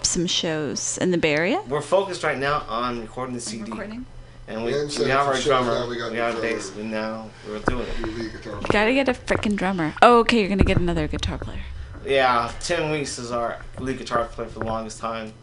[0.03, 1.63] some shows in the Bay Area.
[1.69, 3.71] We're focused right now on recording the CD.
[3.71, 4.07] Recording.
[4.47, 6.75] And we, And we have our drummer, now, we we, got have the a bass,
[6.75, 8.33] we now we're doing it.
[8.47, 9.93] You gotta get a freaking drummer.
[10.01, 10.41] Oh, okay.
[10.41, 11.61] You're gonna get another guitar player.
[12.07, 15.35] Yeah, Tim Weeks is our lead guitar player for the longest time,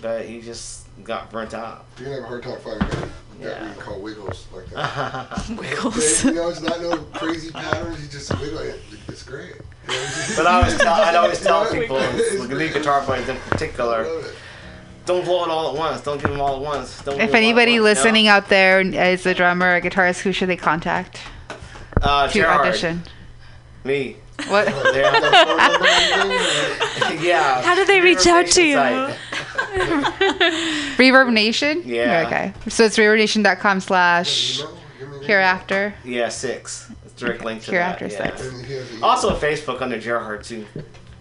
[0.00, 1.84] but he just got burnt out.
[1.98, 3.08] You're gonna have a hard time finding that, that
[3.62, 3.74] Yeah.
[3.74, 5.48] we call wiggles like that.
[5.58, 6.24] Wiggles.
[6.24, 8.02] You know, it's not no crazy patterns.
[8.02, 8.80] You just wiggle it.
[9.08, 9.54] It's great.
[9.88, 10.06] You know,
[10.36, 14.06] But I always tell, I'd always tell people, it's the lead guitar players in particular,
[15.06, 16.02] don't blow it all at once.
[16.02, 17.02] Don't give them all at once.
[17.02, 17.84] Don't If them all at anybody once, you know?
[17.84, 21.20] listening out there is a drummer or a guitarist, who should they contact
[22.02, 23.02] uh, to Gerard, audition?
[23.84, 24.16] me.
[24.48, 24.68] What?
[27.20, 27.62] yeah.
[27.62, 28.74] How do they reach out to you?
[28.76, 29.16] Site.
[30.96, 31.82] Reverb Nation?
[31.84, 32.24] Yeah.
[32.26, 32.52] Okay.
[32.70, 34.62] So it's reverbnation.com slash
[35.24, 35.94] hereafter.
[36.04, 36.90] Yeah, six.
[37.04, 38.38] It's direct link to Hereafter that.
[38.38, 38.68] six.
[38.68, 39.00] Yeah.
[39.02, 40.64] Also Facebook under Gerard too.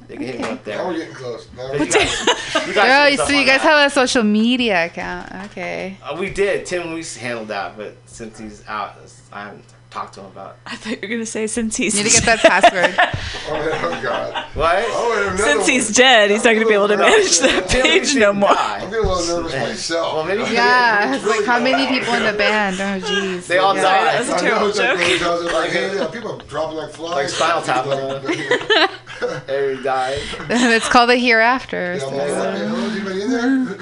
[0.07, 0.77] They can hit me up there.
[0.77, 1.49] Now we're getting close.
[1.57, 2.27] Now we're you guys,
[2.67, 3.61] you guys Oh, so you guys that.
[3.61, 5.29] have a social media account.
[5.51, 5.97] Okay.
[6.01, 6.65] Uh, we did.
[6.65, 8.95] Tim Weeks handled that, but since he's out,
[9.33, 9.51] I
[9.97, 10.57] haven't to him about.
[10.65, 12.95] I thought you were gonna say since he's You need to get that password.
[13.49, 14.45] Oh, oh, God.
[14.55, 14.75] What?
[14.89, 15.69] Oh, since one.
[15.69, 18.49] he's dead, he's not gonna be able to manage that page no didn't more.
[18.49, 18.79] die.
[18.81, 20.13] I'm getting a little nervous myself.
[20.15, 21.15] Well, maybe Yeah.
[21.15, 22.75] It's like how many people in the band?
[22.81, 23.47] Oh, jeez.
[23.47, 23.81] They all Yeah.
[23.83, 24.19] died.
[24.19, 24.97] That's a I know terrible it's joke.
[25.21, 27.11] those guys like, hey, yeah, people are dropping like flies.
[27.15, 27.85] Like Spinal Tap.
[29.27, 30.21] Like, Every died.
[30.49, 31.99] it's called the hereafter.
[31.99, 33.77] So- like, "Hey, hello, is anybody in there?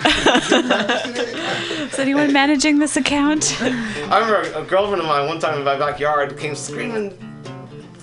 [1.85, 3.61] Is anyone managing this account?
[3.61, 7.17] I remember a girlfriend of mine one time in my backyard came screaming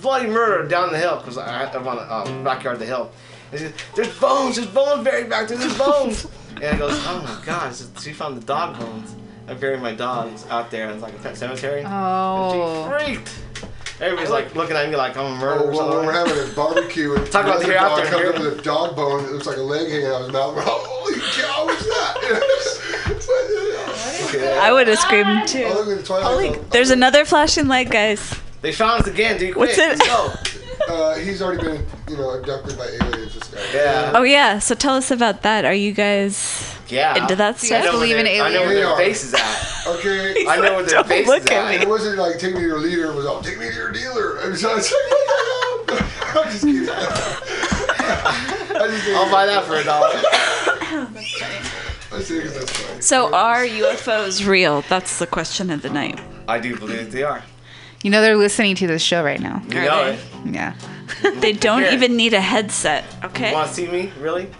[0.01, 3.11] bloody murder down the hill because I I'm on the um, backyard of the hill.
[3.51, 4.55] And she said, "There's bones.
[4.57, 5.57] There's bones buried back there.
[5.57, 9.15] There's bones." and I goes, "Oh my God!" She found the dog bones.
[9.47, 11.83] I buried my dogs out there in like a pet cemetery.
[11.85, 12.85] Oh.
[12.89, 13.72] And she freaked.
[13.99, 15.67] Everybody's like looking at me like I'm a Oh, murderer.
[15.67, 18.59] or well, we're having a barbecue and Talk about the dog hereafter comes up with
[18.59, 20.55] a dog bone that looks like a leg hanging out of his mouth.
[20.57, 21.85] Holy cow, what's
[23.43, 24.59] that?
[24.61, 25.65] I would have screamed too.
[25.67, 26.65] Oh, the Twilight Zone.
[26.71, 28.33] There's another flashing light, guys.
[28.61, 29.55] They found us again, dude.
[29.55, 29.99] What's Quick, it?
[29.99, 30.93] Let's go.
[30.93, 33.33] Uh, he's already been, you know, abducted by aliens.
[33.35, 33.61] This guy.
[33.73, 34.11] Yeah.
[34.15, 35.65] Oh yeah, so tell us about that.
[35.65, 37.21] Are you guys Yeah.
[37.21, 37.93] into that Do you guys stuff?
[37.95, 38.41] believe in aliens?
[38.45, 38.97] I know where They their are.
[38.97, 39.69] face is at.
[39.85, 40.45] Okay.
[40.47, 41.69] I know where their Don't face look is at at.
[41.69, 41.75] me.
[41.83, 43.11] It wasn't like take me to your leader.
[43.11, 44.37] It was all take me to your dealer.
[44.37, 44.93] And so I was
[45.89, 46.01] like,
[46.37, 46.87] I'm just kidding.
[46.89, 50.09] I just think I'll buy that for a dollar.
[52.11, 53.01] I say 'cause that's funny.
[53.01, 54.83] So are UFOs real?
[54.87, 56.19] That's the question of the night.
[56.47, 57.43] I do believe they are.
[58.03, 59.61] You know they're listening to this show right now.
[59.69, 60.13] You Are know they?
[60.13, 60.19] it.
[60.55, 60.73] Yeah.
[61.39, 61.91] They don't Here.
[61.93, 63.05] even need a headset.
[63.23, 63.53] Okay.
[63.53, 64.11] Want to see me?
[64.19, 64.47] Really?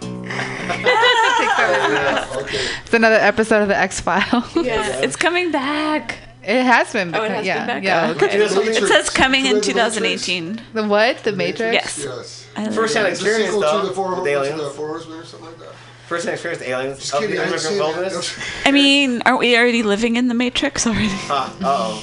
[1.44, 2.66] Okay.
[2.84, 4.48] It's another episode of the X File.
[4.56, 6.18] Yeah, it's coming back.
[6.42, 7.14] it has been.
[7.14, 7.58] Oh, it has yeah.
[7.58, 7.82] been back.
[7.84, 8.06] Yeah.
[8.08, 8.32] Oh, okay.
[8.34, 8.74] You know something?
[8.74, 10.26] It says coming in Remember the Matrix?
[10.26, 10.60] 2018.
[10.74, 11.18] The what?
[11.24, 11.74] The Matrix.
[11.74, 12.04] Yes.
[12.04, 12.46] Yes.
[12.56, 13.12] I First hand it.
[13.12, 14.60] It's a experience though to the Four, with aliens.
[14.60, 15.74] the Four Horsemen or something like that.
[16.06, 16.98] First hand experience aliens.
[16.98, 17.36] Just of kidding.
[17.36, 18.38] the I didn't immigrant see wilderness.
[18.64, 21.08] I mean, aren't we already living in the Matrix already?
[21.28, 22.02] Uh oh.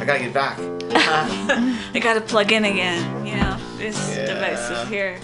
[0.00, 0.58] I gotta get back.
[1.94, 3.26] I gotta plug in again.
[3.26, 4.26] You know, this Yeah.
[4.26, 5.18] device is here.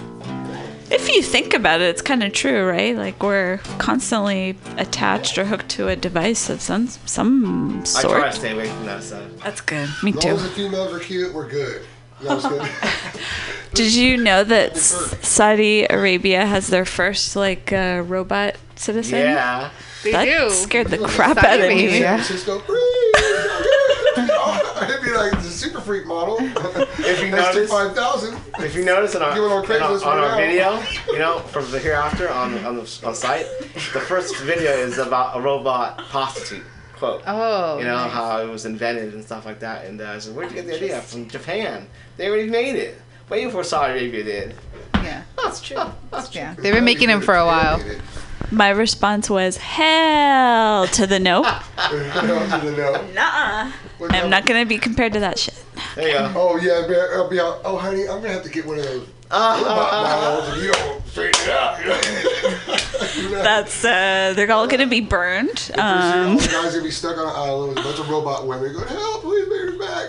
[0.91, 2.97] If you think about it, it's kind of true, right?
[2.97, 8.05] Like we're constantly attached or hooked to a device of some some sort.
[8.05, 8.19] I sort.
[8.21, 9.23] try to stay away from that stuff.
[9.45, 9.89] That's good.
[10.03, 10.29] Me As long too.
[10.31, 11.83] as the females are cute, we're good.
[12.23, 13.23] No, I'm just kidding.
[13.75, 19.21] Did you know that Saudi Arabia has their first like uh, robot citizen?
[19.21, 19.71] Yeah.
[20.03, 20.51] They that do.
[20.51, 22.03] scared the crap Saudi out of me.
[22.03, 22.25] Arabia.
[25.21, 26.39] like the super freak model.
[27.03, 28.39] If you notice, five thousand.
[28.59, 30.81] if you notice on our, Give it on on our, on right our video,
[31.13, 35.37] you know, from the hereafter on on the on site, the first video is about
[35.37, 36.65] a robot prostitute.
[36.97, 37.23] Quote.
[37.27, 37.79] Oh.
[37.79, 38.13] you know nice.
[38.13, 39.87] how it was invented and stuff like that.
[39.87, 41.01] And uh, I said, where'd you get the idea?
[41.01, 41.89] From Japan.
[42.19, 43.01] They already made it.
[43.31, 44.55] Way before Saudi Arabia did.
[44.97, 45.23] Yeah.
[45.37, 45.79] That's true.
[46.11, 46.43] That's true.
[46.43, 46.55] Yeah.
[46.55, 47.81] They've been making them for a while.
[48.53, 51.43] My response was hell to the no.
[51.93, 53.07] no.
[53.15, 53.73] Nuh-uh.
[54.11, 55.55] I'm not gonna be compared to that shit.
[55.95, 56.33] There you go.
[56.37, 57.61] Oh yeah, I'll be, I'll be out.
[57.65, 60.63] Oh honey, I'm gonna have to get one of those Uh, robot uh, models, and
[60.63, 61.79] you don't straighten it out.
[63.45, 65.49] That's uh, they're all gonna be burned.
[65.49, 68.47] Pretty soon, Um, guys gonna be stuck on an island with a bunch of robot
[68.49, 69.23] women going, "Help!
[69.23, 70.09] Please bring us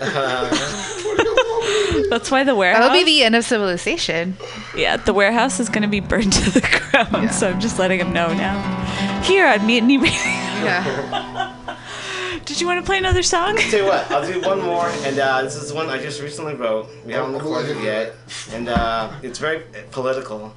[2.10, 2.82] That's why the warehouse.
[2.82, 4.36] That'll be the end of civilization.
[4.76, 7.32] yeah, the warehouse is gonna be burned to the ground.
[7.32, 9.20] So I'm just letting them know now.
[9.22, 10.18] Here on Mutiny Radio.
[10.18, 11.48] Yeah.
[12.44, 13.56] Did you want to play another song?
[13.56, 16.54] Tell you what, I'll do one more, and uh, this is one I just recently
[16.54, 16.88] wrote.
[17.06, 18.14] We haven't recorded it yet,
[18.50, 19.62] and uh, it's very
[19.92, 20.52] political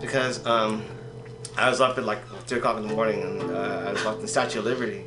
[0.00, 0.84] because um,
[1.56, 4.16] I was up at like three o'clock in the morning, and uh, I was up
[4.16, 5.04] in the Statue of Liberty,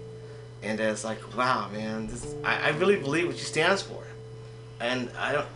[0.64, 4.03] and it's like, wow, man, this, I, I really believe what she stands for,
[4.84, 5.48] and I don't.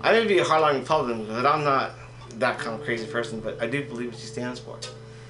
[0.00, 1.92] I may be a hardline Republican, but I'm not
[2.38, 4.78] that kind of crazy person, but I do believe what she stands for,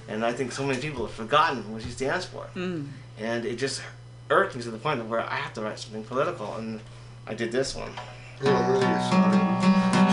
[0.09, 2.87] and I think so many people have forgotten what she stands for, mm.
[3.19, 3.82] and it just
[4.31, 6.81] irked me to the point of where I have to write something political, and
[7.27, 7.93] I did this one.
[8.43, 8.81] Oh, really?
[9.11, 10.10] Sorry.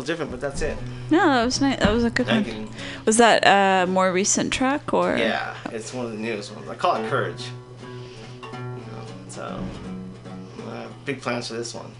[0.00, 0.76] Little different, but that's it.
[1.10, 1.78] No, that was nice.
[1.78, 2.68] That was a good Thank one.
[3.04, 5.16] Was that a more recent track or?
[5.16, 6.68] Yeah, it's one of the newest ones.
[6.68, 7.44] I call it Courage.
[8.52, 9.62] You know, so,
[10.68, 11.92] uh, big plans for this one.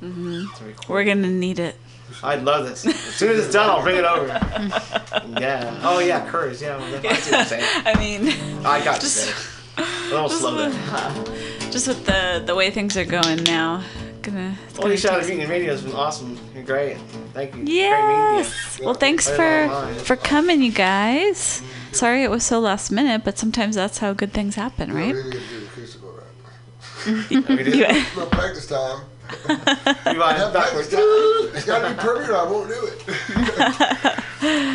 [0.00, 0.88] hmm record.
[0.88, 1.76] We're gonna need it.
[2.22, 2.86] I'd love this.
[2.86, 4.26] As soon as it's done, I'll bring it over.
[5.40, 5.80] yeah.
[5.82, 6.60] Oh yeah, Courage.
[6.60, 7.64] Yeah, I see what you're saying.
[7.86, 8.28] I mean,
[8.64, 9.34] I got just- you.
[9.78, 9.82] A
[10.12, 11.70] little just slow with, there.
[11.72, 13.82] just with the the way things are going now,
[14.22, 14.56] gonna.
[14.66, 16.38] it's Well, gonna you shout take at some- Mutiny Radio has been awesome.
[16.54, 16.96] You're great.
[17.34, 17.64] Thank you.
[17.66, 18.80] Yes.
[18.82, 19.68] Well, thanks for
[20.04, 21.60] for coming, you guys.
[21.62, 21.92] Mm-hmm.
[21.94, 25.14] Sorry it was so last minute, but sometimes that's how good things happen, right?
[25.14, 27.46] We didn't get to the acoustical rap.
[27.48, 27.74] We did?
[27.76, 29.02] You- No practice time.
[29.48, 30.88] You want Have it backwards?
[30.88, 31.56] practice time.
[31.56, 34.18] It's gotta be perfect or I won't do it.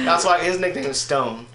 [0.05, 1.45] That's why his nickname is Stone.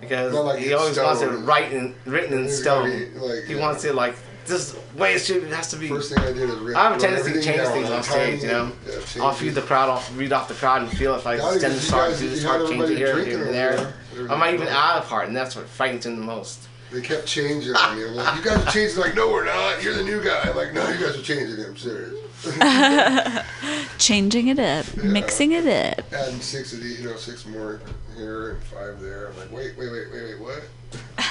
[0.00, 1.44] Because like he it's always wants it stone.
[1.44, 2.88] write in, written in stone.
[2.90, 3.60] be, like, he yeah.
[3.60, 5.88] wants it like this way it should it has to be.
[5.88, 8.02] First thing I did is write- I have a tendency to change down, things on
[8.02, 8.72] stage, you know.
[9.16, 11.52] yeah, I'll feed the crowd, I'll read off the crowd and feel if I Yeah,
[11.54, 13.44] extend because this you part, guys- do this part, change it everybody here, drinking here,
[13.46, 13.94] and there.
[14.14, 14.30] there.
[14.32, 16.60] I might even add a part, and that's what frightens him the most.
[16.92, 18.04] They kept changing on me.
[18.04, 18.98] I'm like, you guys are changing.
[18.98, 19.80] Like, no, we're not.
[19.80, 20.40] You're the new guy.
[20.42, 21.66] I'm like, no, you guys are changing it.
[21.68, 22.14] I'm serious.
[23.98, 26.10] Changing it up, mixing it up.
[26.12, 27.80] Adding six of these, you know, six more
[28.16, 29.28] here and five there.
[29.28, 30.62] I'm like, wait, wait, wait, wait, wait, what?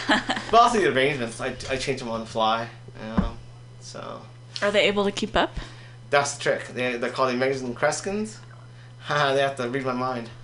[0.51, 2.69] But also the arrangements, I, I change them on the fly,
[3.01, 3.31] you know.
[3.79, 4.21] So
[4.61, 5.51] Are they able to keep up?
[6.09, 6.67] that's the trick.
[6.69, 8.37] They, they're called the Amazing Kreskins.
[9.09, 10.29] They have to read my mind.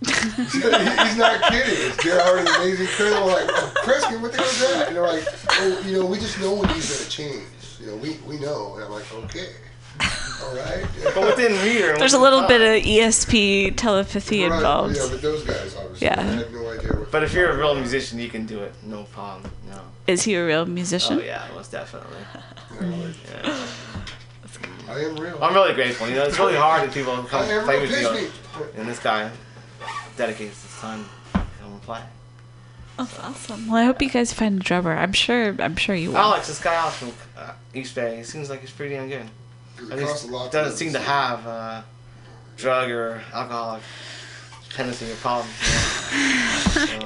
[0.00, 1.74] He's not kidding.
[1.88, 2.18] It's J.R.
[2.22, 3.24] Hart, amazing criminal.
[3.28, 4.86] I'm like, oh, Kreskin, what the hell is that?
[4.88, 7.44] And they're like, oh, you know, we just know when these gonna change.
[7.78, 8.74] You know, we we know.
[8.76, 9.48] And I'm like, okay,
[10.00, 10.86] all right.
[11.14, 14.96] but within reader, There's a little bit of ESP telepathy Right, involved.
[14.96, 16.06] Yeah, but those guys obviously.
[16.06, 16.20] Yeah.
[16.20, 16.92] I had no idea.
[16.94, 19.50] What But if you're a real musician, you can do it, no problem.
[19.68, 19.80] No.
[20.06, 21.18] Is he a real musician?
[21.18, 22.18] Oh yeah, most definitely.
[22.80, 23.66] Yeah.
[24.88, 25.38] I am real.
[25.42, 26.08] I'm really grateful.
[26.08, 28.30] You know, it's really hard that people come I play with you,
[28.76, 29.30] and this guy
[30.16, 32.00] dedicates his time to come and play.
[32.98, 33.66] That's awesome.
[33.66, 34.92] Well, I hope you guys find a drummer.
[34.96, 35.54] I'm sure.
[35.58, 36.18] I'm sure you will.
[36.18, 39.26] Alex, this guy Alex from uh, East Bay, he seems like he's pretty damn good.
[39.78, 40.52] It At costs least a lot.
[40.52, 41.82] doesn't to seem to have uh,
[42.56, 43.82] drug or alcoholic
[44.68, 45.52] dependency or problems.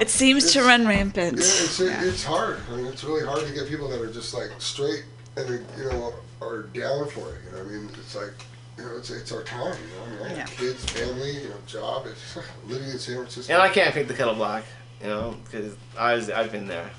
[0.01, 1.39] It seems to run Yeah, rampant.
[1.39, 2.59] it's it's hard.
[2.71, 5.03] I mean, it's really hard to get people that are just like straight
[5.37, 7.41] and they, you know are down for it.
[7.45, 8.33] You know, I mean, it's like
[8.77, 9.59] you know, it's it's our time.
[9.81, 12.05] You know, I mean, I have kids, family, you know, job.
[12.07, 13.53] It's living in San Francisco.
[13.53, 14.63] And I can't pick the kettle black,
[15.01, 16.89] you know, because I was, I've been there,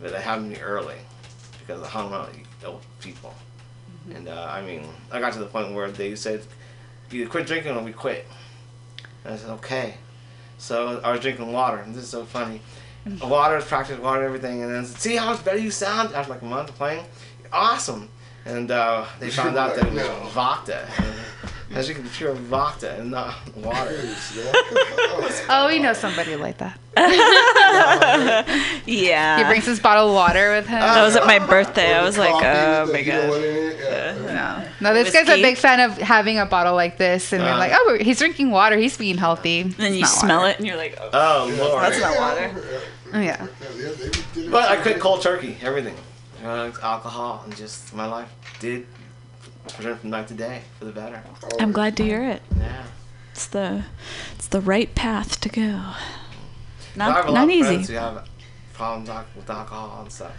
[0.00, 0.96] but it happened to me early
[1.60, 3.34] because I hung around with old people.
[4.14, 6.42] And uh, I mean, I got to the point where they said,
[7.10, 8.26] "You quit drinking or we quit.
[9.24, 9.94] And I said, okay.
[10.58, 12.60] So I was drinking water, and this is so funny.
[13.22, 16.42] Water, practice water, everything, and then said, see how much better you sound after like
[16.42, 17.04] a month of playing?
[17.52, 18.08] Awesome.
[18.44, 20.88] And uh, they found out that it was vodka.
[21.72, 23.98] I was drinking pure vodka and not water.
[25.48, 26.78] Oh, we know somebody like that.
[28.86, 29.38] Yeah.
[29.38, 30.80] He brings his bottle of water with him.
[30.80, 31.94] That was at my birthday.
[31.94, 33.44] I was like, oh my the- you know what god.
[33.44, 33.76] in it?
[33.80, 34.68] Yeah.
[34.80, 37.50] No, no, this guy's a big fan of having a bottle like this, and we're
[37.50, 37.58] Uh.
[37.58, 38.76] like, oh, he's drinking water.
[38.76, 39.60] He's being healthy.
[39.62, 41.10] And then you smell it and you're like, oh.
[41.12, 41.82] Oh, Lord.
[41.84, 42.50] That's not water.
[43.14, 43.46] Oh, yeah.
[43.46, 43.46] Yeah,
[43.76, 45.94] yeah, they did it But I for quit cold turkey, everything.
[46.42, 48.28] Drugs, alcohol, and just my life
[48.58, 48.86] did
[49.68, 51.22] turn from night to day for the better.
[51.60, 52.42] I'm glad to hear it.
[52.56, 52.84] Yeah.
[53.32, 53.84] It's the
[54.34, 55.80] it's the right path to go.
[56.96, 57.92] But I have Not lot not of easy.
[57.94, 58.28] who have
[58.74, 60.32] problems with alcohol and stuff.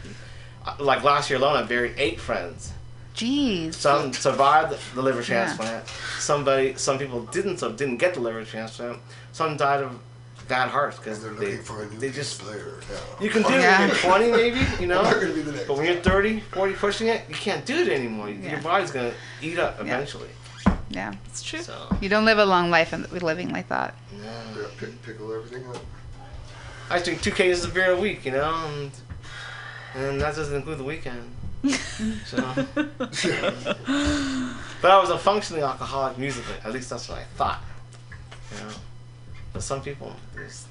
[0.66, 2.72] Uh, like last year alone, I buried eight friends.
[3.16, 3.74] Jeez.
[3.76, 5.26] Some survived the liver Yeah.
[5.46, 5.88] transplant.
[6.20, 9.00] Somebody, some people didn't, so didn't get the liver transplant.
[9.32, 10.00] Some died of
[10.48, 12.80] bad hearts because They're they, looking for a new they just player.
[12.92, 13.24] Yeah.
[13.24, 13.80] You can oh, do it Yeah.
[13.80, 15.00] when you're 20 maybe, you know?
[15.00, 15.68] I'm not gonna be the next.
[15.68, 18.30] But when you're 30, 40, pushing it, you can't do it anymore.
[18.30, 18.52] Yeah.
[18.52, 20.30] Your body's going to eat up eventually.
[20.90, 21.14] Yeah.
[21.26, 21.62] It's true.
[21.62, 23.96] So, You don't live a long life and living like that.
[24.22, 24.32] Yeah,
[24.78, 25.78] pick, pickle everything up.
[26.90, 28.54] I drink two cases of beer a week, you know?
[28.68, 28.92] And,
[29.96, 31.34] and that doesn't include the weekend.
[32.26, 32.38] so,
[34.82, 36.56] but I was a functioning alcoholic musically.
[36.64, 37.62] At least that's what I thought.
[38.54, 38.74] You know?
[39.54, 40.68] But some people, just,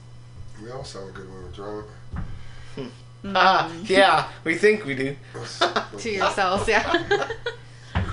[0.63, 1.87] We all sound good when we're drunk.
[3.25, 5.17] ah, yeah, we think we do.
[5.99, 6.83] To yourselves, yeah.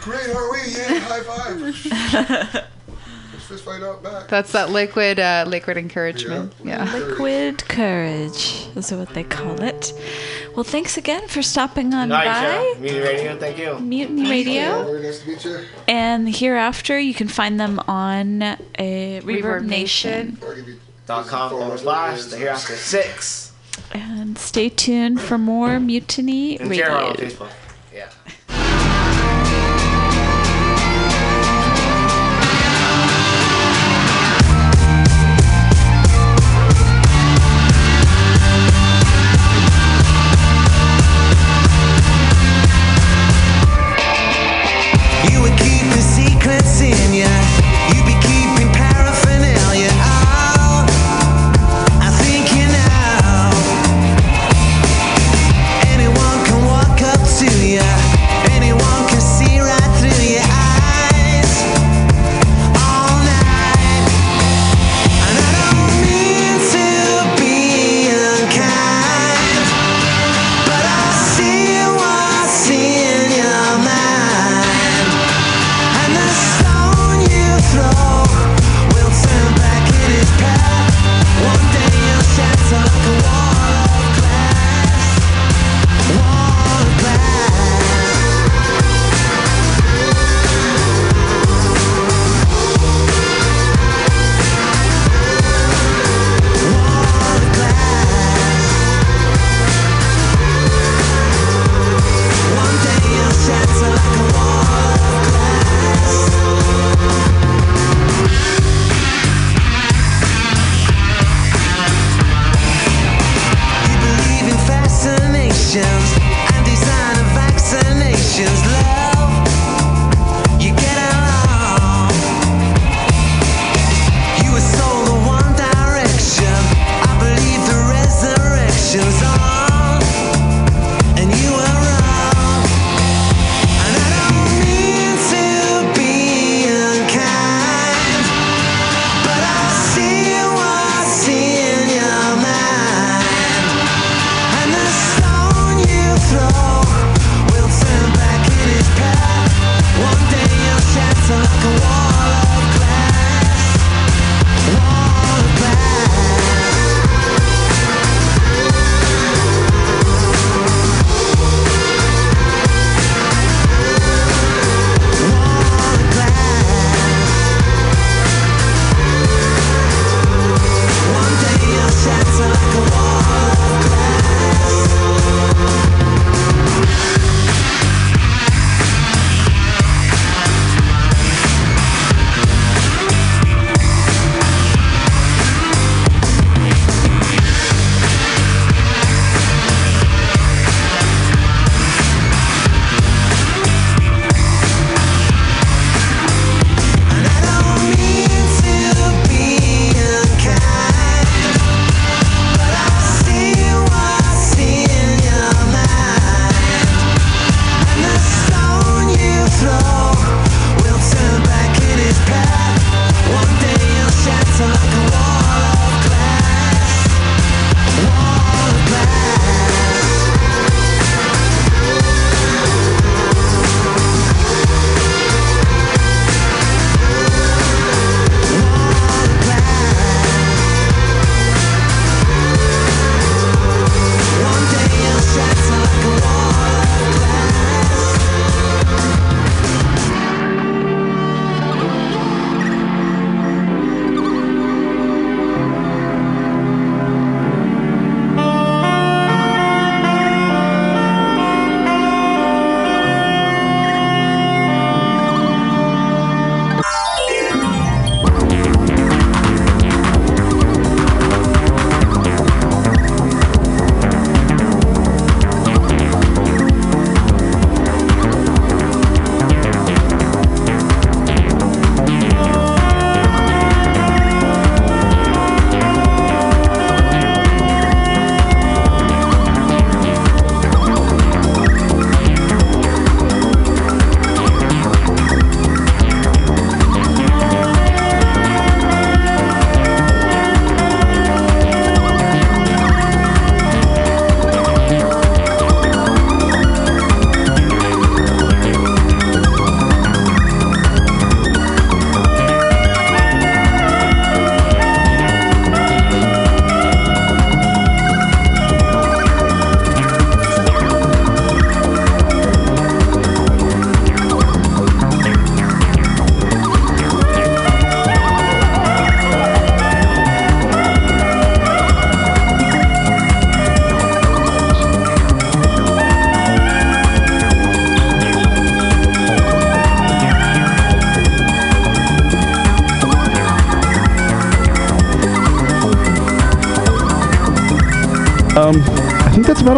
[0.02, 0.60] Great, aren't we?
[0.72, 2.66] Yeah, high five.
[3.50, 4.28] Let's fist fight out back.
[4.28, 6.54] That's that liquid, uh, liquid encouragement.
[6.64, 6.84] Yeah.
[6.94, 9.92] Liquid courage is what they call it.
[10.56, 12.44] Well, thanks again for stopping on Nice, by.
[12.74, 12.80] yeah.
[12.80, 13.80] Media radio, thank you.
[13.80, 14.84] Mutiny Yeah, Radio.
[14.84, 15.60] very nice to meet you.
[15.88, 20.38] And hereafter, you can find them on a Reverb, Reverb Nation.
[20.44, 23.52] I'll give you Dot com forward slash the hereafter six.
[23.92, 27.48] And stay tuned for more Mutiny And share on Radio.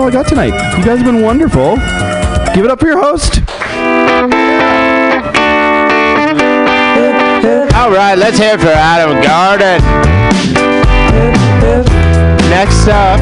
[0.02, 0.78] All I got tonight.
[0.78, 1.76] You guys have been wonderful.
[2.56, 3.38] Give it up for your host.
[7.76, 9.80] All right, let's hear it for Adam Garden.
[12.50, 13.20] Next up,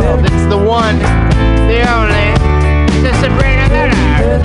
[0.00, 0.98] oh, this the one,
[1.68, 2.32] the only,
[3.02, 4.40] the Sabrina Miller.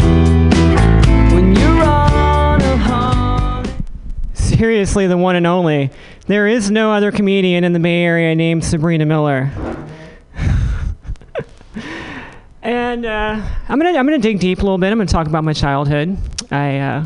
[1.33, 3.77] When you're on a holiday.
[4.33, 5.89] Seriously, the one and only.
[6.29, 9.49] There is no other comedian in the Bay Area named Sabrina Miller.
[12.61, 14.91] and uh, I'm gonna I'm gonna dig deep a little bit.
[14.91, 16.17] I'm gonna talk about my childhood.
[16.49, 17.05] I uh,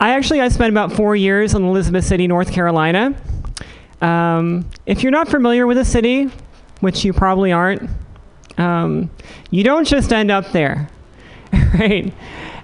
[0.00, 3.14] I actually I spent about four years in Elizabeth City, North Carolina.
[4.00, 6.30] Um, if you're not familiar with the city,
[6.80, 7.88] which you probably aren't,
[8.56, 9.10] um,
[9.50, 10.88] you don't just end up there,
[11.74, 12.14] right?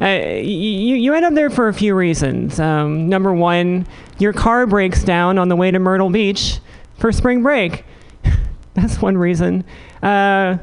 [0.01, 2.59] Uh, you, you end up there for a few reasons.
[2.59, 3.87] Um, number one,
[4.19, 6.59] your car breaks down on the way to Myrtle Beach
[6.99, 7.85] for spring break.
[8.75, 9.65] That's one reason.
[10.03, 10.59] Uh,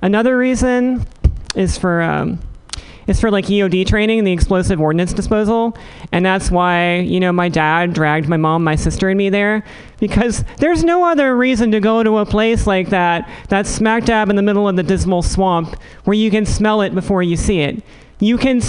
[0.00, 1.06] another reason
[1.54, 2.38] is for um,
[3.06, 5.76] is for like EOD training, the explosive ordnance disposal,
[6.12, 9.64] and that's why you know my dad dragged my mom, my sister, and me there
[9.98, 14.30] because there's no other reason to go to a place like that that's smack dab
[14.30, 17.60] in the middle of the dismal swamp where you can smell it before you see
[17.60, 17.82] it.
[18.20, 18.60] You can